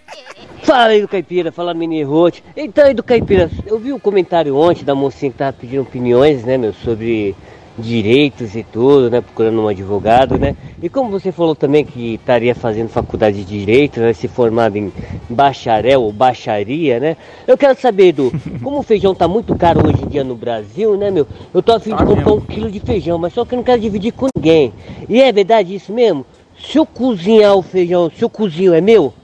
Fala 0.64 0.88
aí 0.88 1.00
do 1.00 1.08
Caipira, 1.08 1.50
fala 1.50 1.72
Mini 1.72 2.02
Rote. 2.02 2.44
Então 2.56 2.84
aí 2.84 2.92
do 2.92 3.02
Caipira, 3.02 3.50
eu 3.64 3.78
vi 3.78 3.92
o 3.92 4.00
comentário 4.00 4.54
ontem 4.56 4.84
da 4.84 4.94
mocinha 4.94 5.30
que 5.30 5.38
tava 5.38 5.52
pedindo 5.52 5.82
opiniões, 5.82 6.44
né, 6.44 6.58
meu, 6.58 6.74
sobre 6.74 7.34
direitos 7.78 8.54
e 8.54 8.62
tudo, 8.62 9.10
né, 9.10 9.20
procurando 9.20 9.60
um 9.62 9.68
advogado, 9.68 10.38
né. 10.38 10.56
E 10.82 10.88
como 10.88 11.10
você 11.10 11.30
falou 11.30 11.54
também 11.54 11.84
que 11.84 12.14
estaria 12.14 12.54
fazendo 12.54 12.88
faculdade 12.88 13.44
de 13.44 13.58
direito, 13.58 14.00
né, 14.00 14.12
se 14.12 14.28
formado 14.28 14.76
em 14.76 14.92
bacharel 15.28 16.02
ou 16.02 16.12
baixaria, 16.12 16.98
né. 16.98 17.16
Eu 17.46 17.56
quero 17.56 17.78
saber, 17.80 18.08
Edu, 18.08 18.32
como 18.62 18.78
o 18.78 18.82
feijão 18.82 19.14
tá 19.14 19.28
muito 19.28 19.54
caro 19.56 19.86
hoje 19.86 20.02
em 20.02 20.08
dia 20.08 20.24
no 20.24 20.34
Brasil, 20.34 20.96
né, 20.96 21.10
meu, 21.10 21.26
eu 21.54 21.62
tô 21.62 21.72
afim 21.72 21.94
de 21.94 22.04
comprar 22.04 22.32
um 22.32 22.40
quilo 22.40 22.70
de 22.70 22.80
feijão, 22.80 23.18
mas 23.18 23.32
só 23.32 23.44
que 23.44 23.54
eu 23.54 23.56
não 23.56 23.64
quero 23.64 23.80
dividir 23.80 24.12
com 24.12 24.26
ninguém. 24.36 24.72
E 25.08 25.20
é 25.20 25.32
verdade 25.32 25.74
isso 25.74 25.92
mesmo? 25.92 26.26
Se 26.58 26.76
eu 26.76 26.84
cozinhar 26.84 27.54
o 27.54 27.62
feijão, 27.62 28.10
se 28.10 28.22
eu 28.22 28.28
cozinho 28.28 28.74
é 28.74 28.80
meu? 28.80 29.14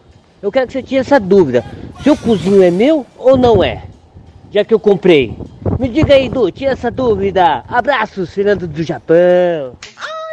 Eu 0.40 0.52
quero 0.52 0.66
que 0.66 0.74
você 0.74 0.82
tire 0.82 1.00
essa 1.00 1.18
dúvida. 1.18 1.64
Se 2.02 2.11
o 2.11 2.16
cozinho 2.16 2.62
é 2.62 2.70
meu 2.70 3.05
ou 3.18 3.36
não 3.36 3.64
é? 3.64 3.93
Já 4.55 4.64
que 4.64 4.72
eu 4.72 4.78
comprei. 4.78 5.36
Me 5.80 5.88
diga 5.88 6.14
aí, 6.14 6.28
Du, 6.28 6.48
tira 6.52 6.70
essa 6.70 6.88
dúvida. 6.88 7.64
Abraços, 7.66 8.32
Fernando 8.32 8.68
do 8.68 8.84
Japão. 8.84 9.76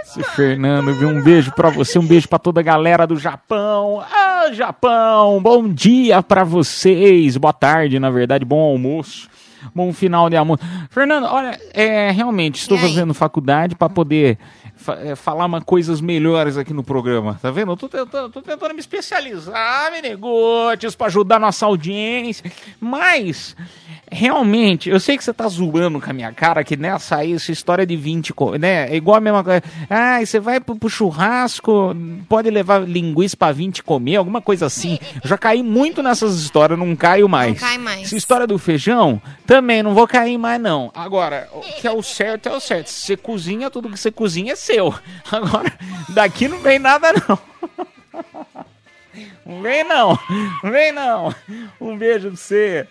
Esse 0.05 0.22
Fernando, 0.36 0.93
viu? 0.93 1.09
Um 1.09 1.24
beijo 1.24 1.51
pra 1.53 1.72
você, 1.72 1.97
um 1.97 2.05
beijo 2.05 2.28
pra 2.30 2.38
toda 2.38 2.59
a 2.59 2.63
galera 2.63 3.07
do 3.07 3.15
Japão. 3.17 3.99
Ah, 4.13 4.51
Japão, 4.53 5.41
bom 5.41 5.67
dia 5.67 6.22
pra 6.22 6.43
vocês. 6.43 7.36
Boa 7.36 7.51
tarde, 7.53 7.97
na 7.97 8.11
verdade, 8.11 8.45
bom 8.45 8.59
almoço. 8.59 9.28
Bom 9.74 9.91
final 9.91 10.30
de 10.30 10.36
almoço. 10.36 10.61
Fernando, 10.91 11.26
olha, 11.26 11.59
é, 11.74 12.11
realmente, 12.11 12.55
estou 12.61 12.78
fazendo 12.78 13.13
faculdade 13.13 13.76
pra 13.76 13.88
poder 13.88 14.38
fa- 14.76 14.97
é, 14.99 15.15
falar 15.15 15.45
uma, 15.45 15.61
coisas 15.61 16.01
melhores 16.01 16.57
aqui 16.57 16.74
no 16.74 16.84
programa, 16.84 17.38
tá 17.41 17.51
vendo? 17.51 17.72
Eu 17.72 17.78
tô 17.78 17.88
tentando, 17.88 18.30
tô 18.32 18.41
tentando 18.41 18.74
me 18.74 18.80
especializar, 18.80 19.91
Menegotes, 19.91 20.95
pra 20.95 21.07
ajudar 21.07 21.39
nossa 21.39 21.67
audiência. 21.67 22.51
Mas, 22.80 23.55
realmente, 24.12 24.89
eu 24.89 24.99
sei 24.99 25.18
que 25.18 25.24
você 25.24 25.34
tá 25.34 25.47
zoando 25.47 25.99
com 26.01 26.09
a 26.09 26.14
minha 26.14 26.32
cara, 26.34 26.64
que 26.64 26.76
nessa 26.76 27.18
aí, 27.18 27.34
essa 27.34 27.51
história 27.51 27.86
de 27.86 27.95
20, 27.95 28.34
co- 28.34 28.55
né? 28.55 28.91
É 28.91 28.95
igual 28.95 29.18
a 29.18 29.22
mesma 29.22 29.43
coisa. 29.43 29.64
Ah, 29.89 30.20
você 30.24 30.39
vai 30.39 30.59
pro, 30.59 30.76
pro 30.76 30.89
churrasco, 30.89 31.95
pode 32.28 32.49
levar 32.49 32.82
linguiça 32.88 33.38
pra 33.38 33.51
20 33.51 33.82
comer, 33.84 34.18
alguma 34.18 34.41
coisa 34.41 34.66
assim. 34.66 34.99
Eu 35.24 35.30
já 35.30 35.38
caí 35.38 35.64
muito 35.64 36.03
nessas 36.03 36.39
histórias, 36.39 36.78
não 36.78 36.95
caio 36.95 37.30
mais. 37.30 37.59
cai 37.59 37.78
mais. 37.78 38.03
Essa 38.03 38.18
história 38.18 38.45
do 38.45 38.57
feijão, 38.59 39.22
também 39.45 39.82
não 39.82 39.93
vou 39.93 40.07
cair 40.07 40.38
mais, 40.38 40.62
não. 40.62 40.91
Agora, 40.93 41.47
o 41.53 41.62
que 41.80 41.88
é 41.88 41.91
o 41.91 42.03
certo 42.03 42.49
é 42.49 42.51
o 42.55 42.59
certo. 42.59 42.88
Se 42.88 43.01
você 43.05 43.18
cozinha, 43.18 43.70
tudo 43.70 43.89
que 43.89 43.97
você 43.97 44.12
cozinha 44.12 44.53
é 44.53 44.55
seu. 44.55 44.93
Agora, 45.32 45.72
daqui 46.09 46.47
não 46.47 46.59
vem 46.59 46.78
nada, 46.80 47.14
não. 47.28 47.39
Não 49.45 49.61
vem 49.61 49.84
não, 49.84 50.19
não 50.63 50.72
vem 50.72 50.91
não. 50.91 51.34
Um 51.80 51.97
beijo 51.97 52.30
pra 52.30 52.38
você. 52.38 52.88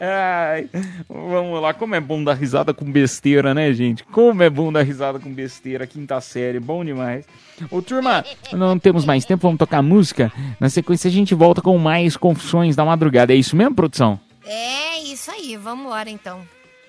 Ai, 0.00 0.68
vamos 1.08 1.60
lá, 1.60 1.72
como 1.74 1.94
é 1.94 2.00
bom 2.00 2.22
dar 2.22 2.34
risada 2.34 2.74
com 2.74 2.84
besteira, 2.90 3.54
né, 3.54 3.72
gente? 3.72 4.04
Como 4.04 4.42
é 4.42 4.50
bom 4.50 4.72
dar 4.72 4.82
risada 4.82 5.18
com 5.18 5.32
besteira, 5.32 5.86
quinta 5.86 6.20
série, 6.20 6.60
bom 6.60 6.84
demais. 6.84 7.26
Ô, 7.70 7.80
turma, 7.80 8.24
não 8.52 8.78
temos 8.78 9.04
mais 9.04 9.24
tempo, 9.24 9.42
vamos 9.42 9.58
tocar 9.58 9.82
música. 9.82 10.32
Na 10.58 10.68
sequência 10.68 11.08
a 11.08 11.12
gente 11.12 11.34
volta 11.34 11.62
com 11.62 11.76
mais 11.78 12.16
confissões 12.16 12.76
da 12.76 12.84
madrugada. 12.84 13.32
É 13.32 13.36
isso 13.36 13.56
mesmo, 13.56 13.74
produção? 13.74 14.18
É 14.44 14.98
isso 15.00 15.30
aí, 15.30 15.56
vambora 15.56 16.10
então. 16.10 16.40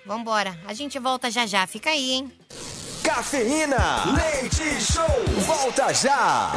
Vambora. 0.05 0.55
A 0.67 0.73
gente 0.73 0.99
volta 0.99 1.31
já 1.31 1.45
já, 1.45 1.65
fica 1.65 1.89
aí, 1.89 2.11
hein? 2.11 2.31
Cafeína, 3.03 4.03
leite 4.13 4.81
show, 4.81 5.05
volta 5.45 5.93
já. 5.93 6.51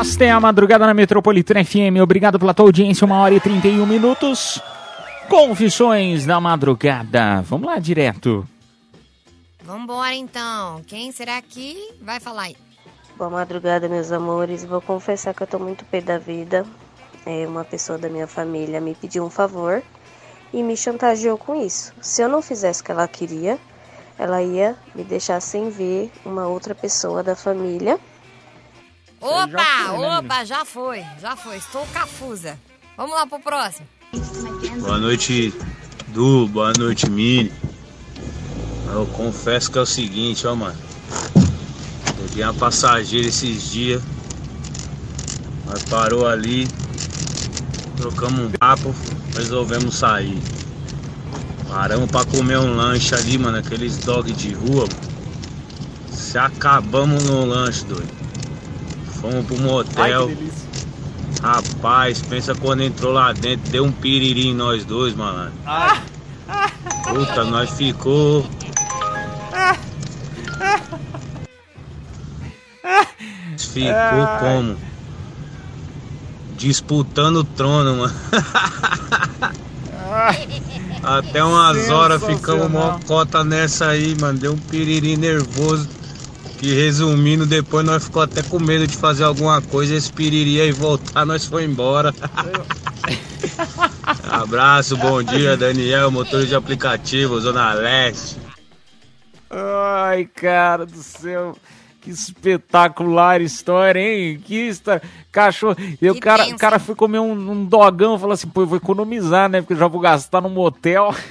Esta 0.00 0.24
é 0.24 0.30
a 0.30 0.38
madrugada 0.38 0.86
na 0.86 0.94
Metropolitana 0.94 1.64
FM. 1.64 2.00
Obrigado 2.00 2.38
pela 2.38 2.54
tua 2.54 2.66
audiência, 2.66 3.04
uma 3.04 3.20
hora 3.20 3.34
e 3.34 3.40
31 3.40 3.84
minutos. 3.84 4.62
Confissões 5.28 6.24
da 6.24 6.40
madrugada. 6.40 7.42
Vamos 7.42 7.66
lá 7.66 7.80
direto. 7.80 8.46
Vambora 9.64 10.14
então. 10.14 10.82
Quem 10.86 11.10
será 11.10 11.42
que 11.42 11.94
vai 12.00 12.20
falar 12.20 12.42
aí? 12.42 12.56
Boa 13.16 13.28
madrugada, 13.28 13.88
meus 13.88 14.12
amores. 14.12 14.64
Vou 14.64 14.80
confessar 14.80 15.34
que 15.34 15.42
eu 15.42 15.46
tô 15.48 15.58
muito 15.58 15.84
pé 15.86 16.00
da 16.00 16.16
vida. 16.16 16.64
É, 17.26 17.44
uma 17.48 17.64
pessoa 17.64 17.98
da 17.98 18.08
minha 18.08 18.28
família 18.28 18.80
me 18.80 18.94
pediu 18.94 19.24
um 19.24 19.30
favor 19.30 19.82
e 20.52 20.62
me 20.62 20.76
chantageou 20.76 21.36
com 21.36 21.56
isso. 21.56 21.92
Se 22.00 22.22
eu 22.22 22.28
não 22.28 22.40
fizesse 22.40 22.82
o 22.82 22.84
que 22.84 22.92
ela 22.92 23.08
queria, 23.08 23.58
ela 24.16 24.40
ia 24.40 24.76
me 24.94 25.02
deixar 25.02 25.40
sem 25.40 25.70
ver 25.70 26.12
uma 26.24 26.46
outra 26.46 26.72
pessoa 26.72 27.20
da 27.20 27.34
família. 27.34 27.98
Opa, 29.20 29.46
foi, 29.46 29.98
né, 29.98 30.18
opa, 30.18 30.44
já 30.44 30.64
foi, 30.64 31.04
já 31.20 31.36
foi. 31.36 31.56
Estou 31.56 31.86
cafusa. 31.92 32.58
Vamos 32.96 33.14
lá 33.14 33.26
pro 33.26 33.40
próximo. 33.40 33.86
Boa 34.80 34.98
noite, 34.98 35.52
Du. 36.08 36.46
Boa 36.48 36.72
noite, 36.78 37.10
Mini. 37.10 37.52
Eu 38.92 39.06
confesso 39.06 39.70
que 39.70 39.78
é 39.78 39.80
o 39.80 39.86
seguinte, 39.86 40.46
ó, 40.46 40.54
mano. 40.54 40.78
Peguei 42.16 42.44
uma 42.44 42.54
passageira 42.54 43.26
esses 43.26 43.70
dias. 43.70 44.02
Nós 45.66 45.82
parou 45.84 46.26
ali. 46.26 46.66
Trocamos 47.96 48.40
um 48.40 48.50
papo. 48.52 48.94
Resolvemos 49.34 49.96
sair. 49.96 50.40
Paramos 51.68 52.10
pra 52.10 52.24
comer 52.24 52.58
um 52.58 52.74
lanche 52.76 53.14
ali, 53.14 53.36
mano. 53.36 53.58
Aqueles 53.58 53.98
dog 53.98 54.32
de 54.32 54.54
rua. 54.54 54.86
mano. 54.86 55.08
Se 56.10 56.38
acabamos 56.38 57.24
no 57.24 57.44
lanche, 57.44 57.84
doido. 57.84 58.17
Fomos 59.20 59.44
pro 59.46 59.58
motel. 59.58 60.30
Rapaz, 61.42 62.20
pensa 62.22 62.54
quando 62.54 62.82
entrou 62.82 63.12
lá 63.12 63.32
dentro, 63.32 63.70
deu 63.70 63.84
um 63.84 63.92
piriri 63.92 64.48
em 64.48 64.54
nós 64.54 64.84
dois, 64.84 65.14
malandro. 65.14 65.52
Puta, 67.04 67.44
nós 67.44 67.70
ficou. 67.70 68.46
Ficou 73.56 74.26
como? 74.40 74.76
Disputando 76.56 77.36
o 77.36 77.44
trono, 77.44 77.96
mano. 77.96 78.14
Até 81.02 81.44
umas 81.44 81.88
horas 81.88 82.24
ficamos 82.24 82.68
mó 82.70 82.98
cota 83.06 83.44
nessa 83.44 83.88
aí, 83.88 84.16
mano. 84.20 84.38
Deu 84.38 84.52
um 84.54 84.58
piriri 84.58 85.16
nervoso. 85.16 85.88
Que 86.58 86.74
resumindo, 86.74 87.46
depois 87.46 87.86
nós 87.86 88.04
ficou 88.04 88.22
até 88.22 88.42
com 88.42 88.58
medo 88.58 88.84
de 88.84 88.96
fazer 88.96 89.22
alguma 89.22 89.62
coisa. 89.62 89.94
Esse 89.94 90.12
piriri 90.12 90.60
aí 90.60 90.72
voltar, 90.72 91.24
nós 91.24 91.46
foi 91.46 91.64
embora. 91.64 92.12
Abraço, 94.28 94.96
bom 94.96 95.22
dia, 95.22 95.56
Daniel, 95.56 96.10
motor 96.10 96.44
de 96.44 96.56
aplicativo, 96.56 97.40
Zona 97.40 97.72
Leste. 97.74 98.36
Ai, 99.48 100.24
cara 100.24 100.84
do 100.84 101.00
céu. 101.00 101.56
Que 102.00 102.10
espetacular 102.10 103.40
história, 103.40 104.00
hein? 104.00 104.42
Que 104.44 104.68
história. 104.68 105.02
Cachorro. 105.30 105.76
E 106.02 106.10
o 106.10 106.18
cara, 106.18 106.52
cara 106.56 106.78
foi 106.80 106.96
comer 106.96 107.20
um, 107.20 107.52
um 107.52 107.64
dogão 107.64 108.16
e 108.16 108.18
falou 108.18 108.34
assim: 108.34 108.48
pô, 108.48 108.62
eu 108.62 108.66
vou 108.66 108.78
economizar, 108.78 109.48
né? 109.48 109.60
Porque 109.60 109.74
eu 109.74 109.78
já 109.78 109.86
vou 109.86 110.00
gastar 110.00 110.40
no 110.40 110.50
motel. 110.50 111.14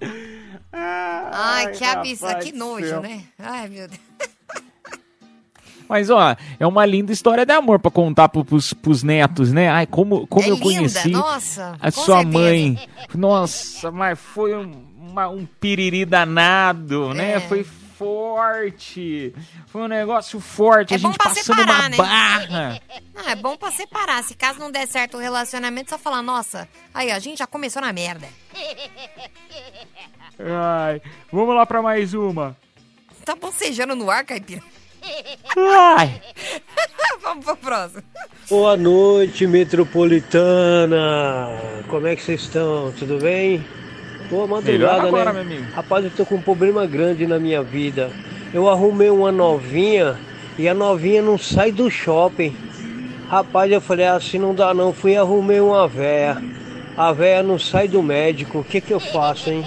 Ai, 0.76 1.72
que 1.72 1.84
absurdo, 1.84 2.26
rapaz 2.26 2.44
que 2.44 2.52
nojo, 2.52 3.00
né? 3.00 3.22
Ai, 3.38 3.68
meu 3.68 3.88
Deus. 3.88 4.00
Mas, 5.88 6.08
ó, 6.08 6.34
é 6.58 6.66
uma 6.66 6.86
linda 6.86 7.12
história 7.12 7.44
de 7.44 7.52
amor 7.52 7.78
pra 7.78 7.90
contar 7.90 8.28
pro, 8.30 8.42
pros, 8.44 8.72
pros 8.72 9.02
netos, 9.02 9.52
né? 9.52 9.68
Ai, 9.68 9.86
como, 9.86 10.26
como 10.26 10.46
É 10.46 10.50
eu 10.50 10.54
linda, 10.54 10.64
conheci 10.64 11.10
nossa, 11.10 11.76
a 11.78 11.90
sua 11.90 12.22
certeza. 12.22 12.38
mãe. 12.38 12.88
Nossa, 13.14 13.90
mas 13.90 14.18
foi 14.18 14.54
um, 14.56 14.72
uma- 14.98 15.28
um 15.28 15.44
piriri 15.44 16.04
danado, 16.06 17.10
É. 17.10 17.14
né? 17.14 17.40
Foi 17.40 17.62
forte. 17.62 19.34
Foi 19.66 19.82
um 19.82 19.86
negócio 19.86 20.40
forte. 20.40 20.94
É 20.94 20.96
a 20.96 20.98
bom 21.00 21.08
gente 21.08 21.18
passando 21.18 21.44
separar, 21.58 21.80
uma 21.80 21.88
né? 21.90 21.96
barra. 21.98 22.80
Não, 23.14 23.28
é 23.28 23.36
bom 23.36 23.54
pra 23.56 23.70
separar. 23.70 24.24
Se 24.24 24.34
caso 24.34 24.58
não 24.58 24.70
der 24.72 24.88
certo 24.88 25.16
o 25.16 25.20
relacionamento, 25.20 25.90
só 25.90 25.98
falar, 25.98 26.22
nossa, 26.22 26.66
aí, 26.92 27.10
ó, 27.12 27.14
a 27.14 27.18
gente 27.18 27.38
já 27.38 27.46
começou 27.46 27.80
na 27.82 27.92
merda. 27.92 28.26
Ai, 30.38 31.00
vamos 31.30 31.54
lá 31.54 31.64
pra 31.64 31.80
mais 31.80 32.14
uma. 32.14 32.56
Tá 33.24 33.36
bocejando 33.36 33.94
no 33.94 34.10
ar, 34.10 34.24
caipira? 34.24 34.60
Ai. 35.56 36.20
Vamos 37.22 37.44
pro 37.44 37.56
próximo. 37.56 38.02
Boa 38.50 38.76
noite, 38.76 39.46
metropolitana. 39.46 41.48
Como 41.88 42.06
é 42.06 42.14
que 42.14 42.22
vocês 42.22 42.42
estão? 42.42 42.92
Tudo 42.98 43.18
bem? 43.18 43.64
Boa 44.28 44.46
madrugada, 44.46 45.08
agora, 45.08 45.32
né? 45.32 45.42
meu 45.42 45.56
amigo. 45.56 45.72
Rapaz, 45.72 46.04
eu 46.04 46.10
tô 46.10 46.26
com 46.26 46.36
um 46.36 46.42
problema 46.42 46.86
grande 46.86 47.26
na 47.26 47.38
minha 47.38 47.62
vida. 47.62 48.10
Eu 48.52 48.68
arrumei 48.68 49.08
uma 49.08 49.32
novinha 49.32 50.18
e 50.58 50.68
a 50.68 50.74
novinha 50.74 51.22
não 51.22 51.38
sai 51.38 51.72
do 51.72 51.90
shopping. 51.90 52.54
Rapaz, 53.28 53.72
eu 53.72 53.80
falei 53.80 54.06
assim, 54.06 54.38
não 54.38 54.54
dá 54.54 54.74
não. 54.74 54.92
Fui 54.92 55.12
e 55.12 55.16
arrumei 55.16 55.60
uma 55.60 55.88
véia. 55.88 56.42
A 56.96 57.12
véia 57.12 57.42
não 57.42 57.58
sai 57.58 57.88
do 57.88 58.02
médico. 58.02 58.58
O 58.58 58.64
que 58.64 58.80
que 58.80 58.92
eu 58.92 59.00
faço, 59.00 59.50
hein? 59.50 59.64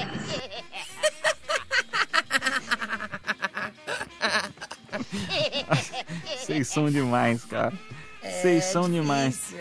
Vocês 6.68 6.74
são 6.74 6.91
demais, 6.91 7.45
cara. 7.45 7.74
É 8.22 8.30
Vocês 8.30 8.65
são 8.65 8.89
demais. 8.89 9.55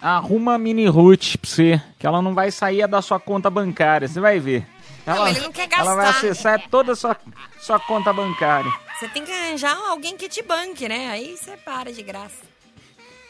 Arruma 0.00 0.54
a 0.54 0.58
mini 0.58 0.86
Ruth 0.86 1.36
pra 1.36 1.50
você, 1.50 1.82
que 1.98 2.06
ela 2.06 2.22
não 2.22 2.34
vai 2.34 2.50
sair 2.50 2.86
da 2.86 3.02
sua 3.02 3.18
conta 3.18 3.50
bancária, 3.50 4.06
você 4.06 4.20
vai 4.20 4.38
ver. 4.38 4.66
Ela, 5.06 5.30
ele 5.30 5.40
não 5.40 5.52
quer 5.52 5.68
Ela 5.70 5.94
vai 5.94 6.08
acessar 6.08 6.68
toda 6.70 6.92
a 6.92 6.96
sua, 6.96 7.16
sua 7.60 7.80
conta 7.80 8.12
bancária. 8.12 8.70
Você 8.98 9.08
tem 9.08 9.24
que 9.24 9.32
arranjar 9.32 9.76
alguém 9.88 10.16
que 10.16 10.28
te 10.28 10.42
banque, 10.42 10.88
né? 10.88 11.10
Aí 11.10 11.36
você 11.36 11.56
para 11.56 11.92
de 11.92 12.02
graça. 12.02 12.44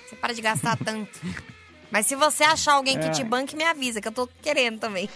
Você 0.06 0.14
para 0.16 0.34
de 0.34 0.42
gastar 0.42 0.76
tanto. 0.76 1.18
Mas 1.90 2.06
se 2.06 2.16
você 2.16 2.42
achar 2.44 2.74
alguém 2.74 2.98
que 2.98 3.06
É. 3.06 3.10
te 3.10 3.22
banque, 3.22 3.56
me 3.56 3.64
avisa, 3.64 4.00
que 4.00 4.08
eu 4.08 4.12
tô 4.12 4.28
querendo 4.42 4.78
também. 4.80 5.08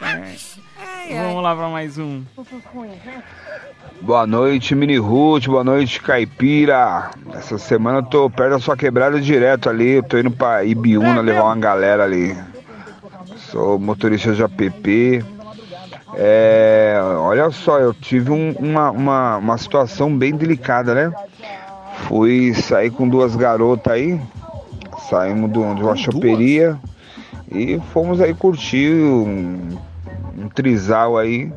Ai, 0.00 0.36
ai. 0.78 1.08
Vamos 1.24 1.42
lá 1.42 1.54
pra 1.56 1.68
mais 1.68 1.98
um. 1.98 2.24
Boa 4.00 4.26
noite, 4.26 4.74
Mini 4.74 4.96
Ruth. 4.98 5.46
Boa 5.46 5.64
noite, 5.64 6.00
Caipira. 6.00 7.10
Essa 7.34 7.58
semana 7.58 7.98
eu 7.98 8.02
tô 8.04 8.30
perto 8.30 8.50
da 8.52 8.58
sua 8.60 8.76
quebrada 8.76 9.20
direto 9.20 9.68
ali. 9.68 9.94
Eu 9.94 10.02
tô 10.02 10.16
indo 10.18 10.30
pra 10.30 10.64
Ibiúna 10.64 11.20
levar 11.20 11.44
uma 11.44 11.56
galera 11.56 12.04
ali. 12.04 12.36
Sou 13.50 13.78
motorista 13.78 14.32
de 14.32 14.42
app. 14.42 15.24
É, 16.16 16.98
olha 17.18 17.50
só, 17.50 17.78
eu 17.78 17.92
tive 17.94 18.30
um- 18.30 18.52
uma, 18.58 18.90
uma, 18.90 19.36
uma 19.36 19.58
situação 19.58 20.16
bem 20.16 20.34
delicada, 20.34 20.94
né? 20.94 21.12
Fui 22.06 22.52
sair 22.54 22.90
com 22.90 23.08
duas 23.08 23.34
garotas 23.36 23.92
aí. 23.92 24.20
Saímos 25.08 25.50
do- 25.50 25.74
de 25.74 25.82
uma 25.82 25.96
choperia 25.96 26.78
e 27.50 27.80
fomos 27.92 28.20
aí 28.20 28.34
curtir 28.34 28.92
um, 28.94 29.76
um 30.38 30.48
trisal 30.48 31.16
aí. 31.18 31.52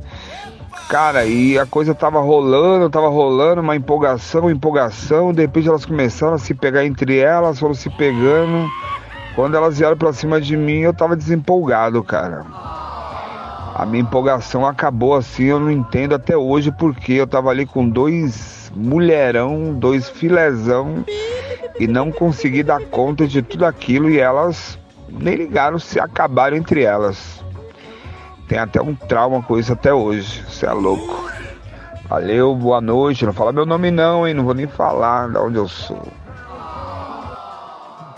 Cara, 0.90 1.26
e 1.26 1.58
a 1.58 1.66
coisa 1.66 1.94
tava 1.96 2.20
rolando, 2.20 2.90
tava 2.90 3.08
rolando, 3.10 3.62
uma 3.62 3.76
empolgação, 3.76 4.50
empolgação. 4.50 5.34
De 5.34 5.42
repente 5.42 5.68
elas 5.68 5.86
começaram 5.86 6.34
a 6.34 6.38
se 6.40 6.54
pegar 6.54 6.86
entre 6.86 7.18
elas, 7.18 7.60
foram 7.60 7.74
se 7.74 7.90
pegando. 7.90 8.68
Quando 9.36 9.56
elas 9.56 9.80
vieram 9.80 9.98
pra 9.98 10.14
cima 10.14 10.40
de 10.40 10.56
mim, 10.56 10.80
eu 10.82 10.94
tava 10.94 11.16
desempolgado, 11.16 12.04
cara. 12.04 12.46
A 13.74 13.86
minha 13.86 14.04
empolgação 14.04 14.66
acabou 14.66 15.16
assim, 15.16 15.46
eu 15.46 15.60
não 15.60 15.72
entendo 15.72 16.14
até 16.14 16.38
hoje 16.38 16.72
porque 16.72 17.14
eu 17.14 17.26
tava 17.26 17.50
ali 17.50 17.66
com 17.66 17.90
dois 17.90 18.72
mulherão, 18.76 19.74
dois 19.74 20.10
filezão 20.10 21.04
e 21.80 21.88
não 21.88 22.12
consegui 22.12 22.62
dar 22.62 22.82
conta 22.82 23.28
de 23.28 23.42
tudo 23.42 23.66
aquilo 23.66 24.10
e 24.10 24.20
elas 24.20 24.78
nem 25.10 25.36
ligaram 25.36 25.80
se 25.80 26.00
acabaram 26.00 26.56
entre 26.56 26.84
elas. 26.84 27.44
Tem 28.48 28.60
até 28.60 28.80
um 28.80 28.94
trauma 28.94 29.42
com 29.42 29.58
isso 29.58 29.74
até 29.74 29.92
hoje, 29.92 30.44
você 30.48 30.68
é 30.68 30.72
louco. 30.72 31.32
Valeu, 32.08 32.56
boa 32.56 32.80
noite. 32.80 33.26
Não 33.26 33.34
fala 33.34 33.52
meu 33.52 33.66
nome 33.66 33.90
não, 33.90 34.28
hein? 34.28 34.36
Não 34.36 34.44
vou 34.44 34.54
nem 34.54 34.68
falar 34.68 35.30
de 35.30 35.38
onde 35.38 35.58
eu 35.58 35.68
sou. 35.68 36.08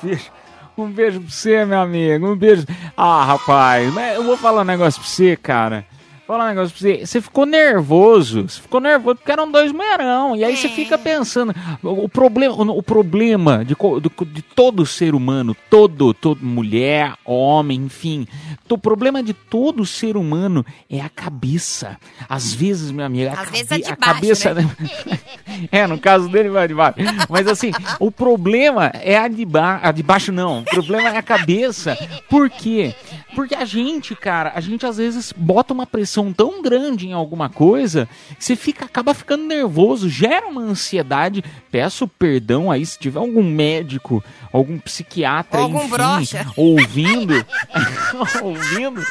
Beijo. 0.03 0.31
Um 0.77 0.91
beijo 0.91 1.21
pra 1.21 1.29
você, 1.29 1.65
meu 1.65 1.79
amigo. 1.79 2.27
Um 2.27 2.35
beijo. 2.35 2.65
Ah, 2.97 3.23
rapaz, 3.23 3.93
eu 4.15 4.23
vou 4.23 4.37
falar 4.37 4.61
um 4.61 4.65
negócio 4.65 4.99
pra 5.01 5.09
você, 5.09 5.35
cara. 5.37 5.85
Falar 6.27 6.45
um 6.45 6.47
negócio 6.47 6.71
pra 6.75 6.79
você. 6.81 7.05
Você 7.05 7.21
ficou 7.21 7.45
nervoso. 7.45 8.43
Você 8.49 8.59
ficou 8.59 8.81
nervoso 8.81 9.17
porque 9.17 9.31
eram 9.31 9.51
dois 9.51 9.71
mulherão. 9.71 10.35
E 10.35 10.43
aí 10.43 10.57
você 10.57 10.67
fica 10.69 10.97
pensando. 10.97 11.53
O, 11.83 12.05
o 12.05 12.09
problema, 12.09 12.55
o, 12.55 12.77
o 12.79 12.81
problema 12.83 13.63
de, 13.63 13.75
do- 13.75 14.25
de 14.25 14.41
todo 14.41 14.85
ser 14.87 15.13
humano, 15.13 15.55
todo, 15.69 16.15
todo 16.15 16.43
mulher, 16.43 17.13
homem, 17.23 17.77
enfim. 17.81 18.27
O 18.67 18.75
problema 18.77 19.21
de 19.21 19.33
todo 19.33 19.85
ser 19.85 20.17
humano 20.17 20.65
é 20.89 20.99
a 20.99 21.09
cabeça. 21.09 21.95
Às 22.27 22.51
vezes, 22.53 22.89
meu 22.89 23.05
amigo, 23.05 23.31
a, 23.31 23.35
cabe- 23.35 23.59
é 23.59 23.63
de 23.63 23.73
a 23.73 23.95
baixo, 23.95 23.95
cabeça. 23.97 24.53
né? 24.55 24.69
É, 25.71 25.87
no 25.87 25.97
caso 25.97 26.27
dele 26.27 26.49
vai 26.49 26.67
de 26.67 26.73
baixo. 26.73 26.97
Mas 27.29 27.47
assim, 27.47 27.71
o 27.99 28.11
problema 28.11 28.87
é 28.95 29.17
a 29.17 29.27
de, 29.27 29.45
ba 29.45 29.79
a 29.81 29.91
de 29.91 30.03
baixo, 30.03 30.31
não. 30.31 30.59
O 30.61 30.65
problema 30.65 31.09
é 31.09 31.17
a 31.17 31.21
cabeça. 31.23 31.97
Por 32.29 32.49
quê? 32.49 32.93
Porque 33.33 33.55
a 33.55 33.63
gente, 33.63 34.15
cara, 34.15 34.51
a 34.55 34.59
gente 34.59 34.85
às 34.85 34.97
vezes 34.97 35.31
bota 35.35 35.73
uma 35.73 35.85
pressão 35.87 36.14
tão 36.33 36.61
grande 36.61 37.07
em 37.07 37.13
alguma 37.13 37.49
coisa 37.49 38.07
que 38.37 38.43
você 38.43 38.55
fica, 38.55 38.85
acaba 38.85 39.13
ficando 39.13 39.45
nervoso, 39.45 40.09
gera 40.09 40.47
uma 40.47 40.61
ansiedade. 40.61 41.43
Peço 41.71 42.07
perdão 42.07 42.71
aí 42.71 42.85
se 42.85 42.97
tiver 42.99 43.19
algum 43.19 43.43
médico, 43.43 44.23
algum 44.51 44.77
psiquiatra, 44.79 45.59
Ou 45.59 45.65
algum 45.65 45.79
enfim, 45.79 46.37
ouvindo, 46.55 47.45
ouvindo, 48.41 49.01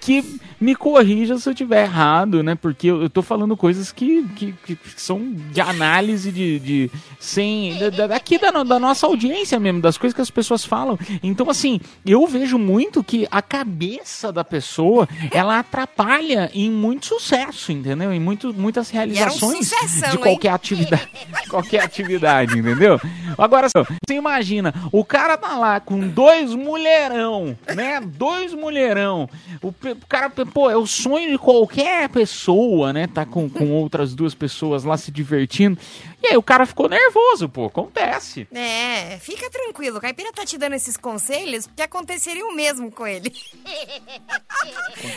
que 0.00 0.24
me 0.60 0.74
corrija 0.74 1.38
se 1.38 1.48
eu 1.48 1.54
tiver 1.54 1.82
errado, 1.84 2.42
né? 2.42 2.54
Porque 2.54 2.88
eu, 2.88 3.02
eu 3.02 3.10
tô 3.10 3.22
falando 3.22 3.56
coisas 3.56 3.92
que, 3.92 4.24
que, 4.36 4.52
que 4.64 4.78
são 4.96 5.32
de 5.52 5.60
análise 5.60 6.32
de, 6.32 6.58
de 6.58 6.90
sem 7.20 7.78
da- 7.78 7.90
da- 7.90 8.06
daqui 8.08 8.38
da, 8.38 8.50
da 8.64 8.78
nossa 8.78 9.06
audiência 9.06 9.58
mesmo, 9.60 9.80
das 9.80 9.96
coisas 9.96 10.14
que 10.14 10.20
as 10.22 10.30
pessoas 10.30 10.64
falam. 10.64 10.98
Então, 11.22 11.48
assim, 11.50 11.80
eu 12.04 12.26
vejo 12.26 12.58
muito 12.58 13.04
que 13.04 13.26
a 13.30 13.40
cabeça 13.42 14.32
da 14.32 14.42
pessoa 14.44 15.08
ela 15.30 15.58
atrapalha 15.60 16.37
em 16.54 16.70
muito 16.70 17.06
sucesso, 17.06 17.72
entendeu? 17.72 18.12
Em 18.12 18.20
muito, 18.20 18.52
muitas 18.54 18.90
realizações 18.90 19.68
sucessão, 19.68 20.10
de 20.10 20.16
hein? 20.16 20.22
qualquer 20.22 20.50
atividade, 20.50 21.08
qualquer 21.48 21.82
atividade, 21.82 22.58
entendeu? 22.58 23.00
Agora, 23.36 23.68
só, 23.68 23.84
você 23.84 24.14
imagina, 24.14 24.74
o 24.92 25.04
cara 25.04 25.36
tá 25.36 25.56
lá 25.56 25.80
com 25.80 26.00
dois 26.08 26.54
mulherão, 26.54 27.56
né? 27.74 28.00
Dois 28.00 28.52
mulherão. 28.52 29.28
O, 29.62 29.68
o 29.68 30.06
cara, 30.08 30.30
pô, 30.30 30.70
é 30.70 30.76
o 30.76 30.86
sonho 30.86 31.30
de 31.30 31.38
qualquer 31.38 32.08
pessoa, 32.08 32.92
né? 32.92 33.06
Tá 33.06 33.24
com, 33.24 33.48
com 33.48 33.70
outras 33.70 34.14
duas 34.14 34.34
pessoas 34.34 34.84
lá 34.84 34.96
se 34.96 35.10
divertindo. 35.10 35.78
E 36.22 36.28
aí 36.28 36.36
o 36.36 36.42
cara 36.42 36.66
ficou 36.66 36.88
nervoso, 36.88 37.48
pô. 37.48 37.66
Acontece. 37.66 38.48
É, 38.52 39.18
fica 39.20 39.48
tranquilo. 39.50 39.98
O 39.98 40.00
Caipira 40.00 40.32
tá 40.32 40.44
te 40.44 40.58
dando 40.58 40.74
esses 40.74 40.96
conselhos 40.96 41.66
porque 41.66 41.82
aconteceria 41.82 42.44
o 42.44 42.54
mesmo 42.54 42.90
com 42.90 43.06
ele. 43.06 43.32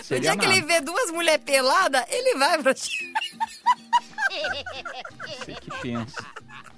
No 0.10 0.20
dia 0.20 0.32
que 0.38 0.46
nada. 0.46 0.46
ele 0.46 0.62
vê 0.62 0.82
duas 0.82 1.11
mulheres 1.12 1.44
peladas, 1.44 2.06
ele 2.10 2.38
vai 2.38 2.62
pra 2.62 2.74
Você 2.74 5.56
que 5.56 5.72
pensa. 5.82 6.26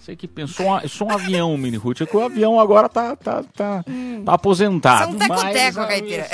Você 0.03 0.17
que 0.17 0.27
pensa. 0.27 0.53
Sou 0.53 0.65
um, 0.67 0.79
eu 0.79 0.89
sou 0.89 1.07
um 1.07 1.11
avião, 1.11 1.55
Mini 1.57 1.77
Ruth. 1.77 2.01
É 2.01 2.05
que 2.05 2.17
o 2.17 2.21
avião 2.23 2.59
agora 2.59 2.89
tá, 2.89 3.15
tá, 3.15 3.41
tá, 3.55 3.85
tá 4.25 4.33
aposentado. 4.33 5.11
São 5.11 5.17
teco-teco, 5.17 5.77
mas, 5.79 5.87
Caipira. 5.87 6.27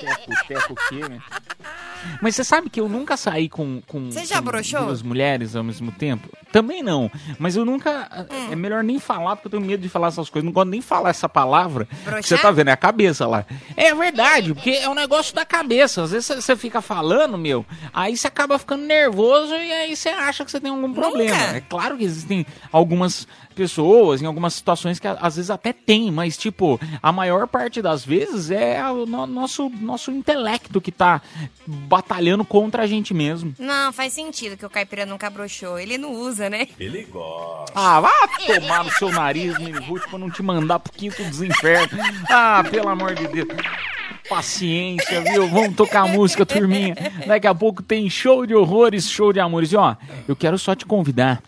Teco-teco 0.00 0.72
o 0.72 0.76
quê, 0.88 1.08
né? 1.08 1.18
Mas 2.22 2.36
você 2.36 2.44
sabe 2.44 2.70
que 2.70 2.80
eu 2.80 2.88
nunca 2.88 3.16
saí 3.16 3.48
com, 3.48 3.82
com, 3.86 4.10
Você 4.10 4.24
já 4.24 4.36
com 4.38 4.44
broxou? 4.44 4.84
duas 4.86 5.02
mulheres 5.02 5.56
ao 5.56 5.64
mesmo 5.64 5.90
tempo? 5.90 6.28
Também 6.52 6.80
não. 6.82 7.10
Mas 7.38 7.56
eu 7.56 7.64
nunca. 7.64 8.08
Hum. 8.30 8.52
É 8.52 8.56
melhor 8.56 8.82
nem 8.84 8.98
falar, 9.00 9.34
porque 9.36 9.48
eu 9.48 9.50
tenho 9.50 9.62
medo 9.64 9.82
de 9.82 9.88
falar 9.88 10.08
essas 10.08 10.30
coisas. 10.30 10.44
Não 10.46 10.52
gosto 10.52 10.68
nem 10.70 10.80
falar 10.80 11.10
essa 11.10 11.28
palavra. 11.28 11.86
que? 11.86 12.22
Você 12.22 12.38
tá 12.38 12.50
vendo? 12.52 12.68
É 12.68 12.72
a 12.72 12.76
cabeça 12.76 13.26
lá. 13.26 13.44
É 13.76 13.92
verdade, 13.94 14.54
porque 14.54 14.70
é 14.70 14.88
um 14.88 14.94
negócio 14.94 15.34
da 15.34 15.44
cabeça. 15.44 16.02
Às 16.04 16.12
vezes 16.12 16.26
você- 16.26 16.40
você 16.40 16.56
fica 16.56 16.80
falando, 16.80 17.36
meu, 17.36 17.66
aí 17.92 18.16
você 18.16 18.28
acaba 18.28 18.58
ficando 18.58 18.84
nervoso 18.84 19.52
e 19.54 19.72
aí 19.72 19.94
você 19.96 20.08
acha 20.08 20.44
que 20.44 20.50
você 20.50 20.60
tem 20.60 20.70
algum 20.70 20.92
problema. 20.94 21.36
É 21.56 21.60
claro 21.60 21.98
que 21.98 22.04
existem 22.04 22.37
algumas 22.72 23.26
pessoas, 23.54 24.22
em 24.22 24.26
algumas 24.26 24.54
situações 24.54 24.98
que 25.00 25.06
a- 25.08 25.18
às 25.20 25.36
vezes 25.36 25.50
até 25.50 25.72
tem, 25.72 26.10
mas 26.12 26.36
tipo, 26.36 26.78
a 27.02 27.10
maior 27.10 27.46
parte 27.48 27.82
das 27.82 28.04
vezes 28.04 28.50
é 28.50 28.80
o 28.90 29.04
no- 29.04 29.26
nosso, 29.26 29.68
nosso 29.80 30.10
intelecto 30.12 30.80
que 30.80 30.92
tá 30.92 31.20
batalhando 31.66 32.44
contra 32.44 32.84
a 32.84 32.86
gente 32.86 33.12
mesmo. 33.12 33.54
Não, 33.58 33.92
faz 33.92 34.12
sentido 34.12 34.56
que 34.56 34.64
o 34.64 34.70
Caipira 34.70 35.04
nunca 35.04 35.28
broxou. 35.28 35.78
Ele 35.78 35.98
não 35.98 36.12
usa, 36.12 36.48
né? 36.48 36.68
Ele 36.78 37.04
gosta. 37.04 37.72
Ah, 37.74 38.00
vá 38.00 38.12
tomar 38.46 38.84
no 38.84 38.90
seu 38.92 39.10
nariz, 39.10 39.54
Ruth, 39.86 40.08
pra 40.08 40.18
não 40.18 40.30
te 40.30 40.42
mandar 40.42 40.78
pro 40.78 40.92
quinto 40.92 41.22
dos 41.24 41.42
infernos. 41.42 41.98
Ah, 42.30 42.62
pelo 42.70 42.88
amor 42.88 43.14
de 43.14 43.26
Deus. 43.28 43.48
Paciência, 44.28 45.20
viu? 45.22 45.48
Vamos 45.48 45.74
tocar 45.74 46.06
música, 46.06 46.44
turminha. 46.44 46.94
Daqui 47.26 47.46
a 47.46 47.54
pouco 47.54 47.82
tem 47.82 48.08
show 48.10 48.44
de 48.46 48.54
horrores, 48.54 49.08
show 49.10 49.32
de 49.32 49.40
amores. 49.40 49.72
E 49.72 49.76
ó, 49.76 49.96
eu 50.26 50.36
quero 50.36 50.58
só 50.58 50.74
te 50.74 50.84
convidar 50.84 51.42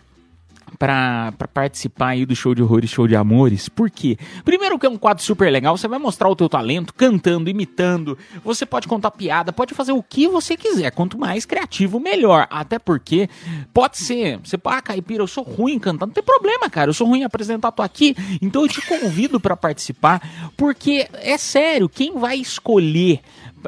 pra 0.81 1.31
participar 1.53 2.07
aí 2.07 2.25
do 2.25 2.35
show 2.35 2.55
de 2.55 2.63
horrores, 2.63 2.89
show 2.89 3.07
de 3.07 3.15
amores. 3.15 3.69
Por 3.69 3.87
quê? 3.87 4.17
Primeiro 4.43 4.79
que 4.79 4.85
é 4.87 4.89
um 4.89 4.97
quadro 4.97 5.23
super 5.23 5.51
legal, 5.51 5.77
você 5.77 5.87
vai 5.87 5.99
mostrar 5.99 6.27
o 6.27 6.35
teu 6.35 6.49
talento 6.49 6.91
cantando, 6.95 7.51
imitando, 7.51 8.17
você 8.43 8.65
pode 8.65 8.87
contar 8.87 9.11
piada, 9.11 9.53
pode 9.53 9.75
fazer 9.75 9.91
o 9.91 10.01
que 10.01 10.27
você 10.27 10.57
quiser, 10.57 10.89
quanto 10.89 11.19
mais 11.19 11.45
criativo, 11.45 11.99
melhor. 11.99 12.47
Até 12.49 12.79
porque 12.79 13.29
pode 13.71 13.99
ser, 13.99 14.39
você, 14.39 14.57
ah, 14.65 14.81
Caipira, 14.81 15.21
eu 15.21 15.27
sou 15.27 15.43
ruim 15.43 15.77
cantando, 15.77 16.07
não 16.07 16.13
tem 16.15 16.23
problema, 16.23 16.67
cara, 16.67 16.89
eu 16.89 16.95
sou 16.95 17.05
ruim 17.05 17.19
em 17.19 17.25
apresentar, 17.25 17.71
tô 17.71 17.83
aqui, 17.83 18.15
então 18.41 18.63
eu 18.63 18.67
te 18.67 18.81
convido 18.81 19.39
pra 19.39 19.55
participar, 19.55 20.51
porque 20.57 21.07
é 21.13 21.37
sério, 21.37 21.87
quem 21.87 22.17
vai 22.17 22.37
escolher 22.37 23.19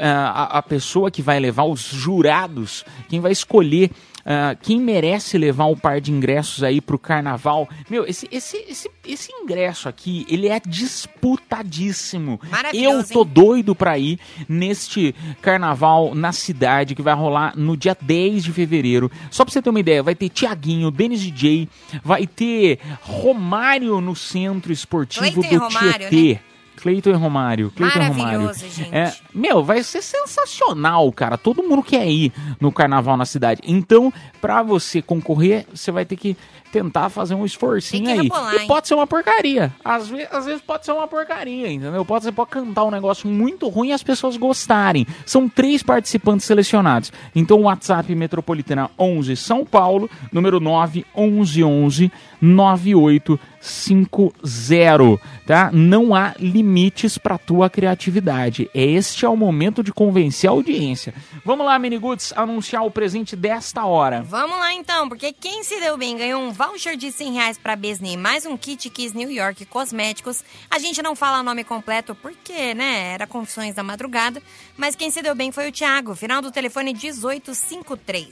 ah, 0.01 0.55
a, 0.55 0.57
a 0.57 0.61
pessoa 0.63 1.11
que 1.11 1.21
vai 1.21 1.39
levar 1.39 1.65
os 1.65 1.81
jurados, 1.81 2.83
quem 3.07 3.19
vai 3.19 3.31
escolher 3.31 3.91
ah, 4.25 4.55
quem 4.61 4.79
merece 4.79 5.37
levar 5.37 5.65
um 5.65 5.75
par 5.75 5.99
de 5.99 6.11
ingressos 6.11 6.63
aí 6.63 6.79
pro 6.79 6.97
carnaval. 6.97 7.67
Meu, 7.89 8.05
esse, 8.05 8.27
esse, 8.31 8.57
esse, 8.69 8.89
esse 9.05 9.31
ingresso 9.33 9.89
aqui, 9.89 10.25
ele 10.29 10.47
é 10.47 10.59
disputadíssimo. 10.65 12.39
Eu 12.73 13.03
tô 13.03 13.23
doido 13.23 13.75
pra 13.75 13.97
ir 13.97 14.19
neste 14.47 15.13
carnaval 15.41 16.15
na 16.15 16.31
cidade 16.31 16.95
que 16.95 17.01
vai 17.01 17.13
rolar 17.13 17.53
no 17.57 17.75
dia 17.75 17.97
10 17.99 18.43
de 18.43 18.53
fevereiro. 18.53 19.11
Só 19.29 19.43
pra 19.43 19.51
você 19.51 19.61
ter 19.61 19.69
uma 19.69 19.79
ideia, 19.79 20.01
vai 20.01 20.15
ter 20.15 20.29
Tiaguinho, 20.29 20.89
Denis 20.89 21.21
DJ, 21.21 21.67
vai 22.03 22.25
ter 22.25 22.79
Romário 23.01 23.99
no 23.99 24.15
centro 24.15 24.71
esportivo 24.71 25.41
do 25.41 25.57
Romário, 25.57 26.09
Tietê. 26.09 26.39
Cleiton 26.77 27.11
e 27.11 27.13
Romário. 27.13 27.71
Cleiton 27.71 27.99
e 27.99 28.07
Romário. 28.07 28.41
Maravilhoso, 28.41 28.69
gente. 28.69 28.93
É, 28.93 29.13
meu, 29.33 29.63
vai 29.63 29.83
ser 29.83 30.01
sensacional, 30.01 31.11
cara. 31.11 31.37
Todo 31.37 31.63
mundo 31.63 31.83
quer 31.83 32.07
ir 32.07 32.31
no 32.59 32.71
carnaval 32.71 33.15
na 33.17 33.25
cidade. 33.25 33.61
Então, 33.63 34.11
pra 34.41 34.61
você 34.61 35.01
concorrer, 35.01 35.65
você 35.73 35.91
vai 35.91 36.05
ter 36.05 36.15
que 36.15 36.35
tentar 36.73 37.09
fazer 37.09 37.35
um 37.35 37.45
esforcinho 37.45 38.09
aí. 38.09 38.21
rebolar, 38.23 38.55
e 38.55 38.65
pode 38.67 38.87
ser 38.87 38.95
uma 38.95 39.05
porcaria. 39.05 39.71
Às, 39.85 40.07
ve- 40.09 40.27
às 40.31 40.45
vezes 40.45 40.61
pode 40.61 40.83
ser 40.85 40.91
uma 40.91 41.07
porcaria, 41.07 41.71
entendeu? 41.71 42.03
Pode, 42.03 42.23
você 42.25 42.31
pode 42.31 42.49
cantar 42.49 42.83
um 42.83 42.89
negócio 42.91 43.29
muito 43.29 43.69
ruim 43.69 43.89
e 43.89 43.93
as 43.93 44.01
pessoas 44.01 44.35
gostarem. 44.35 45.05
São 45.25 45.47
três 45.47 45.83
participantes 45.83 46.47
selecionados. 46.47 47.13
Então, 47.35 47.59
o 47.59 47.63
WhatsApp 47.63 48.13
Metropolitana 48.15 48.89
11 48.97 49.35
São 49.35 49.63
Paulo, 49.63 50.09
número 50.31 50.59
9 50.59 51.05
11 51.15 51.63
11 51.63 52.11
9850, 52.41 55.21
tá? 55.45 55.69
Não 55.71 56.15
há 56.15 56.33
limites 56.39 57.17
para 57.17 57.37
tua 57.37 57.69
criatividade. 57.69 58.69
Este 58.73 59.25
é 59.25 59.29
o 59.29 59.35
momento 59.37 59.83
de 59.83 59.91
convencer 59.93 60.49
a 60.49 60.53
audiência. 60.53 61.13
Vamos 61.45 61.65
lá, 61.65 61.77
Miniguts, 61.79 62.33
anunciar 62.35 62.83
o 62.85 62.91
presente 62.91 63.35
desta 63.35 63.85
hora. 63.85 64.21
Vamos 64.23 64.57
lá 64.57 64.73
então, 64.73 65.07
porque 65.07 65.31
quem 65.33 65.63
se 65.63 65.79
deu 65.79 65.97
bem 65.97 66.17
ganhou 66.17 66.41
um 66.41 66.51
voucher 66.67 66.95
de 66.95 67.11
100 67.11 67.33
reais 67.33 67.57
pra 67.57 67.75
Besney, 67.75 68.15
mais 68.15 68.45
um 68.45 68.55
kit 68.55 68.89
Kiss 68.89 69.15
New 69.15 69.29
York 69.29 69.65
Cosméticos. 69.65 70.43
A 70.69 70.79
gente 70.79 71.01
não 71.01 71.13
fala 71.15 71.41
o 71.41 71.43
nome 71.43 71.63
completo 71.63 72.15
porque, 72.15 72.73
né, 72.73 73.13
era 73.13 73.27
Confissões 73.27 73.75
da 73.75 73.83
Madrugada, 73.83 74.41
mas 74.77 74.95
quem 74.95 75.11
se 75.11 75.21
deu 75.21 75.35
bem 75.35 75.51
foi 75.51 75.67
o 75.67 75.71
Thiago, 75.71 76.15
final 76.15 76.41
do 76.41 76.51
telefone 76.51 76.93
1853. 76.93 78.29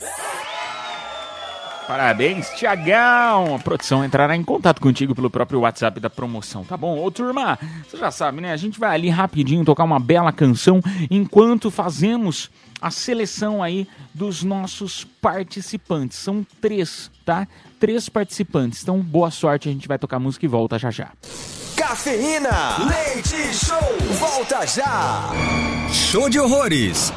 Parabéns, 1.87 2.49
Tiagão! 2.51 3.55
A 3.55 3.59
produção 3.59 4.05
entrará 4.05 4.33
em 4.33 4.43
contato 4.43 4.79
contigo 4.79 5.13
pelo 5.13 5.29
próprio 5.29 5.59
WhatsApp 5.59 5.99
da 5.99 6.09
promoção, 6.09 6.63
tá 6.63 6.77
bom? 6.77 7.03
Ô, 7.03 7.11
turma, 7.11 7.59
você 7.85 7.97
já 7.97 8.11
sabe, 8.11 8.39
né? 8.39 8.53
A 8.53 8.57
gente 8.57 8.79
vai 8.79 8.95
ali 8.95 9.09
rapidinho 9.09 9.65
tocar 9.65 9.83
uma 9.83 9.99
bela 9.99 10.31
canção 10.31 10.81
enquanto 11.09 11.69
fazemos 11.69 12.49
a 12.81 12.89
seleção 12.89 13.61
aí 13.61 13.87
dos 14.13 14.41
nossos 14.41 15.03
participantes. 15.03 16.17
São 16.17 16.45
três, 16.61 17.11
tá? 17.25 17.45
Três 17.81 18.07
participantes. 18.07 18.83
Então, 18.83 18.99
boa 18.99 19.31
sorte, 19.31 19.67
a 19.67 19.71
gente 19.71 19.87
vai 19.87 19.97
tocar 19.97 20.19
música 20.19 20.45
e 20.45 20.47
volta 20.47 20.77
já 20.77 20.91
já. 20.91 21.13
Cafeína. 21.75 22.77
Leite 22.77 23.55
Show. 23.55 23.97
Volta 24.19 24.67
já. 24.67 25.31
Show 25.91 26.29
de 26.29 26.39
horrores. 26.39 27.11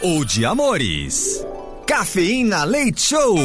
Ou 0.00 0.24
de 0.24 0.46
amores. 0.46 1.44
Cafeína 1.84 2.62
Leite 2.62 3.00
Show. 3.00 3.36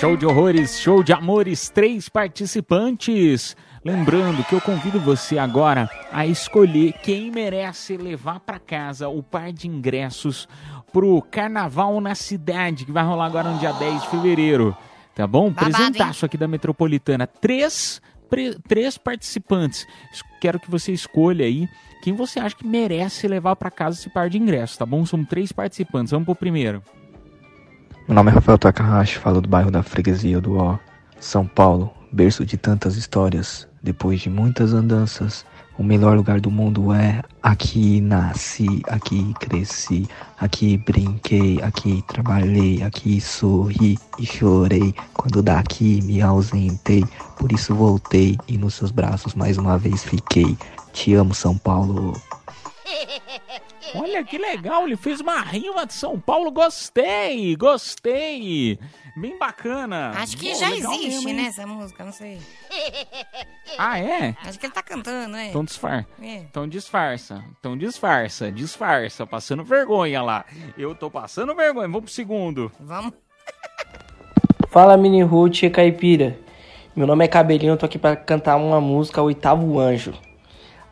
Show 0.00 0.16
de 0.16 0.24
horrores, 0.24 0.80
show 0.80 1.02
de 1.02 1.12
amores, 1.12 1.68
três 1.68 2.08
participantes. 2.08 3.54
Lembrando 3.84 4.42
que 4.44 4.54
eu 4.54 4.60
convido 4.62 4.98
você 4.98 5.36
agora 5.36 5.90
a 6.10 6.26
escolher 6.26 6.94
quem 7.02 7.30
merece 7.30 7.98
levar 7.98 8.40
para 8.40 8.58
casa 8.58 9.10
o 9.10 9.22
par 9.22 9.52
de 9.52 9.68
ingressos 9.68 10.48
pro 10.94 11.20
Carnaval 11.28 12.00
na 12.00 12.14
Cidade, 12.14 12.84
que 12.84 12.92
vai 12.92 13.02
rolar 13.04 13.26
agora 13.26 13.50
no 13.50 13.58
dia 13.58 13.72
10 13.72 14.02
de 14.02 14.08
fevereiro. 14.10 14.76
Tá 15.12 15.26
bom? 15.26 15.50
Babado, 15.50 15.72
Presentaço 15.74 16.24
aqui 16.24 16.36
da 16.38 16.46
Metropolitana. 16.46 17.26
Três, 17.26 18.00
pre- 18.30 18.56
três 18.68 18.96
participantes. 18.96 19.86
Es- 20.12 20.22
Quero 20.40 20.60
que 20.60 20.70
você 20.70 20.92
escolha 20.92 21.44
aí 21.46 21.68
quem 22.02 22.12
você 22.14 22.38
acha 22.38 22.54
que 22.54 22.66
merece 22.66 23.26
levar 23.26 23.56
para 23.56 23.70
casa 23.70 23.98
esse 23.98 24.08
par 24.10 24.28
de 24.30 24.38
ingressos, 24.38 24.76
tá 24.76 24.86
bom? 24.86 25.04
São 25.04 25.24
três 25.24 25.50
participantes. 25.50 26.12
Vamos 26.12 26.26
pro 26.26 26.34
primeiro. 26.36 26.80
Meu 28.06 28.14
nome 28.14 28.30
é 28.30 28.34
Rafael 28.34 28.58
Takahashi, 28.58 29.18
falo 29.18 29.40
do 29.40 29.48
bairro 29.48 29.70
da 29.70 29.82
Freguesia 29.82 30.40
do 30.40 30.58
Ó, 30.58 30.78
São 31.18 31.46
Paulo, 31.46 31.90
berço 32.12 32.44
de 32.44 32.56
tantas 32.58 32.96
histórias. 32.96 33.66
Depois 33.82 34.20
de 34.20 34.30
muitas 34.30 34.72
andanças, 34.74 35.44
o 35.76 35.82
melhor 35.82 36.16
lugar 36.16 36.40
do 36.40 36.50
mundo 36.50 36.92
é 36.92 37.22
aqui 37.42 38.00
nasci, 38.00 38.82
aqui 38.88 39.34
cresci, 39.40 40.08
aqui 40.38 40.76
brinquei, 40.76 41.60
aqui 41.62 42.02
trabalhei, 42.06 42.82
aqui 42.82 43.20
sorri 43.20 43.98
e 44.18 44.24
chorei. 44.24 44.94
Quando 45.12 45.42
daqui 45.42 46.00
me 46.02 46.22
ausentei, 46.22 47.04
por 47.36 47.50
isso 47.52 47.74
voltei 47.74 48.38
e 48.46 48.56
nos 48.56 48.74
seus 48.74 48.90
braços 48.90 49.34
mais 49.34 49.58
uma 49.58 49.76
vez 49.76 50.04
fiquei. 50.04 50.56
Te 50.92 51.14
amo, 51.14 51.34
São 51.34 51.58
Paulo. 51.58 52.12
Olha 53.94 54.24
que 54.24 54.38
legal, 54.38 54.86
ele 54.86 54.96
fez 54.96 55.20
uma 55.20 55.40
rima 55.40 55.86
de 55.86 55.94
São 55.94 56.18
Paulo, 56.18 56.50
gostei, 56.50 57.54
gostei. 57.56 58.78
Bem 59.16 59.38
bacana. 59.38 60.10
Acho 60.16 60.36
que 60.36 60.50
Pô, 60.50 60.58
já 60.58 60.70
existe, 60.70 61.08
mesmo, 61.08 61.32
né, 61.32 61.42
essa 61.44 61.66
música, 61.66 62.04
não 62.04 62.12
sei. 62.12 62.40
Ah, 63.78 63.98
é? 63.98 64.36
Acho 64.44 64.58
que 64.58 64.66
ele 64.66 64.72
tá 64.72 64.82
cantando, 64.82 65.36
é. 65.36 65.48
Então 65.48 65.64
disfarça. 65.64 66.06
É. 66.20 66.36
Então 66.36 66.68
disfarça. 66.68 67.44
Então 67.58 67.76
disfarça, 67.76 68.50
disfarça, 68.50 69.26
passando 69.26 69.64
vergonha 69.64 70.22
lá. 70.22 70.44
Eu 70.76 70.94
tô 70.94 71.10
passando 71.10 71.54
vergonha. 71.54 71.88
Vamos 71.88 72.04
pro 72.04 72.12
segundo. 72.12 72.70
Vamos. 72.80 73.12
Fala 74.68 74.96
Mini 74.96 75.22
Ruth 75.22 75.62
e 75.62 75.70
Caipira. 75.70 76.38
Meu 76.96 77.06
nome 77.06 77.24
é 77.24 77.28
Cabelinho, 77.28 77.72
eu 77.72 77.76
tô 77.76 77.86
aqui 77.86 77.98
pra 77.98 78.14
cantar 78.16 78.56
uma 78.56 78.80
música 78.80 79.22
Oitavo 79.22 79.78
Anjo. 79.78 80.14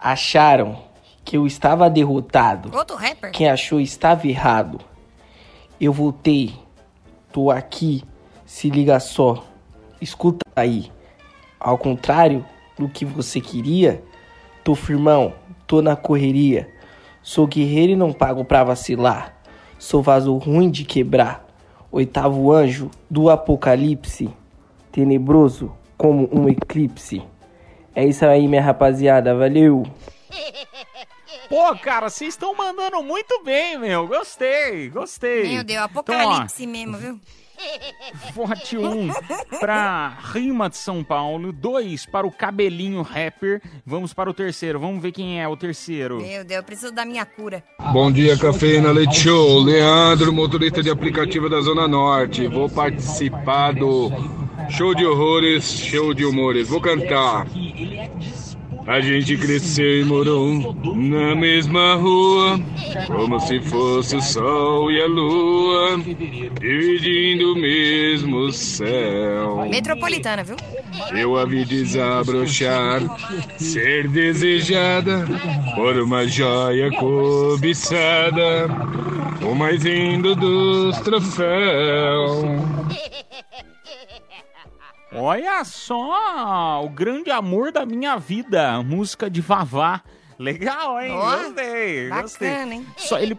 Acharam 0.00 0.82
que 1.24 1.36
eu 1.36 1.46
estava 1.46 1.88
derrotado. 1.88 2.76
Outro 2.76 2.96
rapper. 2.96 3.30
Quem 3.32 3.48
achou 3.48 3.80
estava 3.80 4.26
errado. 4.26 4.80
Eu 5.80 5.92
voltei. 5.92 6.54
Tô 7.32 7.50
aqui. 7.50 8.02
Se 8.44 8.68
liga 8.68 8.98
só. 9.00 9.44
Escuta 10.00 10.44
aí. 10.54 10.90
Ao 11.58 11.78
contrário 11.78 12.44
do 12.76 12.88
que 12.88 13.04
você 13.04 13.40
queria, 13.40 14.02
tô 14.64 14.74
firmão, 14.74 15.32
tô 15.66 15.80
na 15.80 15.94
correria. 15.94 16.68
Sou 17.22 17.46
guerreiro 17.46 17.92
e 17.92 17.96
não 17.96 18.12
pago 18.12 18.44
pra 18.44 18.64
vacilar. 18.64 19.36
Sou 19.78 20.02
vaso 20.02 20.36
ruim 20.36 20.70
de 20.70 20.84
quebrar. 20.84 21.46
Oitavo 21.90 22.52
anjo 22.52 22.90
do 23.08 23.30
apocalipse. 23.30 24.28
Tenebroso 24.90 25.72
como 25.96 26.28
um 26.32 26.48
eclipse. 26.48 27.22
É 27.94 28.04
isso 28.04 28.24
aí, 28.26 28.48
minha 28.48 28.62
rapaziada. 28.62 29.34
Valeu! 29.34 29.84
Pô, 31.48 31.76
cara, 31.76 32.08
vocês 32.08 32.34
estão 32.34 32.54
mandando 32.54 33.02
muito 33.02 33.42
bem, 33.44 33.78
meu. 33.78 34.06
Gostei, 34.06 34.88
gostei. 34.88 35.48
Meu 35.54 35.64
Deus, 35.64 35.70
Então, 35.70 35.82
ó, 35.82 35.84
apocalipse 35.84 36.66
mesmo, 36.66 36.96
viu? 36.96 37.20
Vote 38.34 38.76
1 38.76 38.90
um 38.90 39.08
para 39.60 40.08
Rima 40.32 40.68
de 40.68 40.76
São 40.76 41.04
Paulo, 41.04 41.52
2 41.52 42.06
para 42.06 42.26
o 42.26 42.32
Cabelinho 42.32 43.02
Rapper. 43.02 43.62
Vamos 43.86 44.12
para 44.12 44.28
o 44.28 44.34
terceiro, 44.34 44.80
vamos 44.80 45.00
ver 45.00 45.12
quem 45.12 45.40
é 45.40 45.46
o 45.46 45.56
terceiro. 45.56 46.20
Meu 46.20 46.44
Deus, 46.44 46.58
eu 46.58 46.62
preciso 46.64 46.92
da 46.92 47.04
minha 47.04 47.24
cura. 47.24 47.62
Bom 47.92 48.10
dia, 48.10 48.36
Cafeína 48.36 48.90
Leite 48.90 49.20
Show. 49.20 49.60
Leandro, 49.60 50.32
motorista 50.32 50.82
de 50.82 50.90
aplicativo 50.90 51.48
da 51.48 51.60
Zona 51.60 51.86
Norte. 51.86 52.48
Vou 52.48 52.68
participar 52.68 53.72
do 53.72 54.10
Show 54.70 54.94
de 54.94 55.04
Horrores, 55.04 55.64
Show 55.64 56.12
de 56.14 56.24
Humores. 56.24 56.68
Vou 56.68 56.80
cantar. 56.80 57.46
A 58.86 59.00
gente 59.00 59.36
cresceu 59.36 60.00
e 60.00 60.04
morou 60.04 60.74
na 60.94 61.34
mesma 61.34 61.94
rua, 61.94 62.60
como 63.06 63.38
se 63.38 63.60
fosse 63.60 64.16
o 64.16 64.22
sol 64.22 64.90
e 64.90 65.00
a 65.00 65.06
lua, 65.06 65.98
dividindo 66.60 67.52
o 67.52 67.56
mesmo 67.56 68.50
céu. 68.50 69.66
Metropolitana, 69.70 70.42
viu? 70.42 70.56
Eu 71.16 71.38
a 71.38 71.44
vi 71.44 71.64
desabrochar, 71.64 73.00
ser 73.56 74.08
desejada 74.08 75.26
por 75.76 75.96
uma 75.98 76.26
joia 76.26 76.90
cobiçada, 76.90 78.66
o 79.48 79.54
mais 79.54 79.82
lindo 79.84 80.34
dos 80.34 80.98
troféus. 81.00 82.42
Olha 85.14 85.62
só, 85.64 86.82
o 86.82 86.88
grande 86.88 87.30
amor 87.30 87.70
da 87.70 87.84
minha 87.84 88.16
vida, 88.16 88.82
música 88.82 89.28
de 89.28 89.42
Vavá. 89.42 90.00
Legal, 90.38 90.98
hein? 91.00 91.12
Ó, 91.12 91.36
gostei, 91.36 92.08
gostei. 92.08 92.48
bacana, 92.48 92.74
hein? 92.74 92.86
Só, 92.96 93.18
ele, 93.18 93.36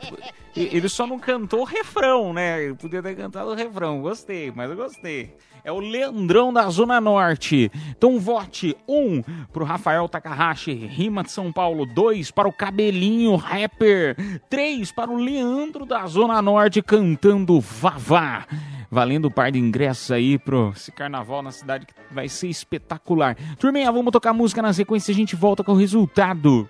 ele 0.56 0.88
só 0.88 1.08
não 1.08 1.18
cantou 1.18 1.62
o 1.62 1.66
refrão, 1.66 2.32
né? 2.32 2.64
Ele 2.64 2.76
podia 2.76 3.02
ter 3.02 3.16
cantado 3.16 3.50
o 3.50 3.56
refrão. 3.56 4.02
Gostei, 4.02 4.52
mas 4.56 4.70
eu 4.70 4.76
gostei. 4.76 5.36
É 5.64 5.72
o 5.72 5.80
Leandrão 5.80 6.54
da 6.54 6.70
Zona 6.70 7.02
Norte. 7.02 7.72
Então 7.90 8.20
vote 8.20 8.78
1 8.88 8.96
um 8.96 9.24
pro 9.52 9.66
Rafael 9.66 10.08
Takahashi, 10.08 10.74
Rima 10.74 11.24
de 11.24 11.32
São 11.32 11.52
Paulo. 11.52 11.86
2 11.86 12.30
para 12.30 12.48
o 12.48 12.54
Cabelinho 12.54 13.36
Rapper. 13.36 14.16
3 14.50 14.92
para 14.92 15.10
o 15.10 15.18
Leandro 15.18 15.86
da 15.86 16.06
Zona 16.06 16.42
Norte 16.42 16.82
cantando 16.84 17.60
Vavá. 17.60 18.46
Valendo 18.94 19.28
um 19.28 19.32
par 19.32 19.52
de 19.52 19.58
ingressos 19.58 20.12
aí 20.12 20.38
pro 20.38 20.72
esse 20.76 20.92
carnaval 20.92 21.42
na 21.42 21.50
cidade 21.52 21.88
que 21.88 21.94
vai 22.12 22.30
ser 22.30 22.48
espetacular. 22.48 23.36
Turminha, 23.58 23.92
vamos 23.92 24.12
tocar 24.12 24.34
música 24.34 24.62
na 24.62 24.72
sequência 24.72 25.12
e 25.12 25.14
a 25.14 25.16
gente 25.16 25.36
volta 25.36 25.64
com 25.64 25.72
o 25.72 25.76
resultado. 25.76 26.70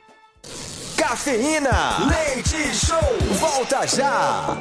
Cafeína. 0.95 1.69
Leite 2.07 2.73
Show. 2.73 2.97
Volta 3.33 3.85
já. 3.85 4.57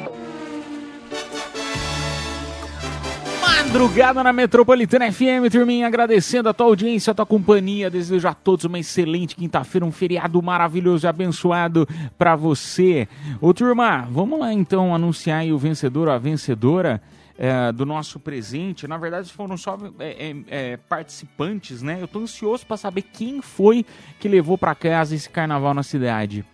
Madrugada 3.39 4.21
na 4.21 4.33
Metropolitana 4.33 5.09
FM, 5.09 5.49
turminha, 5.49 5.87
agradecendo 5.87 6.49
a 6.49 6.53
tua 6.53 6.67
audiência, 6.67 7.11
a 7.11 7.13
tua 7.13 7.25
companhia. 7.25 7.89
Desejo 7.89 8.27
a 8.27 8.33
todos 8.33 8.65
uma 8.65 8.77
excelente 8.77 9.37
quinta-feira, 9.37 9.85
um 9.85 9.91
feriado 9.91 10.41
maravilhoso 10.41 11.05
e 11.05 11.07
abençoado 11.07 11.87
pra 12.17 12.35
você. 12.35 13.07
Ô, 13.39 13.53
turma, 13.53 14.05
vamos 14.11 14.37
lá 14.37 14.51
então 14.51 14.93
anunciar 14.93 15.39
aí 15.39 15.53
o 15.53 15.57
vencedor 15.57 16.09
ou 16.09 16.13
a 16.13 16.17
vencedora 16.17 17.01
é, 17.37 17.71
do 17.71 17.85
nosso 17.85 18.19
presente. 18.19 18.87
Na 18.87 18.97
verdade, 18.97 19.31
foram 19.31 19.57
só 19.57 19.77
é, 19.99 20.29
é, 20.29 20.35
é, 20.47 20.77
participantes, 20.77 21.81
né? 21.81 21.97
Eu 22.01 22.07
tô 22.07 22.19
ansioso 22.19 22.65
pra 22.65 22.77
saber 22.77 23.03
quem 23.03 23.41
foi 23.41 23.85
que 24.19 24.27
levou 24.27 24.57
pra 24.57 24.75
casa 24.75 25.15
esse 25.15 25.29
carnaval 25.29 25.73
na 25.73 25.83
cidade. 25.83 26.45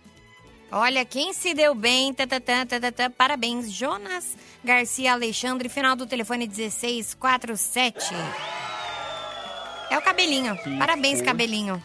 Olha, 0.72 1.04
quem 1.04 1.32
se 1.32 1.52
deu 1.52 1.74
bem, 1.74 2.14
tatatã, 2.14 2.64
tatatã, 2.64 3.10
parabéns, 3.10 3.72
Jonas 3.72 4.36
Garcia 4.62 5.12
Alexandre, 5.14 5.68
final 5.68 5.96
do 5.96 6.06
telefone 6.06 6.46
1647. 6.46 8.14
É 9.90 9.98
o 9.98 10.02
cabelinho. 10.02 10.56
Parabéns, 10.78 11.18
foi? 11.18 11.26
cabelinho. 11.26 11.82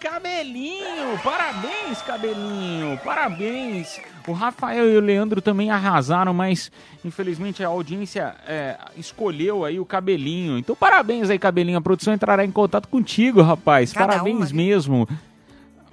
Cabelinho, 0.00 1.18
parabéns, 1.24 2.02
cabelinho, 2.02 3.00
parabéns. 3.02 3.98
O 4.26 4.32
Rafael 4.32 4.90
e 4.90 4.96
o 4.96 5.00
Leandro 5.00 5.40
também 5.40 5.70
arrasaram, 5.70 6.34
mas 6.34 6.70
infelizmente 7.02 7.64
a 7.64 7.68
audiência 7.68 8.36
é, 8.46 8.76
escolheu 8.96 9.64
aí 9.64 9.80
o 9.80 9.86
cabelinho. 9.86 10.58
Então 10.58 10.76
parabéns 10.76 11.30
aí, 11.30 11.38
cabelinho. 11.38 11.78
A 11.78 11.80
produção 11.80 12.12
entrará 12.12 12.44
em 12.44 12.50
contato 12.50 12.88
contigo, 12.88 13.40
rapaz. 13.40 13.92
Cada 13.92 14.08
parabéns 14.14 14.50
uma, 14.50 14.56
mesmo. 14.56 15.08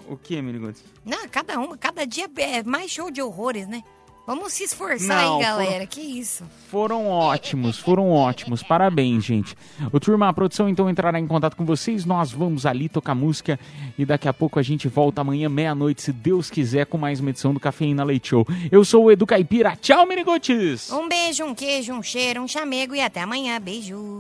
O 0.08 0.18
que, 0.18 0.42
Minigotes? 0.42 0.84
Não, 1.06 1.28
cada 1.30 1.58
uma, 1.58 1.78
cada 1.78 2.06
dia 2.06 2.30
é 2.38 2.62
mais 2.62 2.92
show 2.92 3.10
de 3.10 3.22
horrores, 3.22 3.68
né? 3.68 3.84
Vamos 4.26 4.54
se 4.54 4.64
esforçar 4.64 5.22
Não, 5.22 5.36
aí, 5.38 5.44
galera. 5.44 5.72
foram- 5.74 5.88
Que 5.88 6.00
isso? 6.00 6.46
Foram 6.72 7.08
ótimos, 7.10 7.78
foram 7.78 8.10
ótimos. 8.10 8.64
Parabéns, 8.64 9.26
gente. 9.26 9.54
O 9.92 10.00
turma, 10.00 10.30
a 10.30 10.34
produção 10.34 10.70
então 10.70 10.90
entrará 10.90 11.20
em 11.20 11.28
contato 11.28 11.58
com 11.58 11.66
vocês. 11.66 12.06
Nós 12.06 12.32
vamos 12.32 12.66
ali 12.66 12.88
tocar 12.88 13.14
música 13.16 13.60
e 13.98 14.06
daqui 14.06 14.30
a 14.30 14.34
pouco 14.34 14.58
a 14.60 14.62
gente 14.64 14.88
volta 14.88 15.20
amanhã, 15.20 15.50
meia-noite, 15.50 16.02
se 16.02 16.14
Deus 16.14 16.50
quiser, 16.50 16.86
com 16.86 16.98
mais 16.98 17.20
uma 17.20 17.32
edição 17.32 17.54
do 17.54 17.60
Cafeína 17.60 18.06
Leite 18.06 18.30
Show. 18.30 18.48
Eu 18.72 18.86
sou 18.86 19.04
o 19.06 19.12
Edu 19.12 19.26
Caipira. 19.28 19.76
Tchau, 19.76 20.06
Minigotes! 20.08 20.90
Um 20.90 21.10
beijo, 21.10 21.44
um 21.44 21.54
queijo, 21.54 21.92
um 21.94 22.02
cheiro, 22.02 22.42
um 22.42 22.48
chamego 22.48 22.96
e 22.96 23.02
até 23.02 23.22
amanhã. 23.22 23.60
Beijo. 23.60 24.20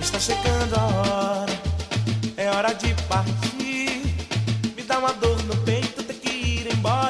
Está 0.00 0.18
chegando 0.18 0.74
a 0.74 0.84
hora, 0.86 1.52
é 2.38 2.50
hora 2.50 2.72
de 2.72 2.94
partir. 3.06 3.49